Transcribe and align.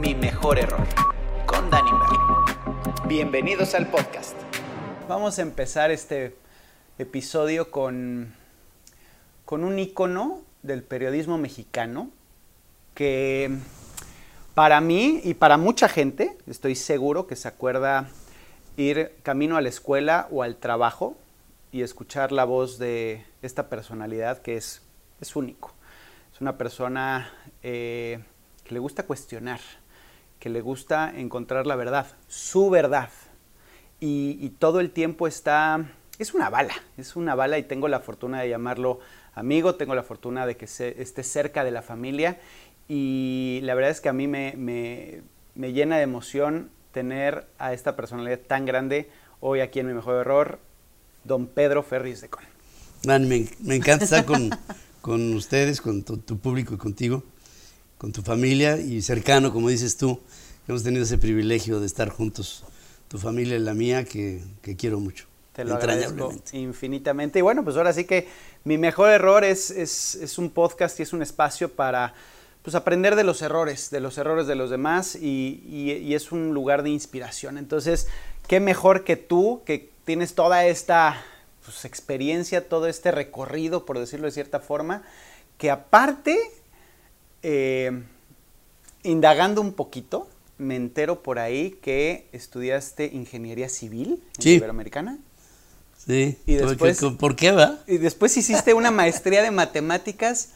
Mi 0.00 0.16
mejor 0.16 0.58
error 0.58 0.84
con 1.46 1.70
Danny. 1.70 1.90
Bienvenidos 3.06 3.74
al 3.76 3.86
podcast. 3.86 4.34
Vamos 5.08 5.38
a 5.38 5.42
empezar 5.42 5.92
este 5.92 6.34
episodio 6.98 7.70
con, 7.70 8.34
con 9.44 9.62
un 9.62 9.78
icono 9.78 10.40
del 10.64 10.82
periodismo 10.82 11.38
mexicano 11.38 12.10
que 12.94 13.56
para 14.54 14.80
mí 14.80 15.20
y 15.22 15.34
para 15.34 15.56
mucha 15.56 15.88
gente, 15.88 16.36
estoy 16.48 16.74
seguro 16.74 17.28
que 17.28 17.36
se 17.36 17.46
acuerda 17.46 18.10
ir 18.78 19.16
camino 19.24 19.56
a 19.56 19.60
la 19.60 19.68
escuela 19.68 20.28
o 20.30 20.42
al 20.42 20.56
trabajo 20.56 21.16
y 21.72 21.82
escuchar 21.82 22.30
la 22.32 22.44
voz 22.44 22.78
de 22.78 23.24
esta 23.42 23.68
personalidad 23.68 24.38
que 24.38 24.56
es, 24.56 24.82
es 25.20 25.34
único. 25.34 25.74
Es 26.32 26.40
una 26.40 26.56
persona 26.56 27.32
eh, 27.62 28.20
que 28.62 28.74
le 28.74 28.78
gusta 28.78 29.02
cuestionar, 29.02 29.60
que 30.38 30.48
le 30.48 30.60
gusta 30.60 31.12
encontrar 31.14 31.66
la 31.66 31.74
verdad, 31.74 32.06
su 32.28 32.70
verdad. 32.70 33.10
Y, 34.00 34.50
todo 34.60 34.78
el 34.78 34.92
tiempo 34.92 35.26
está, 35.26 35.84
es 36.20 36.32
una 36.32 36.48
bala, 36.48 36.74
es 36.96 37.16
una 37.16 37.34
bala 37.34 37.58
y 37.58 37.64
tengo 37.64 37.88
la 37.88 37.98
fortuna 37.98 38.40
de 38.40 38.48
llamarlo 38.48 39.00
amigo, 39.34 39.74
tengo 39.74 39.96
la 39.96 40.04
fortuna 40.04 40.46
de 40.46 40.56
que 40.56 40.66
esté 40.66 41.22
cerca 41.24 41.64
de 41.64 41.72
la 41.72 41.82
familia 41.82 42.38
y 42.86 43.58
la 43.64 43.74
verdad 43.74 43.90
es 43.90 44.00
que 44.00 44.08
a 44.08 44.12
mí 44.12 44.28
me, 44.28 44.54
me, 44.56 45.22
me 45.56 45.72
llena 45.72 45.96
de 45.96 46.04
emoción 46.04 46.70
tener 46.92 47.46
a 47.58 47.72
esta 47.72 47.96
personalidad 47.96 48.40
tan 48.40 48.66
grande 48.66 49.10
hoy 49.40 49.60
aquí 49.60 49.80
en 49.80 49.86
Mi 49.86 49.94
Mejor 49.94 50.16
Error, 50.16 50.58
don 51.24 51.46
Pedro 51.46 51.82
Ferris 51.82 52.20
de 52.20 52.28
Con. 52.28 52.44
Man, 53.06 53.28
me, 53.28 53.46
me, 53.60 53.76
encanta 53.76 54.04
estar 54.04 54.24
con, 54.24 54.50
con 55.00 55.34
ustedes, 55.34 55.80
con 55.80 56.02
tu, 56.02 56.18
tu, 56.18 56.38
público 56.38 56.74
y 56.74 56.78
contigo, 56.78 57.22
con 57.96 58.12
tu 58.12 58.22
familia 58.22 58.78
y 58.78 59.02
cercano, 59.02 59.52
como 59.52 59.68
dices 59.68 59.96
tú. 59.96 60.20
Hemos 60.66 60.82
tenido 60.82 61.04
ese 61.04 61.18
privilegio 61.18 61.80
de 61.80 61.86
estar 61.86 62.08
juntos, 62.08 62.64
tu 63.08 63.18
familia 63.18 63.56
y 63.56 63.60
la 63.60 63.74
mía, 63.74 64.04
que, 64.04 64.42
que 64.60 64.76
quiero 64.76 65.00
mucho. 65.00 65.26
Te 65.52 65.64
lo 65.64 65.74
agradezco 65.74 66.32
infinitamente. 66.52 67.38
Y 67.38 67.42
bueno, 67.42 67.64
pues 67.64 67.76
ahora 67.76 67.92
sí 67.92 68.04
que 68.04 68.28
mi 68.64 68.78
mejor 68.78 69.10
error 69.10 69.44
es, 69.44 69.70
es, 69.70 70.14
es 70.16 70.38
un 70.38 70.50
podcast 70.50 71.00
y 71.00 71.02
es 71.02 71.12
un 71.12 71.22
espacio 71.22 71.72
para 71.72 72.14
pues 72.62 72.74
aprender 72.74 73.16
de 73.16 73.24
los 73.24 73.42
errores, 73.42 73.90
de 73.90 74.00
los 74.00 74.18
errores 74.18 74.46
de 74.46 74.54
los 74.54 74.70
demás 74.70 75.14
y, 75.14 75.62
y, 75.66 75.92
y, 75.92 76.14
es 76.14 76.32
un 76.32 76.52
lugar 76.52 76.82
de 76.82 76.90
inspiración. 76.90 77.56
Entonces, 77.56 78.08
qué 78.46 78.60
mejor 78.60 79.04
que 79.04 79.16
tú, 79.16 79.62
que 79.64 79.90
tienes 80.04 80.34
toda 80.34 80.66
esta 80.66 81.24
pues, 81.64 81.84
experiencia, 81.84 82.68
todo 82.68 82.86
este 82.86 83.10
recorrido, 83.10 83.84
por 83.84 83.98
decirlo 83.98 84.26
de 84.26 84.32
cierta 84.32 84.60
forma, 84.60 85.02
que 85.58 85.70
aparte, 85.70 86.38
eh, 87.42 88.02
indagando 89.02 89.60
un 89.60 89.74
poquito, 89.74 90.28
me 90.56 90.76
entero 90.76 91.22
por 91.22 91.38
ahí 91.38 91.78
que 91.82 92.26
estudiaste 92.32 93.06
ingeniería 93.12 93.68
civil 93.68 94.22
en 94.36 94.42
sí. 94.42 94.50
Iberoamericana. 94.54 95.18
Sí. 95.96 96.38
Y 96.46 96.54
después, 96.54 96.98
¿Por 96.98 97.10
qué, 97.10 97.18
¿Por 97.18 97.36
qué 97.36 97.52
va? 97.52 97.78
Y 97.86 97.98
después 97.98 98.36
hiciste 98.36 98.74
una 98.74 98.90
maestría 98.90 99.42
de 99.42 99.50
matemáticas. 99.50 100.50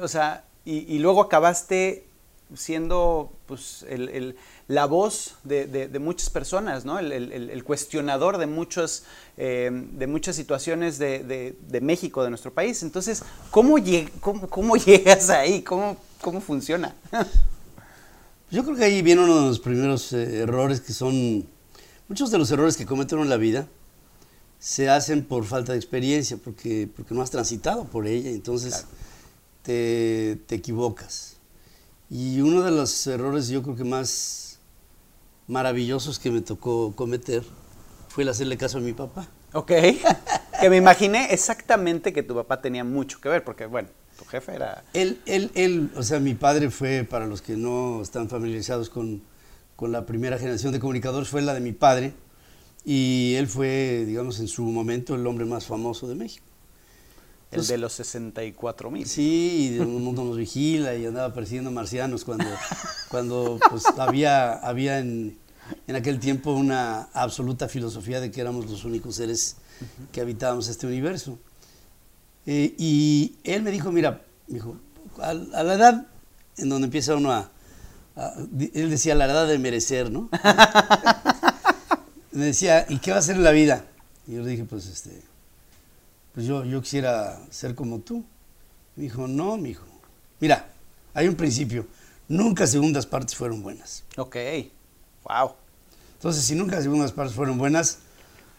O 0.00 0.08
sea, 0.08 0.44
y, 0.66 0.94
y, 0.94 0.98
luego 0.98 1.22
acabaste 1.22 2.06
siendo 2.54 3.32
pues, 3.46 3.84
el, 3.88 4.08
el, 4.08 4.36
la 4.68 4.86
voz 4.86 5.36
de, 5.44 5.66
de, 5.66 5.88
de, 5.88 5.98
muchas 5.98 6.28
personas, 6.30 6.84
¿no? 6.84 6.98
el, 6.98 7.12
el 7.12 7.64
cuestionador 7.64 8.38
de, 8.38 8.46
muchos, 8.46 9.04
eh, 9.36 9.70
de 9.72 10.06
muchas 10.06 10.36
situaciones 10.36 10.98
de, 10.98 11.80
México, 11.80 12.22
de 12.22 12.30
nuestro 12.30 12.52
país. 12.52 12.82
Entonces, 12.82 13.22
¿cómo, 13.50 13.78
lleg 13.78 14.10
cómo, 14.20 14.48
cómo 14.48 14.76
llegas 14.84 15.30
ahí? 15.30 15.62
¿Cómo, 15.62 15.96
¿Cómo 16.20 16.40
funciona? 16.40 16.94
Yo 18.50 18.64
creo 18.64 18.76
que 18.76 18.84
ahí 18.84 19.02
viene 19.02 19.24
uno 19.24 19.40
de 19.40 19.46
los 19.48 19.58
primeros 19.58 20.12
eh, 20.12 20.40
errores 20.40 20.80
que 20.80 20.92
son, 20.92 21.46
muchos 22.08 22.30
de 22.30 22.38
los 22.38 22.50
errores 22.50 22.76
que 22.76 22.86
comete 22.86 23.14
uno 23.14 23.24
en 23.24 23.30
la 23.30 23.36
vida 23.36 23.66
se 24.58 24.88
hacen 24.88 25.24
por 25.24 25.44
falta 25.44 25.72
de 25.72 25.78
experiencia, 25.78 26.36
porque, 26.36 26.88
porque 26.94 27.14
no 27.14 27.22
has 27.22 27.30
transitado 27.30 27.84
por 27.84 28.06
ella, 28.06 28.30
entonces 28.30 28.72
claro. 28.72 29.05
Te, 29.66 30.38
te, 30.46 30.54
equivocas. 30.54 31.38
Y 32.08 32.40
uno 32.40 32.62
de 32.62 32.70
los 32.70 33.06
errores 33.08 33.48
yo 33.48 33.64
creo 33.64 33.74
que 33.74 33.82
más 33.82 34.60
maravillosos 35.48 36.20
que 36.20 36.30
me 36.30 36.40
tocó 36.40 36.94
cometer 36.94 37.42
fue 38.08 38.22
el 38.22 38.28
hacerle 38.28 38.56
caso 38.56 38.78
a 38.78 38.80
mi 38.80 38.92
papá. 38.92 39.28
Ok, 39.52 39.72
que 40.60 40.70
me 40.70 40.76
imaginé 40.76 41.32
exactamente 41.32 42.12
que 42.12 42.22
tu 42.22 42.36
papá 42.36 42.62
tenía 42.62 42.84
mucho 42.84 43.20
que 43.20 43.28
ver, 43.28 43.42
porque 43.42 43.66
bueno, 43.66 43.88
tu 44.16 44.24
jefe 44.24 44.54
era... 44.54 44.84
Él, 44.92 45.20
él, 45.26 45.50
él, 45.54 45.90
o 45.96 46.04
sea, 46.04 46.20
mi 46.20 46.34
padre 46.34 46.70
fue, 46.70 47.02
para 47.02 47.26
los 47.26 47.42
que 47.42 47.56
no 47.56 48.02
están 48.02 48.28
familiarizados 48.28 48.88
con, 48.88 49.20
con 49.74 49.90
la 49.90 50.06
primera 50.06 50.38
generación 50.38 50.72
de 50.72 50.78
comunicadores, 50.78 51.28
fue 51.28 51.42
la 51.42 51.54
de 51.54 51.60
mi 51.60 51.72
padre, 51.72 52.14
y 52.84 53.34
él 53.34 53.48
fue, 53.48 54.04
digamos, 54.06 54.38
en 54.38 54.46
su 54.46 54.62
momento 54.62 55.16
el 55.16 55.26
hombre 55.26 55.44
más 55.44 55.66
famoso 55.66 56.06
de 56.06 56.14
México. 56.14 56.45
El 57.52 57.66
de 57.66 57.78
los 57.78 57.92
64 57.92 58.90
mil. 58.90 59.06
Sí, 59.06 59.72
y 59.72 59.78
el 59.78 59.86
mundo 59.86 60.24
nos 60.24 60.36
vigila 60.36 60.94
y 60.94 61.06
andaba 61.06 61.32
persiguiendo 61.32 61.70
marcianos 61.70 62.24
cuando, 62.24 62.44
cuando 63.08 63.58
pues, 63.70 63.84
había, 63.98 64.54
había 64.54 64.98
en, 64.98 65.38
en, 65.86 65.96
aquel 65.96 66.18
tiempo 66.18 66.52
una 66.52 67.04
absoluta 67.12 67.68
filosofía 67.68 68.20
de 68.20 68.30
que 68.30 68.40
éramos 68.40 68.68
los 68.68 68.84
únicos 68.84 69.16
seres 69.16 69.56
que 70.12 70.20
habitábamos 70.20 70.68
este 70.68 70.86
universo. 70.86 71.38
Eh, 72.46 72.74
y 72.78 73.36
él 73.44 73.62
me 73.62 73.70
dijo, 73.70 73.92
mira, 73.92 74.22
dijo, 74.46 74.76
a, 75.18 75.30
a, 75.30 75.34
la 75.34 75.74
edad 75.74 76.06
en 76.56 76.68
donde 76.68 76.86
empieza 76.86 77.14
uno 77.14 77.32
a, 77.32 77.50
a, 78.16 78.34
Él 78.74 78.90
decía, 78.90 79.14
la 79.14 79.26
edad 79.26 79.46
de 79.46 79.58
merecer, 79.58 80.10
¿no? 80.10 80.28
me 82.32 82.46
decía, 82.46 82.86
¿y 82.88 82.98
qué 82.98 83.10
va 83.10 83.18
a 83.18 83.20
hacer 83.20 83.36
en 83.36 83.44
la 83.44 83.50
vida? 83.50 83.84
Y 84.26 84.34
yo 84.34 84.42
le 84.42 84.50
dije, 84.50 84.64
pues, 84.64 84.86
este, 84.86 85.22
pues 86.36 86.44
yo, 86.44 86.66
yo 86.66 86.82
quisiera 86.82 87.40
ser 87.48 87.74
como 87.74 88.00
tú. 88.00 88.22
Me 88.94 89.04
dijo, 89.04 89.26
no, 89.26 89.56
mi 89.56 89.70
hijo. 89.70 89.86
Mira, 90.38 90.68
hay 91.14 91.28
un 91.28 91.34
principio. 91.34 91.86
Nunca 92.28 92.66
segundas 92.66 93.06
partes 93.06 93.34
fueron 93.34 93.62
buenas. 93.62 94.04
Ok, 94.18 94.36
wow. 95.24 95.52
Entonces, 96.12 96.44
si 96.44 96.54
nunca 96.54 96.82
segundas 96.82 97.12
partes 97.12 97.34
fueron 97.34 97.56
buenas, 97.56 98.00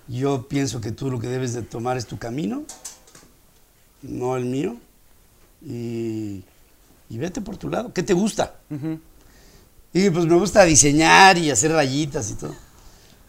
yo 0.08 0.48
pienso 0.48 0.82
que 0.82 0.92
tú 0.92 1.12
lo 1.12 1.20
que 1.20 1.28
debes 1.28 1.54
de 1.54 1.62
tomar 1.62 1.98
es 1.98 2.08
tu 2.08 2.18
camino, 2.18 2.64
no 4.02 4.38
el 4.38 4.46
mío, 4.46 4.78
y, 5.64 6.44
y 7.09 7.18
vete 7.20 7.42
por 7.42 7.58
tu 7.58 7.70
lado. 7.70 7.94
¿Qué 7.94 8.02
te 8.02 8.14
gusta? 8.14 8.56
Uh 8.72 8.76
-huh. 8.76 9.00
Y 9.94 10.09
pues 10.09 10.26
me 10.26 10.36
gusta 10.36 10.64
diseñar 10.64 11.38
y 11.38 11.52
hacer 11.52 11.74
rayitas 11.74 12.32
y 12.32 12.34
todo. 12.34 12.56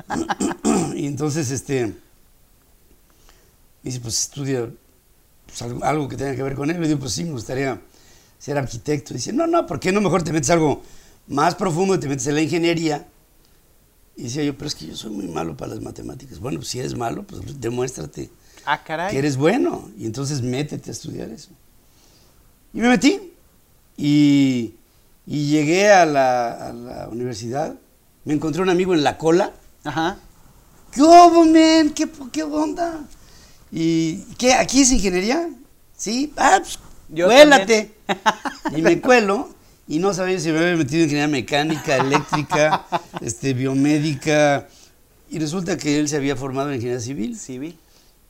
y 0.94 1.06
entonces, 1.06 1.50
este, 1.50 1.94
dice, 3.88 4.00
pues 4.00 4.20
estudia 4.20 4.68
pues, 5.46 5.62
algo, 5.62 5.84
algo, 5.84 6.08
que 6.08 6.16
tenga 6.16 6.34
que 6.34 6.42
ver 6.42 6.54
con 6.54 6.70
él. 6.70 6.80
Le 6.80 6.88
digo, 6.88 7.00
pues 7.00 7.12
sí, 7.12 7.24
me 7.24 7.32
gustaría 7.32 7.80
ser 8.38 8.58
arquitecto. 8.58 9.14
Dice, 9.14 9.32
no, 9.32 9.46
no, 9.46 9.66
¿por 9.66 9.80
qué 9.80 9.92
no 9.92 10.00
mejor 10.00 10.22
te 10.22 10.32
metes 10.32 10.50
algo 10.50 10.82
más 11.26 11.54
profundo 11.54 11.94
y 11.94 11.98
te 11.98 12.08
metes 12.08 12.26
en 12.26 12.34
la 12.34 12.42
ingeniería? 12.42 13.06
Y 14.16 14.24
decía 14.24 14.44
yo, 14.44 14.56
pero 14.56 14.68
es 14.68 14.74
que 14.74 14.86
yo 14.86 14.96
soy 14.96 15.10
muy 15.10 15.28
malo 15.28 15.56
para 15.56 15.74
las 15.74 15.82
matemáticas. 15.82 16.38
Bueno, 16.40 16.58
pues 16.58 16.68
si 16.68 16.80
eres 16.80 16.96
malo, 16.96 17.22
pues 17.22 17.60
demuéstrate 17.60 18.30
ah, 18.64 18.82
caray. 18.82 19.12
que 19.12 19.18
eres 19.18 19.36
bueno. 19.36 19.90
Y 19.96 20.06
entonces 20.06 20.42
métete 20.42 20.90
a 20.90 20.92
estudiar 20.92 21.30
eso. 21.30 21.50
Y 22.72 22.80
me 22.80 22.88
metí. 22.88 23.32
Y, 23.96 24.74
y 25.26 25.50
llegué 25.50 25.90
a 25.90 26.04
la, 26.04 26.68
a 26.68 26.72
la 26.72 27.08
universidad. 27.08 27.76
Me 28.24 28.34
encontré 28.34 28.60
un 28.60 28.70
amigo 28.70 28.92
en 28.92 29.04
la 29.04 29.16
cola. 29.16 29.52
Ajá. 29.84 30.18
¿Qué 30.90 31.02
hubo, 31.02 31.44
man? 31.44 31.90
¿Qué, 31.94 32.08
¿Qué 32.32 32.42
onda? 32.42 33.06
¿Y 33.70 34.18
qué? 34.38 34.54
¿Aquí 34.54 34.82
es 34.82 34.92
ingeniería? 34.92 35.48
Sí. 35.96 36.32
Ah, 36.36 36.58
pues, 36.60 36.78
Yo 37.08 37.26
cuélate. 37.26 37.92
y 38.76 38.82
me 38.82 39.00
cuelo 39.00 39.50
y 39.86 39.98
no 39.98 40.12
sabía 40.12 40.38
si 40.38 40.50
me 40.52 40.58
había 40.58 40.76
metido 40.76 40.98
en 40.98 41.04
ingeniería 41.04 41.28
mecánica, 41.28 41.96
eléctrica, 41.96 42.86
este, 43.20 43.54
biomédica. 43.54 44.68
Y 45.30 45.38
resulta 45.38 45.76
que 45.76 45.98
él 45.98 46.08
se 46.08 46.16
había 46.16 46.36
formado 46.36 46.68
en 46.68 46.76
ingeniería 46.76 47.02
civil. 47.02 47.38
Civil. 47.38 47.78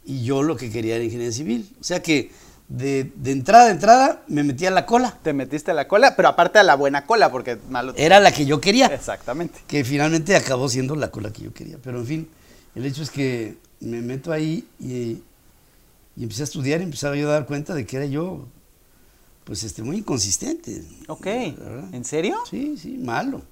Y 0.04 0.24
yo 0.24 0.42
lo 0.42 0.56
que 0.56 0.70
quería 0.70 0.94
era 0.94 1.04
ingeniería 1.04 1.32
civil. 1.32 1.68
O 1.80 1.84
sea 1.84 2.00
que 2.02 2.30
de, 2.68 3.10
de 3.16 3.32
entrada 3.32 3.68
a 3.68 3.70
entrada 3.70 4.22
me 4.28 4.44
metí 4.44 4.66
a 4.66 4.70
la 4.70 4.86
cola. 4.86 5.18
Te 5.22 5.32
metiste 5.32 5.72
a 5.72 5.74
la 5.74 5.88
cola, 5.88 6.14
pero 6.16 6.28
aparte 6.28 6.58
a 6.58 6.62
la 6.62 6.76
buena 6.76 7.06
cola, 7.06 7.30
porque 7.30 7.58
malo. 7.68 7.92
Era 7.96 8.20
la 8.20 8.32
que 8.32 8.46
yo 8.46 8.60
quería. 8.60 8.86
Exactamente. 8.86 9.60
Que 9.66 9.84
finalmente 9.84 10.36
acabó 10.36 10.68
siendo 10.68 10.94
la 10.96 11.10
cola 11.10 11.32
que 11.32 11.42
yo 11.42 11.52
quería. 11.52 11.78
Pero 11.82 11.98
en 11.98 12.06
fin, 12.06 12.28
el 12.74 12.86
hecho 12.86 13.02
es 13.02 13.10
que 13.10 13.56
me 13.80 14.00
meto 14.00 14.32
ahí 14.32 14.66
y, 14.80 15.22
y 16.16 16.22
empecé 16.22 16.42
a 16.42 16.44
estudiar 16.44 16.80
y 16.80 16.84
empezaba 16.84 17.16
yo 17.16 17.28
a 17.28 17.32
dar 17.34 17.46
cuenta 17.46 17.74
de 17.74 17.86
que 17.86 17.96
era 17.96 18.06
yo, 18.06 18.46
pues, 19.44 19.62
este, 19.64 19.82
muy 19.82 19.98
inconsistente. 19.98 20.82
Ok. 21.08 21.26
¿En 21.26 22.04
serio? 22.04 22.36
Sí, 22.50 22.76
sí, 22.76 22.98
malo. 22.98 23.42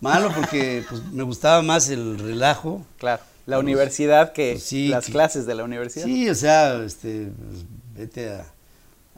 Malo 0.00 0.30
porque 0.34 0.84
pues, 0.88 1.02
me 1.12 1.22
gustaba 1.22 1.62
más 1.62 1.88
el 1.88 2.18
relajo. 2.18 2.84
Claro. 2.98 3.22
la 3.46 3.58
universidad 3.60 4.32
que 4.32 4.52
Pues 4.52 4.64
sí, 4.64 4.88
las 4.88 5.06
que- 5.06 5.12
clases 5.12 5.46
de 5.46 5.54
la 5.54 5.64
universidad. 5.64 6.04
Sí, 6.04 6.28
o 6.28 6.34
sea, 6.34 6.82
este, 6.84 7.30
pues, 7.48 7.64
vete 7.96 8.28
a, 8.30 8.40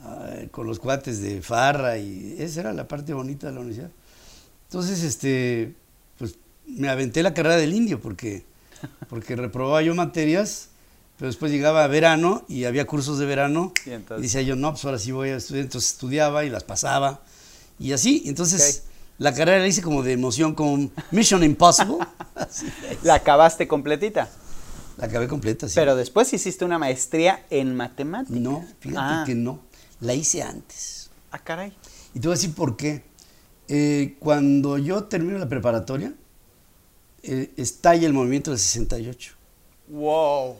a- 0.04 0.46
con 0.50 0.66
los 0.66 0.78
cuates 0.78 1.20
de 1.20 1.40
farra 1.42 1.98
y 1.98 2.36
esa 2.38 2.60
era 2.60 2.72
la 2.72 2.86
parte 2.86 3.12
bonita 3.14 3.46
de 3.48 3.54
la 3.54 3.60
universidad. 3.60 3.90
Entonces, 4.68 5.02
este, 5.02 5.74
pues 6.18 6.36
me 6.66 6.88
aventé 6.90 7.22
la 7.22 7.32
carrera 7.34 7.56
del 7.56 7.72
indio 7.74 8.00
porque, 8.00 8.44
porque 9.08 9.36
reprobaba 9.36 9.82
yo 9.82 9.94
materias, 9.94 10.68
pero 11.18 11.28
después 11.28 11.50
llegaba 11.52 11.86
verano 11.88 12.44
y 12.48 12.64
había 12.64 12.86
cursos 12.86 13.18
de 13.18 13.26
verano 13.26 13.72
Y 13.86 13.90
y, 13.90 13.92
entonces- 13.94 14.22
decía 14.22 14.42
yo, 14.42 14.56
no, 14.56 14.72
pues 14.72 14.84
ahora 14.84 14.98
sí 14.98 15.12
voy 15.12 15.30
a 15.30 15.36
estudiar, 15.36 15.64
entonces 15.64 15.92
estudiaba 15.92 16.44
y 16.44 16.50
las 16.50 16.64
pasaba 16.64 17.22
y 17.78 17.92
así, 17.92 18.22
entonces 18.26 18.84
la 19.18 19.34
carrera 19.34 19.58
la 19.58 19.66
hice 19.66 19.82
como 19.82 20.02
de 20.02 20.12
emoción, 20.12 20.54
como 20.54 20.90
Mission 21.10 21.42
Impossible, 21.42 21.98
La 23.02 23.14
acabaste 23.14 23.66
completita. 23.66 24.28
la 24.96 25.06
acabé 25.06 25.26
completa. 25.28 25.68
sí. 25.68 25.74
Pero 25.74 25.96
después 25.96 26.32
hiciste 26.32 26.64
una 26.64 26.78
maestría 26.78 27.44
en 27.50 27.74
matemáticas. 27.74 28.40
No, 28.40 28.64
fíjate 28.80 29.00
Ah. 29.00 29.22
que 29.26 29.34
no. 29.34 29.60
La 30.00 30.14
hice 30.14 30.42
antes. 30.42 31.10
Ah, 31.32 31.40
caray. 31.40 31.72
Y 32.14 32.20
te 32.20 32.28
voy 32.28 32.34
a 32.34 32.36
decir 32.38 32.54
por 32.54 32.76
qué. 32.76 33.02
Eh, 33.66 34.16
cuando 34.20 34.78
yo 34.78 35.04
termino 35.04 35.36
la 35.38 35.48
preparatoria, 35.48 36.14
eh, 37.28 37.52
estalla 37.56 38.06
el 38.06 38.12
movimiento 38.12 38.50
del 38.50 38.58
68. 38.58 39.34
Wow. 39.88 40.56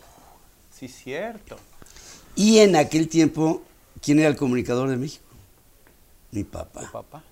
Sí, 0.71 0.89
cierto. 0.89 1.57
Y 2.37 2.59
en 2.59 2.77
aquel 2.77 3.09
tiempo, 3.09 3.63
¿quién 4.01 4.19
era 4.21 4.29
el 4.29 4.37
comunicador 4.37 4.89
de 4.89 4.97
México? 4.97 5.25
Mi 6.31 6.45
Tu 6.45 6.51
papá. 6.51 6.91
papá. 6.93 7.25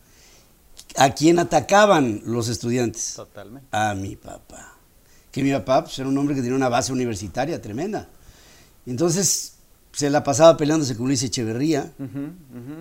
¿A 0.97 1.11
quién 1.15 1.39
atacaban 1.39 2.23
los 2.25 2.49
estudiantes? 2.49 3.15
Totalmente. 3.15 3.69
A 3.71 3.95
mi 3.95 4.17
papá. 4.17 4.75
Que 5.31 5.43
mi 5.43 5.53
papá 5.53 5.85
pues, 5.85 5.99
era 5.99 6.09
un 6.09 6.17
hombre 6.17 6.35
que 6.35 6.41
tenía 6.41 6.57
una 6.57 6.69
base 6.71 6.93
universitaria 6.93 7.61
tremenda. 7.61 8.09
Entonces 8.87 9.56
se 9.97 10.11
la 10.11 10.23
pasaba 10.23 10.59
peleándose 10.59 10.95
con 10.95 11.07
Luis 11.07 11.23
Echeverría 11.23 11.91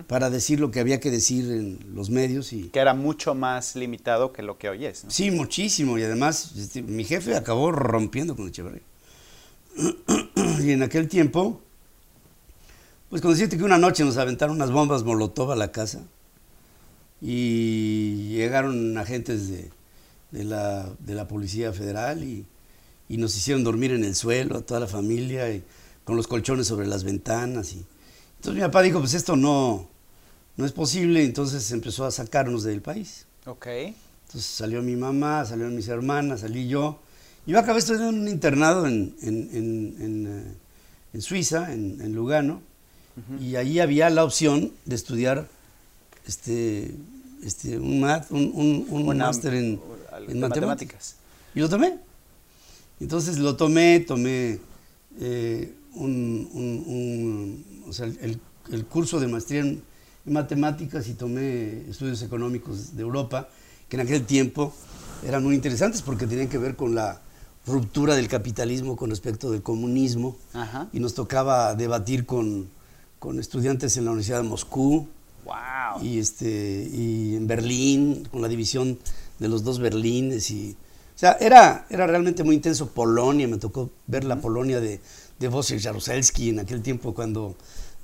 para 0.06 0.28
decir 0.28 0.60
lo 0.60 0.70
que 0.70 0.80
había 0.80 1.00
que 1.00 1.10
decir 1.10 1.50
en 1.50 1.78
los 1.94 2.10
medios 2.10 2.52
y 2.52 2.68
Que 2.68 2.78
era 2.78 2.92
mucho 2.92 3.34
más 3.34 3.74
limitado 3.74 4.34
que 4.34 4.42
lo 4.42 4.58
que 4.58 4.68
hoy 4.68 4.84
es. 4.84 5.04
¿no? 5.04 5.10
Sí, 5.10 5.30
muchísimo. 5.30 5.96
Y 5.96 6.02
además, 6.02 6.52
este, 6.58 6.82
mi 6.82 7.04
jefe 7.04 7.34
acabó 7.34 7.72
rompiendo 7.72 8.36
con 8.36 8.48
Echeverría. 8.48 8.82
y 10.60 10.72
en 10.72 10.82
aquel 10.82 11.08
tiempo, 11.08 11.62
pues 13.08 13.22
con 13.22 13.30
decirte 13.30 13.56
que 13.56 13.64
una 13.64 13.78
noche 13.78 14.04
nos 14.04 14.18
aventaron 14.18 14.56
unas 14.56 14.70
bombas 14.70 15.02
Molotov 15.02 15.52
a 15.52 15.56
la 15.56 15.72
casa 15.72 16.02
y 17.22 18.28
llegaron 18.28 18.98
agentes 18.98 19.48
de, 19.48 19.70
de 20.32 20.44
la, 20.44 20.86
de 20.98 21.14
la 21.14 21.26
Policía 21.26 21.72
Federal 21.72 22.22
y, 22.22 22.44
y 23.08 23.16
nos 23.16 23.34
hicieron 23.34 23.64
dormir 23.64 23.92
en 23.92 24.04
el 24.04 24.14
suelo 24.14 24.58
a 24.58 24.60
toda 24.60 24.80
la 24.80 24.86
familia 24.86 25.50
y 25.50 25.64
con 26.06 26.16
los 26.16 26.26
colchones 26.26 26.66
sobre 26.68 26.86
las 26.86 27.04
ventanas. 27.04 27.74
Y, 27.74 27.84
entonces 28.36 28.54
mi 28.54 28.60
papá 28.60 28.80
dijo, 28.80 29.00
pues 29.00 29.12
esto 29.12 29.36
no, 29.36 29.86
no 30.56 30.64
es 30.64 30.72
posible, 30.72 31.22
entonces 31.24 31.70
empezó 31.72 32.06
a 32.06 32.10
sacarnos 32.10 32.62
del 32.62 32.80
país. 32.80 33.26
Ok. 33.44 33.66
Entonces 33.66 34.46
salió 34.46 34.80
mi 34.82 34.96
mamá, 34.96 35.44
salieron 35.44 35.76
mis 35.76 35.88
hermanas, 35.88 36.40
salí 36.40 36.66
yo. 36.68 36.98
Yo 37.46 37.58
acabé 37.58 37.78
estudiando 37.80 38.08
en 38.10 38.20
un 38.22 38.28
internado 38.28 38.86
en, 38.86 39.14
en, 39.20 39.50
en, 39.52 39.96
en, 40.00 40.26
eh, 40.26 40.54
en 41.12 41.22
Suiza, 41.22 41.72
en, 41.72 42.14
Lugano, 42.14 42.60
y 43.40 43.56
ahí 43.56 43.78
había 43.80 44.08
la 44.10 44.24
opción 44.24 44.72
de 44.84 44.94
estudiar 44.94 45.48
este, 46.26 46.94
este, 47.42 47.78
un, 47.78 48.00
mat- 48.00 48.30
un, 48.30 48.50
un- 48.54 48.86
un 48.90 49.16
máster 49.16 49.54
en, 49.54 49.80
matemáticas. 50.10 50.38
matemáticas. 50.48 51.16
Y 51.54 51.60
lo 51.60 51.68
tomé. 51.68 51.98
Entonces 53.00 53.38
lo 53.38 53.56
tomé, 53.56 54.00
tomé 54.00 54.58
eh, 55.20 55.72
un, 55.96 56.48
un- 56.52 56.84
un- 56.86 57.84
o 57.88 57.92
sea, 57.92 58.06
el, 58.06 58.40
el 58.70 58.84
curso 58.86 59.20
de 59.20 59.26
maestría 59.28 59.60
en, 59.60 59.82
en 60.26 60.32
matemáticas 60.32 61.08
y 61.08 61.14
tomé 61.14 61.88
estudios 61.88 62.22
económicos 62.22 62.96
de 62.96 63.02
Europa, 63.02 63.48
que 63.88 63.96
en 63.96 64.02
aquel 64.02 64.24
tiempo 64.24 64.72
eran 65.26 65.42
muy 65.44 65.54
interesantes 65.54 66.02
porque 66.02 66.26
tenían 66.26 66.48
que 66.48 66.58
ver 66.58 66.76
con 66.76 66.94
la 66.94 67.20
ruptura 67.66 68.14
del 68.14 68.28
capitalismo 68.28 68.96
con 68.96 69.10
respecto 69.10 69.50
del 69.50 69.62
comunismo. 69.62 70.36
Ajá. 70.52 70.88
Y 70.92 71.00
nos 71.00 71.14
tocaba 71.14 71.74
debatir 71.74 72.26
con, 72.26 72.68
con 73.18 73.38
estudiantes 73.40 73.96
en 73.96 74.04
la 74.04 74.10
Universidad 74.12 74.42
de 74.42 74.48
Moscú, 74.48 75.08
Wow. 75.44 76.02
y 76.04 76.18
este 76.18 76.90
y 76.92 77.36
en 77.36 77.46
Berlín 77.46 78.26
con 78.32 78.42
la 78.42 78.48
división 78.48 78.98
de 79.38 79.46
los 79.48 79.62
dos 79.62 79.78
Berlines 79.78 80.50
y 80.50 80.72
o 81.14 81.18
sea 81.18 81.36
era 81.40 81.86
era 81.88 82.04
realmente 82.08 82.42
muy 82.42 82.56
intenso 82.56 82.88
Polonia 82.88 83.46
me 83.46 83.56
tocó 83.58 83.90
ver 84.08 84.24
la 84.24 84.40
Polonia 84.40 84.80
de 84.80 85.00
de 85.38 85.48
Wojciech 85.48 85.82
Jaruzelski 85.82 86.50
en 86.50 86.60
aquel 86.60 86.82
tiempo 86.82 87.14
cuando 87.14 87.56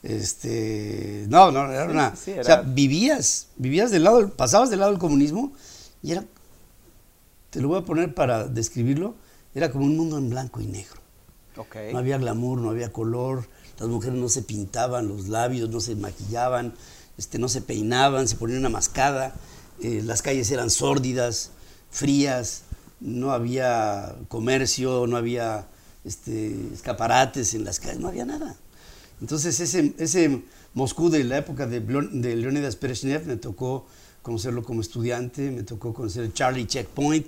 este 0.02 1.26
no 1.28 1.50
no 1.52 1.70
era 1.70 1.84
Sí, 2.16 2.32
una 2.32 2.40
o 2.40 2.44
sea 2.44 2.62
vivías 2.62 3.48
vivías 3.56 3.90
del 3.90 4.04
lado 4.04 4.30
pasabas 4.30 4.68
del 4.70 4.80
lado 4.80 4.90
del 4.90 5.00
comunismo 5.00 5.52
y 6.02 6.12
era 6.12 6.24
te 7.50 7.60
lo 7.60 7.68
voy 7.68 7.78
a 7.78 7.82
poner 7.84 8.14
para 8.14 8.48
describirlo 8.48 9.14
era 9.54 9.70
como 9.70 9.84
un 9.84 9.96
mundo 9.96 10.18
en 10.18 10.30
blanco 10.30 10.60
y 10.60 10.66
negro. 10.66 11.00
No 11.92 11.98
había 11.98 12.16
glamour, 12.16 12.58
no 12.58 12.70
había 12.70 12.90
color, 12.90 13.46
las 13.78 13.88
mujeres 13.88 14.18
no 14.18 14.28
se 14.28 14.42
pintaban 14.42 15.08
los 15.08 15.28
labios, 15.28 15.68
no 15.68 15.80
se 15.80 15.94
maquillaban, 15.94 16.72
este, 17.18 17.38
no 17.38 17.48
se 17.48 17.60
peinaban, 17.60 18.28
se 18.28 18.36
ponían 18.36 18.60
una 18.60 18.70
mascada, 18.70 19.34
eh, 19.82 20.00
las 20.02 20.22
calles 20.22 20.50
eran 20.50 20.70
sórdidas, 20.70 21.50
frías, 21.90 22.62
no 23.00 23.32
había 23.32 24.14
comercio, 24.28 25.06
no 25.06 25.16
había 25.18 25.66
este, 26.04 26.54
escaparates 26.72 27.54
en 27.54 27.64
las 27.64 27.80
calles, 27.80 28.00
no 28.00 28.08
había 28.08 28.24
nada. 28.24 28.56
Entonces 29.20 29.60
ese, 29.60 29.94
ese 29.98 30.42
Moscú 30.74 31.10
de 31.10 31.22
la 31.24 31.38
época 31.38 31.66
de, 31.66 31.80
de 31.80 32.36
Leonidas 32.36 32.78
Brezhnev 32.80 33.26
me 33.26 33.36
tocó 33.36 33.86
conocerlo 34.22 34.62
como 34.62 34.80
estudiante, 34.80 35.50
me 35.50 35.62
tocó 35.62 35.92
conocer 35.94 36.24
el 36.24 36.32
Charlie 36.32 36.66
Checkpoint 36.66 37.26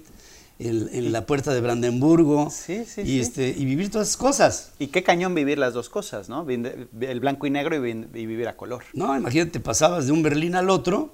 el- 0.59 0.89
en 0.93 1.11
la 1.13 1.27
puerta 1.27 1.53
de 1.53 1.61
Brandenburgo 1.61 2.49
Sí, 2.51 2.85
sí, 2.85 3.01
y, 3.03 3.05
sí. 3.07 3.21
Este, 3.21 3.49
y 3.49 3.65
vivir 3.65 3.91
todas 3.91 4.07
esas 4.09 4.17
cosas. 4.17 4.71
Y 4.79 4.87
qué 4.89 5.03
cañón 5.03 5.35
vivir 5.35 5.59
las 5.59 5.75
dos 5.75 5.89
cosas, 5.89 6.29
¿no? 6.29 6.47
El 6.49 7.21
blanco 7.21 7.47
y 7.47 7.51
negro 7.51 7.75
y, 7.77 7.81
vivir 8.27 8.47
a 8.49 8.57
color. 8.57 8.85
No, 8.93 9.17
imagínate, 9.17 9.59
pasabas 9.61 10.07
de 10.07 10.13
un 10.13 10.23
Berlín 10.23 10.55
al 10.55 10.71
otro 10.71 11.13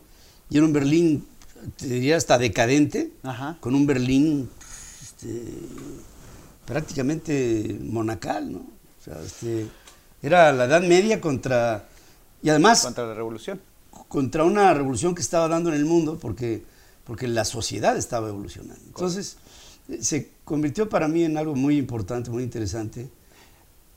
y 0.50 0.56
era 0.58 0.66
un 0.66 0.72
Berlín, 0.74 1.26
te 1.76 1.86
diría 1.88 2.16
hasta 2.16 2.36
decadente, 2.38 3.12
Ajá. 3.22 3.56
con 3.60 3.74
un 3.74 3.86
Berlín 3.86 4.50
este, 5.02 5.42
prácticamente 6.70 7.76
monacal, 7.82 8.52
¿no? 8.52 8.58
O 8.60 9.04
sea, 9.04 9.18
este, 9.24 9.66
era 10.22 10.52
la 10.52 10.64
Edad 10.66 10.82
Media 10.82 11.20
contra... 11.20 11.88
Y 12.42 12.48
además, 12.48 12.82
Contra 12.82 13.06
la 13.06 13.14
revolución. 13.14 13.60
contra 14.08 14.44
una 14.44 14.72
revolución 14.72 15.14
que 15.14 15.20
estaba 15.20 15.48
dando 15.48 15.70
en 15.70 15.76
el 15.76 15.84
mundo 15.84 16.18
porque, 16.20 16.62
porque 17.04 17.26
la 17.28 17.44
sociedad 17.44 17.96
estaba 17.96 18.28
evolucionando. 18.28 18.80
Entonces, 18.86 19.36
eh, 19.88 19.98
se 20.00 20.30
convirtió 20.44 20.88
para 20.88 21.08
mí 21.08 21.24
en 21.24 21.36
algo 21.36 21.54
muy 21.54 21.76
importante, 21.76 22.30
muy 22.30 22.44
interesante. 22.44 23.08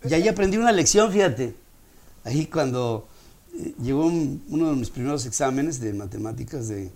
Y 0.10 0.14
ahí 0.14 0.28
aprendí 0.28 0.58
una 0.58 0.72
lección, 0.72 1.12
fíjate. 1.12 1.54
Ahí 2.26 2.48
cuando 2.48 3.08
eh, 3.56 3.74
llegó 3.82 4.06
un- 4.08 4.44
uno 4.50 4.72
de 4.72 4.76
mis 4.78 4.90
primeros 4.90 5.26
exámenes 5.28 5.80
de 5.80 5.94
matemáticas 5.94 6.68
de, 6.68 6.90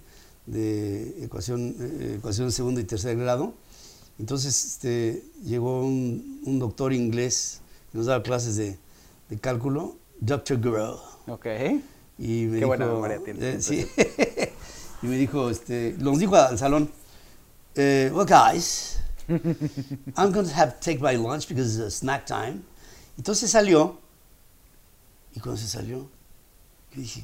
de 0.47 1.23
ecuación, 1.23 1.75
eh, 1.79 2.15
ecuación 2.17 2.47
de 2.47 2.51
segundo 2.51 2.81
y 2.81 2.83
tercer 2.83 3.15
grado, 3.15 3.53
entonces 4.19 4.65
este, 4.65 5.23
llegó 5.43 5.81
un, 5.81 6.41
un 6.45 6.59
doctor 6.59 6.93
inglés 6.93 7.61
que 7.91 7.97
nos 7.97 8.07
daba 8.07 8.23
clases 8.23 8.55
de, 8.55 8.77
de 9.29 9.37
cálculo, 9.39 9.95
Dr. 10.19 10.59
Grow. 10.59 10.99
Ok. 11.27 11.45
Y 12.17 12.45
me 12.45 12.49
Qué 12.51 12.55
dijo, 12.55 12.67
buena 12.67 12.85
memoria 12.87 13.19
tiene, 13.23 13.49
eh, 13.53 13.61
sí. 13.61 13.87
y 15.03 15.07
me 15.07 15.17
dijo, 15.17 15.49
este, 15.49 15.95
nos 15.99 16.17
dijo 16.19 16.35
al 16.35 16.57
salón, 16.57 16.89
eh, 17.75 18.11
well 18.13 18.25
guys, 18.25 18.97
I'm 19.29 20.31
going 20.31 20.47
to 20.47 20.53
have 20.55 20.73
to 20.73 20.79
take 20.79 20.99
my 20.99 21.15
lunch 21.15 21.47
because 21.47 21.77
it's 21.79 21.95
snack 21.97 22.25
time. 22.25 22.63
Entonces 23.17 23.51
salió, 23.51 23.99
y 25.35 25.39
cuando 25.39 25.61
se 25.61 25.67
salió, 25.67 26.09
yo 26.95 27.01
dije, 27.01 27.23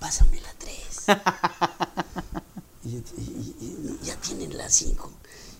pásame 0.00 0.40
la 0.40 0.52
3. 0.58 1.06
y, 2.84 2.88
y- 2.88 3.54
y- 3.60 3.98
y 4.02 4.04
ya 4.04 4.16
tienen 4.16 4.56
la 4.56 4.68
5. 4.68 5.12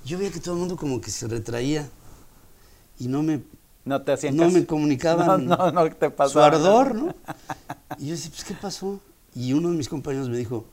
Yo 0.07 0.19
veía 0.19 0.31
que 0.31 0.39
todo 0.39 0.55
el 0.55 0.61
mundo 0.61 0.77
como 0.77 1.01
que 1.01 1.11
se 1.11 1.27
retraía 1.27 1.91
y 2.99 3.09
no 3.09 3.23
me 3.25 3.43
No 3.85 4.03
te 4.03 4.13
hacían 4.13 4.37
no 4.37 4.45
caso. 4.45 4.55
me 4.57 4.65
comunicaban 4.65 5.47
No, 5.47 5.57
no, 5.57 5.73
no 5.73 5.91
te 5.95 6.13
su 6.29 6.41
ardor, 6.41 6.95
¿no? 6.95 7.15
Y 7.99 8.07
yo 8.07 8.11
decía, 8.13 8.31
pues, 8.31 8.45
¿qué 8.45 8.55
pasó? 8.55 9.01
Y 9.35 9.53
uno 9.53 9.71
de 9.71 9.77
mis 9.77 9.89
compañeros 9.89 10.29
me 10.29 10.39
dijo, 10.39 10.65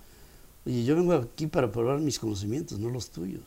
oye, 0.65 0.83
yo 0.83 0.95
vengo 0.95 1.13
aquí 1.13 1.47
para 1.47 1.71
probar 1.71 1.99
mis 1.99 2.19
conocimientos, 2.19 2.77
no 2.79 2.89
los 2.89 3.09
tuyos. 3.09 3.43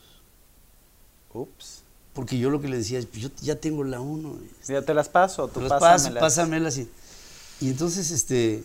Ups. 1.33 1.83
Porque 2.13 2.37
yo 2.37 2.51
lo 2.51 2.61
que 2.61 2.69
le 2.69 2.79
decía 2.79 2.99
es, 2.99 3.07
pues 3.07 3.23
yo 3.23 3.29
ya 3.43 3.57
tengo 3.57 3.85
la 3.85 4.01
1. 4.01 4.37
Ya 4.67 4.83
te 4.83 4.93
las 4.93 5.09
paso, 5.09 5.47
tú 5.49 5.61
Te 5.61 5.69
las 5.69 5.79
paso, 5.81 6.13
pásamelas. 6.15 6.79
Y, 6.79 6.89
y 7.61 7.69
entonces, 7.71 8.11
este, 8.11 8.65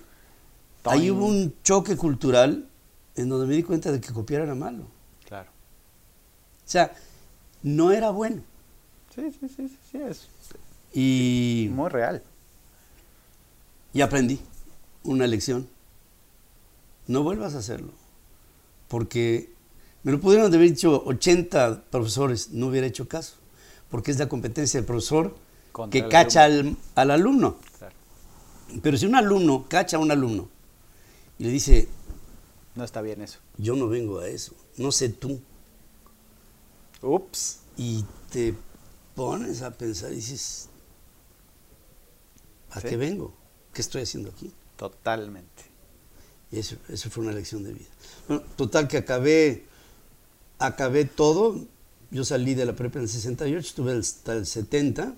ahí 0.85 1.11
hubo 1.11 1.25
un 1.25 1.53
choque 1.63 1.95
cultural 1.97 2.65
en 3.15 3.29
donde 3.29 3.45
me 3.45 3.55
di 3.55 3.63
cuenta 3.63 3.91
de 3.91 4.01
que 4.01 4.11
copiar 4.11 4.41
era 4.41 4.55
malo. 4.55 4.85
Claro. 5.27 5.49
O 5.49 6.69
sea, 6.71 6.93
no 7.63 7.91
era 7.91 8.09
bueno. 8.11 8.41
Sí, 9.13 9.23
sí, 9.31 9.47
sí, 9.49 9.67
sí, 9.67 9.77
sí, 9.91 9.97
es 10.01 10.27
Y, 10.93 11.69
muy 11.73 11.89
real. 11.89 12.23
y 13.93 14.01
aprendí 14.01 14.39
una 15.03 15.27
lección. 15.27 15.67
No 17.07 17.23
vuelvas 17.23 17.55
a 17.55 17.59
hacerlo. 17.59 17.91
Porque 18.87 19.51
me 20.03 20.11
lo 20.11 20.19
pudieron 20.19 20.47
haber 20.53 20.61
dicho 20.69 21.03
80 21.05 21.85
profesores, 21.89 22.51
no 22.51 22.67
hubiera 22.67 22.87
hecho 22.87 23.07
caso. 23.07 23.35
Porque 23.89 24.11
es 24.11 24.19
la 24.19 24.29
competencia 24.29 24.79
del 24.79 24.85
profesor 24.87 25.35
Contra 25.73 26.01
que 26.01 26.07
cacha 26.09 26.43
al, 26.45 26.77
al 26.95 27.11
alumno. 27.11 27.57
Claro. 27.77 27.95
Pero 28.81 28.97
si 28.97 29.05
un 29.05 29.15
alumno 29.15 29.65
cacha 29.67 29.97
a 29.97 29.99
un 29.99 30.11
alumno 30.11 30.47
y 31.37 31.43
le 31.45 31.49
dice, 31.49 31.89
No 32.75 32.83
está 32.85 33.01
bien 33.01 33.21
eso. 33.21 33.39
yo 33.57 33.75
no 33.75 33.87
vengo 33.89 34.19
a 34.19 34.27
eso, 34.29 34.53
no 34.77 34.91
sé 34.93 35.09
tú, 35.09 35.41
Ups. 37.01 37.57
y 37.77 38.05
te 38.31 38.53
pones 39.15 39.61
a 39.61 39.71
pensar 39.71 40.11
y 40.11 40.15
dices, 40.15 40.69
¿a 42.71 42.79
Sí. 42.81 42.87
qué 42.89 42.97
vengo? 42.97 43.33
¿Qué 43.73 43.81
estoy 43.81 44.01
haciendo 44.03 44.29
aquí? 44.29 44.51
Totalmente. 44.77 45.63
Y 46.51 46.59
eso, 46.59 46.75
eso 46.89 47.09
fue 47.09 47.23
una 47.23 47.33
lección 47.33 47.63
de 47.63 47.73
vida. 47.73 47.87
Bueno, 48.27 48.43
total 48.55 48.87
que 48.87 48.97
acabé, 48.97 49.65
acabé 50.59 51.05
todo. 51.05 51.65
Yo 52.11 52.25
salí 52.25 52.55
de 52.55 52.65
la 52.65 52.75
prepa 52.75 52.99
en 52.99 53.03
el 53.03 53.09
68, 53.09 53.59
estuve 53.67 53.97
hasta 53.97 54.33
el 54.33 54.45
70 54.45 55.15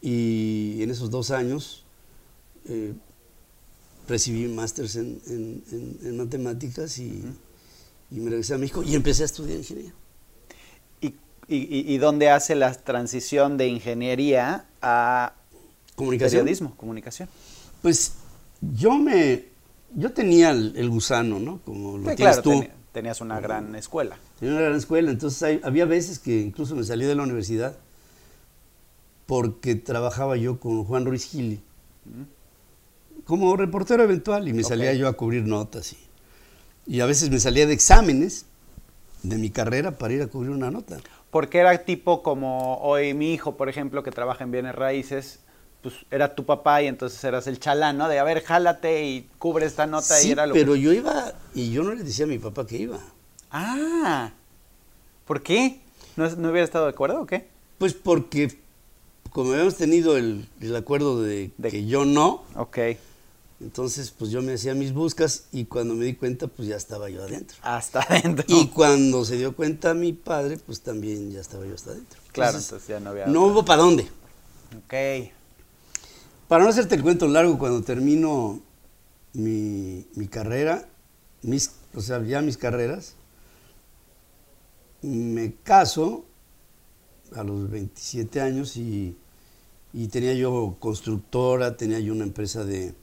y 0.00 0.78
en 0.82 0.90
esos 0.90 1.10
dos 1.10 1.30
años 1.32 1.82
eh, 2.66 2.94
recibí 4.08 4.46
másters 4.46 4.94
en, 4.96 5.20
en- 5.26 5.64
en- 5.72 5.98
en 6.06 6.16
matemáticas 6.16 6.98
y, 6.98 7.24
y 8.12 8.20
me 8.20 8.30
regresé 8.30 8.54
a 8.54 8.58
México 8.58 8.82
y 8.84 8.94
empecé 8.94 9.22
a 9.24 9.26
estudiar 9.26 9.58
ingeniería. 9.58 9.92
¿Y, 11.48 11.94
y, 11.94 11.98
dónde 11.98 12.28
hace 12.30 12.56
la 12.56 12.74
transición 12.74 13.56
de 13.56 13.68
ingeniería 13.68 14.64
a 14.82 15.32
Comunicación. 15.94 16.40
periodismo, 16.42 16.74
comunicación? 16.76 17.28
Pues 17.82 18.14
yo 18.60 18.94
me, 18.98 19.44
yo 19.94 20.12
tenía 20.12 20.50
el, 20.50 20.72
el 20.76 20.90
gusano, 20.90 21.38
¿no? 21.38 21.60
Como 21.64 21.98
lo 21.98 22.10
Sí, 22.10 22.16
tienes 22.16 22.40
claro, 22.40 22.42
tú. 22.42 22.64
tenías 22.90 23.20
una 23.20 23.38
gran 23.40 23.74
escuela. 23.76 24.18
Tenía 24.40 24.54
una 24.56 24.64
gran 24.64 24.76
escuela, 24.76 25.10
entonces 25.10 25.40
hay- 25.44 25.60
había 25.62 25.84
veces 25.84 26.18
que 26.18 26.40
incluso 26.40 26.74
me 26.74 26.82
salí 26.82 27.04
de 27.04 27.14
la 27.14 27.22
universidad 27.22 27.76
porque 29.26 29.74
trabajaba 29.76 30.36
yo 30.36 30.58
con 30.60 30.84
Juan 30.84 31.04
Ruiz 31.04 31.24
Gili 31.26 31.60
como 33.24 33.56
reportero 33.56 34.02
eventual 34.04 34.46
y 34.48 34.52
me 34.52 34.62
salía 34.62 34.92
yo 34.94 35.08
a 35.08 35.14
cubrir 35.14 35.44
notas 35.44 35.92
y, 35.94 35.98
y 36.86 37.00
a 37.00 37.06
veces 37.06 37.30
me 37.30 37.40
salía 37.40 37.66
de 37.66 37.72
exámenes 37.72 38.46
de 39.24 39.36
mi 39.38 39.50
carrera 39.50 39.98
para 39.98 40.14
ir 40.14 40.22
a 40.22 40.28
cubrir 40.28 40.50
una 40.52 40.70
nota. 40.70 40.98
Porque 41.36 41.58
era 41.58 41.76
tipo 41.84 42.22
como 42.22 42.78
hoy 42.78 43.12
mi 43.12 43.34
hijo, 43.34 43.58
por 43.58 43.68
ejemplo, 43.68 44.02
que 44.02 44.10
trabaja 44.10 44.42
en 44.42 44.50
bienes 44.52 44.74
raíces, 44.74 45.40
pues 45.82 45.94
era 46.10 46.34
tu 46.34 46.46
papá 46.46 46.80
y 46.80 46.86
entonces 46.86 47.22
eras 47.24 47.46
el 47.46 47.60
chalán, 47.60 47.98
¿no? 47.98 48.08
De 48.08 48.18
a 48.18 48.24
ver, 48.24 48.42
jálate 48.42 49.04
y 49.04 49.28
cubre 49.36 49.66
esta 49.66 49.86
nota 49.86 50.18
sí, 50.18 50.28
y 50.28 50.32
era 50.32 50.46
lo 50.46 50.54
pero 50.54 50.72
que... 50.72 50.80
yo 50.80 50.94
iba 50.94 51.34
y 51.54 51.70
yo 51.72 51.82
no 51.82 51.92
le 51.92 52.04
decía 52.04 52.24
a 52.24 52.28
mi 52.28 52.38
papá 52.38 52.66
que 52.66 52.78
iba. 52.78 52.98
Ah, 53.50 54.30
¿por 55.26 55.42
qué? 55.42 55.80
¿No, 56.16 56.26
¿No 56.36 56.48
hubiera 56.48 56.64
estado 56.64 56.86
de 56.86 56.92
acuerdo 56.92 57.20
o 57.20 57.26
qué? 57.26 57.46
Pues 57.76 57.92
porque 57.92 58.58
como 59.28 59.52
habíamos 59.52 59.76
tenido 59.76 60.16
el, 60.16 60.48
el 60.62 60.74
acuerdo 60.74 61.20
de, 61.22 61.50
De- 61.58 61.68
que 61.68 61.84
yo 61.84 62.06
no, 62.06 62.44
Ok, 62.56 62.78
entonces 63.60 64.10
pues 64.10 64.30
yo 64.30 64.42
me 64.42 64.52
hacía 64.52 64.74
mis 64.74 64.92
buscas 64.92 65.44
y 65.50 65.64
cuando 65.64 65.94
me 65.94 66.04
di 66.04 66.14
cuenta 66.14 66.46
pues 66.46 66.68
ya 66.68 66.76
estaba 66.76 67.08
yo 67.08 67.22
adentro. 67.22 67.56
hasta 67.62 68.00
adentro. 68.00 68.44
Y 68.48 68.68
cuando 68.68 69.24
se 69.24 69.36
dio 69.36 69.56
cuenta 69.56 69.94
mi 69.94 70.12
padre, 70.12 70.58
pues 70.58 70.80
también 70.82 71.30
ya 71.30 71.40
estaba 71.40 71.66
yo 71.66 71.74
hasta 71.74 71.92
adentro. 71.92 72.20
Claro, 72.32 72.58
entonces 72.58 72.86
ya 72.86 73.00
no 73.00 73.10
había... 73.10 73.26
No 73.26 73.46
hubo 73.46 73.64
para 73.64 73.82
dónde. 73.82 74.02
Ok, 74.76 75.32
Para 76.48 76.64
no 76.64 76.70
hacerte 76.70 76.96
el 76.96 77.02
cuento 77.02 77.26
largo, 77.28 77.58
cuando 77.58 77.82
termino 77.82 78.60
mi, 79.32 80.06
mi 80.14 80.28
carrera, 80.28 80.86
mis, 81.42 81.70
o 81.94 82.00
sea, 82.00 82.22
ya 82.22 82.42
mis 82.42 82.58
carreras, 82.58 83.14
me 85.00 85.54
caso 85.62 86.24
a 87.34 87.42
los 87.42 87.70
27 87.70 88.40
años 88.40 88.76
y, 88.76 89.16
y 89.92 90.08
tenía 90.08 90.34
yo 90.34 90.76
constructora, 90.78 91.76
tenía 91.76 92.00
yo 92.00 92.12
una 92.12 92.24
empresa 92.24 92.64
de, 92.64 92.94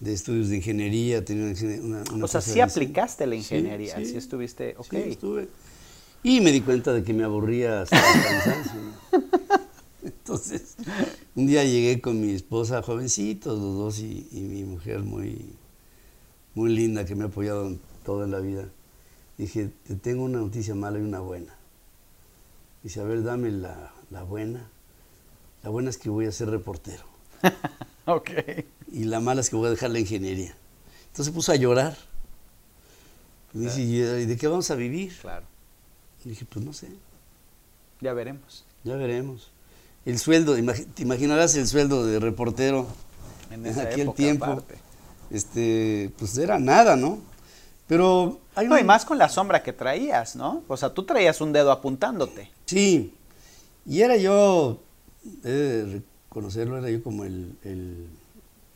de 0.00 0.12
estudios 0.12 0.48
de 0.48 0.56
ingeniería, 0.56 1.24
tenía 1.24 1.44
una, 1.46 2.00
una- 2.02 2.12
una 2.14 2.24
o 2.24 2.28
sea, 2.28 2.40
sí 2.40 2.60
aplicaste 2.60 3.26
la 3.26 3.34
Sí, 3.34 3.40
ingeniería, 3.40 3.96
sí, 3.96 4.06
sí. 4.06 4.16
estuviste... 4.16 4.74
Ok, 4.78 4.86
Sí, 4.90 4.96
estuve. 4.96 5.48
Y 6.22 6.40
me 6.40 6.52
di 6.52 6.60
cuenta 6.60 6.92
de 6.92 7.02
que 7.02 7.12
me 7.14 7.24
aburría 7.24 7.82
hasta 7.82 7.96
el 7.96 8.22
cansancio. 8.22 8.80
Entonces, 10.02 10.76
un 11.34 11.46
día 11.46 11.64
llegué 11.64 12.00
con 12.00 12.20
mi 12.20 12.32
esposa, 12.32 12.82
jovencitos 12.82 13.58
los 13.58 13.76
dos, 13.76 13.98
y, 14.00 14.28
y 14.32 14.40
mi 14.42 14.64
mujer 14.64 15.00
muy, 15.00 15.52
muy 16.54 16.74
linda, 16.74 17.04
que 17.04 17.14
me 17.14 17.24
ha 17.24 17.26
apoyado 17.26 17.76
toda 18.04 18.26
la 18.26 18.38
vida. 18.40 18.68
Dije, 19.36 19.70
te 19.86 19.94
tengo 19.96 20.24
una 20.24 20.38
noticia 20.38 20.74
mala 20.74 20.98
y 20.98 21.02
una 21.02 21.20
buena. 21.20 21.54
Dice, 22.82 23.00
a 23.00 23.04
ver, 23.04 23.22
dame 23.22 23.50
la, 23.50 23.92
la 24.10 24.22
buena. 24.22 24.68
La 25.62 25.70
buena 25.70 25.90
es 25.90 25.98
que 25.98 26.10
voy 26.10 26.26
a 26.26 26.32
ser 26.32 26.50
reportero. 26.50 27.04
ok. 28.06 28.30
Y 28.92 29.04
la 29.04 29.20
mala 29.20 29.40
es 29.40 29.50
que 29.50 29.56
voy 29.56 29.66
a 29.66 29.70
dejar 29.70 29.90
la 29.90 29.98
ingeniería. 29.98 30.54
Entonces 31.08 31.26
se 31.26 31.32
puso 31.32 31.52
a 31.52 31.56
llorar. 31.56 31.96
Y 33.54 33.58
dice, 33.60 33.80
¿y 33.82 33.96
de 34.26 34.36
qué 34.36 34.46
vamos 34.46 34.70
a 34.70 34.74
vivir? 34.74 35.16
Claro, 35.20 35.46
Y 36.24 36.30
dije, 36.30 36.44
pues 36.44 36.64
no 36.64 36.72
sé, 36.72 36.88
ya 38.00 38.12
veremos. 38.12 38.64
ya 38.84 38.94
veremos. 38.96 39.50
El 40.04 40.18
sueldo, 40.18 40.54
te 40.94 41.02
imaginarás 41.02 41.54
el 41.56 41.66
sueldo 41.66 42.06
de 42.06 42.18
reportero 42.20 42.86
En 43.50 43.66
aquel 43.66 44.00
época, 44.00 44.16
tiempo. 44.16 44.44
aparte. 44.44 44.76
Este, 45.30 46.10
pues 46.18 46.36
era 46.38 46.58
nada, 46.58 46.96
¿no? 46.96 47.18
Pero 47.86 48.38
hay 48.54 48.66
No, 48.68 48.78
y 48.78 48.84
más 48.84 49.04
con 49.04 49.18
la 49.18 49.28
sombra 49.28 49.62
que 49.62 49.72
traías, 49.72 50.36
¿no? 50.36 50.62
O 50.68 50.76
sea, 50.76 50.92
tú 50.94 51.04
traías 51.04 51.40
un 51.40 51.52
dedo 51.52 51.72
apuntándote. 51.72 52.50
Sí, 52.66 53.14
y 53.86 54.00
era 54.02 54.16
yo, 54.16 54.80
he 55.44 55.48
de 55.48 56.02
reconocerlo, 56.28 56.78
era 56.78 56.90
yo 56.90 57.02
como 57.02 57.24
el, 57.24 57.56
el- 57.64 58.06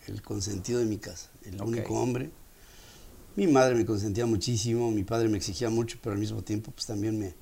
el 0.06 0.22
consentido 0.22 0.78
de 0.80 0.86
mi 0.86 0.98
casa, 0.98 1.30
el 1.44 1.60
único 1.62 1.94
hombre. 1.94 2.30
Mi 3.36 3.46
madre 3.46 3.74
me 3.74 3.86
consentía 3.86 4.26
muchísimo, 4.26 4.90
mi 4.90 5.04
padre 5.04 5.28
me 5.28 5.38
exigía 5.38 5.70
mucho, 5.70 5.98
pero 6.02 6.12
al 6.12 6.18
mismo 6.18 6.42
tiempo 6.42 6.70
pues 6.70 6.86
también 6.86 7.18
me, 7.18 7.34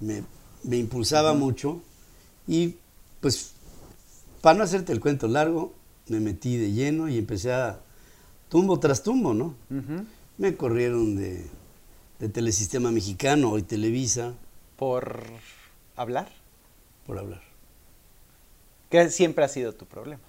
me, 0.00 0.22
me 0.64 0.76
impulsaba 0.78 1.34
mucho. 1.34 1.82
Y 2.46 2.76
pues, 3.20 3.52
para 4.40 4.56
no 4.58 4.64
hacerte 4.64 4.92
el 4.92 5.00
cuento 5.00 5.28
largo, 5.28 5.74
me 6.08 6.20
metí 6.20 6.56
de 6.56 6.72
lleno 6.72 7.08
y 7.08 7.18
empecé 7.18 7.52
a 7.52 7.80
tumbo 8.48 8.80
tras 8.80 9.02
tumbo, 9.02 9.34
¿no? 9.34 9.54
Me 10.38 10.56
corrieron 10.56 11.16
de, 11.16 11.46
de 12.18 12.28
Telesistema 12.30 12.90
Mexicano, 12.90 13.50
hoy 13.50 13.62
Televisa, 13.62 14.34
Por 14.76 15.22
hablar. 15.96 16.32
por 17.06 17.18
hablar. 17.18 17.42
Que 18.88 19.10
siempre 19.10 19.44
ha 19.44 19.48
sido 19.48 19.74
tu 19.74 19.84
problema. 19.84 20.22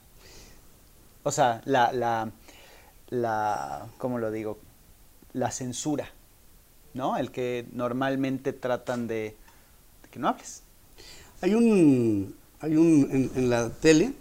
O 1.24 1.32
sea, 1.32 1.62
la, 1.66 1.92
la, 1.92 2.32
la, 3.10 3.88
¿cómo 3.98 4.18
lo 4.20 4.32
digo? 4.32 4.60
La 5.34 5.52
censura, 5.52 6.10
¿no? 6.94 7.18
El 7.18 7.32
que 7.32 7.68
normalmente 7.72 8.54
tratan 8.54 9.08
de, 9.08 9.36
de 10.04 10.10
que 10.10 10.20
no 10.20 10.28
hables. 10.30 10.64
Hay 11.42 11.54
un, 11.56 12.36
hay 12.60 12.76
un 12.76 13.08
en, 13.12 13.32
en 13.36 13.50
la 13.50 13.70
tele 13.70 14.14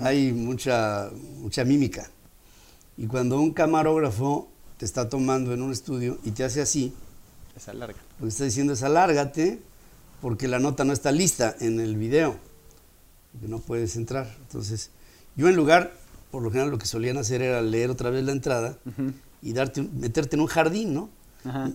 hay 0.00 0.32
mucha, 0.32 1.10
mucha 1.38 1.64
mímica. 1.64 2.08
Y 2.96 3.06
cuando 3.06 3.40
un 3.40 3.52
camarógrafo 3.52 4.48
te 4.78 4.84
está 4.84 5.08
tomando 5.08 5.52
en 5.52 5.62
un 5.62 5.72
estudio 5.72 6.18
y 6.24 6.30
te 6.32 6.44
hace 6.44 6.60
así, 6.60 6.94
Esa 7.56 7.72
larga. 7.74 7.98
lo 8.18 8.24
que 8.26 8.28
está 8.28 8.44
diciendo 8.44 8.72
es 8.72 8.82
alárgate 8.82 9.60
porque 10.20 10.46
la 10.48 10.58
nota 10.58 10.84
no 10.84 10.92
está 10.92 11.10
lista 11.10 11.56
en 11.60 11.80
el 11.80 11.96
video, 11.96 12.36
que 13.40 13.48
no 13.48 13.58
puedes 13.58 13.96
entrar. 13.96 14.32
Entonces, 14.42 14.90
yo 15.36 15.48
en 15.48 15.56
lugar, 15.56 15.92
por 16.32 16.42
lo 16.42 16.50
general 16.50 16.70
lo 16.70 16.78
que 16.78 16.86
solían 16.86 17.18
hacer 17.18 17.42
era 17.42 17.60
leer 17.62 17.90
otra 17.90 18.10
vez 18.10 18.24
la 18.24 18.32
entrada 18.32 18.78
Ujú. 18.86 19.12
y 19.42 19.52
darte, 19.52 19.82
meterte 19.82 20.34
en 20.34 20.40
un 20.40 20.48
jardín, 20.48 20.94
¿no? 20.94 21.10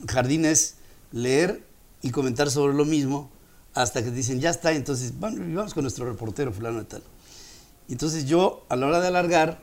Jardín 0.10 0.46
es 0.46 0.76
leer 1.12 1.64
y 2.02 2.10
comentar 2.10 2.50
sobre 2.50 2.74
lo 2.74 2.84
mismo 2.84 3.30
hasta 3.74 4.04
que 4.04 4.10
dicen, 4.12 4.40
ya 4.40 4.50
está, 4.50 4.72
entonces 4.74 5.20
vamos, 5.20 5.40
vamos 5.54 5.74
con 5.74 5.84
nuestro 5.84 6.06
reportero 6.06 6.52
fulano 6.52 6.80
de 6.80 6.86
tal. 6.86 7.04
Entonces 7.88 8.26
yo, 8.26 8.66
a 8.70 8.76
la 8.76 8.88
hora 8.88 9.00
de 9.00 9.08
alargar, 9.08 9.60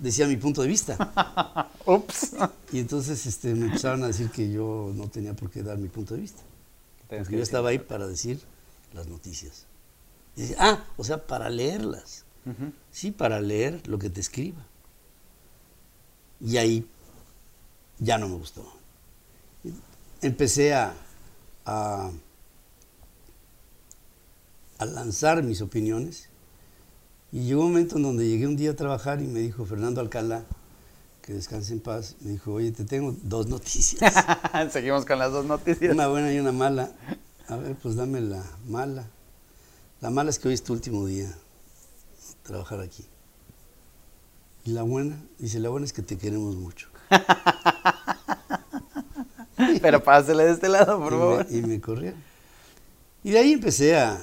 decía 0.00 0.26
mi 0.26 0.36
punto 0.36 0.62
de 0.62 0.68
vista. 0.68 1.70
Ups. 1.86 2.32
Y 2.72 2.80
entonces 2.80 3.24
este, 3.26 3.54
me 3.54 3.66
empezaron 3.66 4.02
a 4.02 4.08
decir 4.08 4.30
que 4.30 4.50
yo 4.50 4.90
no 4.94 5.08
tenía 5.08 5.34
por 5.34 5.50
qué 5.50 5.62
dar 5.62 5.78
mi 5.78 5.88
punto 5.88 6.14
de 6.14 6.22
vista. 6.22 6.42
Porque 7.08 7.24
que 7.24 7.36
yo 7.36 7.42
estaba 7.42 7.68
ahí 7.68 7.78
para 7.78 8.06
decir 8.08 8.40
las 8.92 9.06
noticias. 9.06 9.66
Y 10.36 10.42
decía, 10.42 10.56
ah, 10.58 10.84
o 10.96 11.04
sea, 11.04 11.24
para 11.24 11.48
leerlas. 11.48 12.24
Sí, 12.90 13.10
para 13.10 13.40
leer 13.40 13.86
lo 13.88 13.98
que 13.98 14.10
te 14.10 14.20
escriba. 14.20 14.64
Y 16.40 16.56
ahí 16.58 16.86
ya 17.98 18.18
no 18.18 18.28
me 18.28 18.36
gustó. 18.36 18.64
Empecé 20.20 20.74
a, 20.74 20.94
a, 21.64 22.10
a 24.78 24.84
lanzar 24.84 25.42
mis 25.42 25.62
opiniones. 25.62 26.28
Y 27.32 27.44
llegó 27.46 27.62
un 27.62 27.72
momento 27.72 27.96
en 27.96 28.02
donde 28.02 28.28
llegué 28.28 28.46
un 28.46 28.56
día 28.56 28.72
a 28.72 28.76
trabajar 28.76 29.20
y 29.20 29.26
me 29.26 29.40
dijo 29.40 29.64
Fernando 29.64 30.00
Alcalá, 30.00 30.44
que 31.22 31.32
descanse 31.32 31.72
en 31.72 31.80
paz, 31.80 32.16
me 32.20 32.32
dijo, 32.32 32.52
oye, 32.52 32.70
te 32.70 32.84
tengo 32.84 33.16
dos 33.22 33.48
noticias. 33.48 34.14
Seguimos 34.70 35.04
con 35.04 35.18
las 35.18 35.32
dos 35.32 35.46
noticias. 35.46 35.92
Una 35.92 36.08
buena 36.08 36.32
y 36.32 36.38
una 36.38 36.52
mala. 36.52 36.92
A 37.48 37.56
ver, 37.56 37.74
pues 37.76 37.96
dame 37.96 38.20
la 38.20 38.44
mala. 38.68 39.06
La 40.00 40.10
mala 40.10 40.30
es 40.30 40.38
que 40.38 40.48
hoy 40.48 40.54
es 40.54 40.62
tu 40.62 40.74
último 40.74 41.06
día 41.06 41.34
trabajar 42.42 42.80
aquí. 42.80 43.06
Y 44.64 44.70
la 44.70 44.82
buena, 44.82 45.22
dice, 45.38 45.60
la 45.60 45.68
buena 45.68 45.86
es 45.86 45.92
que 45.92 46.02
te 46.02 46.16
queremos 46.16 46.56
mucho. 46.56 46.88
Pero 49.82 50.02
pásele 50.02 50.44
de 50.44 50.52
este 50.52 50.68
lado, 50.68 50.98
por 50.98 51.12
y 51.12 51.16
favor. 51.16 51.46
Me, 51.50 51.58
y 51.58 51.62
me 51.62 51.80
corrieron. 51.80 52.22
Y 53.22 53.30
de 53.30 53.38
ahí 53.38 53.52
empecé 53.52 53.96
a... 53.96 54.22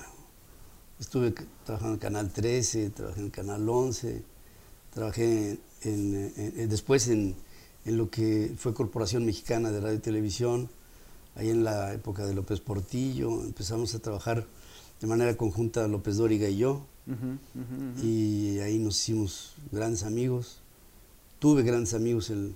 Estuve 1.00 1.34
trabajando 1.66 1.96
en 1.96 2.00
Canal 2.00 2.32
13, 2.32 2.92
trabajé 2.92 3.22
en 3.22 3.30
Canal 3.32 3.68
11, 3.68 4.24
trabajé 4.94 5.60
en, 5.82 6.32
en, 6.36 6.54
en, 6.58 6.70
después 6.70 7.08
en, 7.08 7.36
en, 7.86 7.98
lo 7.98 8.12
que 8.12 8.54
fue 8.58 8.76
Corporación 8.76 9.26
Mexicana 9.26 9.72
de 9.72 9.82
Radio 9.82 9.96
y 9.96 10.02
Televisión, 10.02 10.70
ahí 11.36 11.50
en 11.50 11.64
la 11.64 11.94
época 11.94 12.26
de 12.26 12.36
López 12.36 12.60
Portillo, 12.60 13.42
empezamos 13.42 13.96
a 13.96 14.00
trabajar 14.00 14.46
de 15.00 15.08
manera 15.08 15.36
conjunta 15.36 15.88
López 15.88 16.18
Dóriga 16.18 16.48
y 16.48 16.58
yo, 16.58 16.86
uh 17.08 17.12
-huh, 17.12 17.38
uh 17.56 17.98
-huh. 17.98 18.04
y 18.04 18.60
ahí 18.60 18.80
nos 18.80 19.00
hicimos 19.00 19.56
grandes 19.72 20.04
amigos, 20.04 20.60
tuve 21.40 21.64
grandes 21.64 21.94
amigos 21.94 22.30
en, 22.30 22.56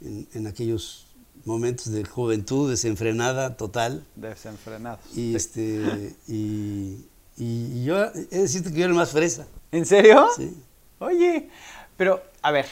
en 0.00 0.46
aquellos 0.46 1.08
momentos 1.44 1.90
de 1.90 2.04
juventud 2.04 2.70
desenfrenada 2.70 3.56
total. 3.56 4.04
Desenfrenado. 4.16 4.98
Y, 5.14 5.34
este, 5.34 6.14
y, 6.28 7.06
y, 7.36 7.84
yo 7.84 8.04
he 8.04 8.10
de 8.10 8.42
decirte 8.42 8.70
que 8.70 8.78
yo 8.78 8.84
era 8.84 8.94
más 8.94 9.10
fresa. 9.10 9.46
¿En 9.72 9.86
serio? 9.86 10.28
Sí. 10.36 10.54
Oye, 10.98 11.48
pero 11.96 12.22
a 12.42 12.50
ver, 12.50 12.66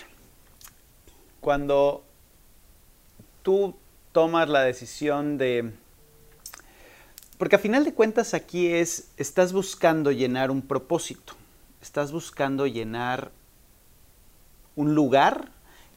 cuando 1.40 2.04
tú 3.42 3.74
tomas 4.12 4.48
la 4.48 4.62
decisión 4.62 5.38
de... 5.38 5.72
Porque 7.38 7.56
a 7.56 7.58
final 7.58 7.84
de 7.84 7.92
cuentas 7.92 8.32
aquí 8.32 8.68
es, 8.68 9.10
estás 9.18 9.52
buscando 9.52 10.10
llenar 10.10 10.50
un 10.50 10.62
propósito, 10.62 11.34
estás 11.82 12.10
buscando 12.10 12.66
llenar 12.66 13.30
un 14.74 14.94
lugar 14.94 15.50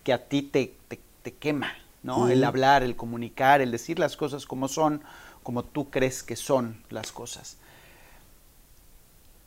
que 0.04 0.12
a 0.12 0.28
ti 0.28 0.42
te, 0.42 0.74
te, 0.90 1.00
te 1.22 1.34
quema, 1.34 1.74
¿no? 2.04 2.26
Mm. 2.26 2.32
El 2.32 2.44
hablar, 2.44 2.84
el 2.84 2.96
comunicar, 2.96 3.62
el 3.62 3.72
decir 3.72 4.00
las 4.00 4.18
cosas 4.18 4.46
como 4.46 4.68
son, 4.68 5.02
como 5.42 5.64
tú 5.64 5.90
crees 5.90 6.24
que 6.24 6.36
son 6.36 6.84
las 6.90 7.12
cosas. 7.14 7.58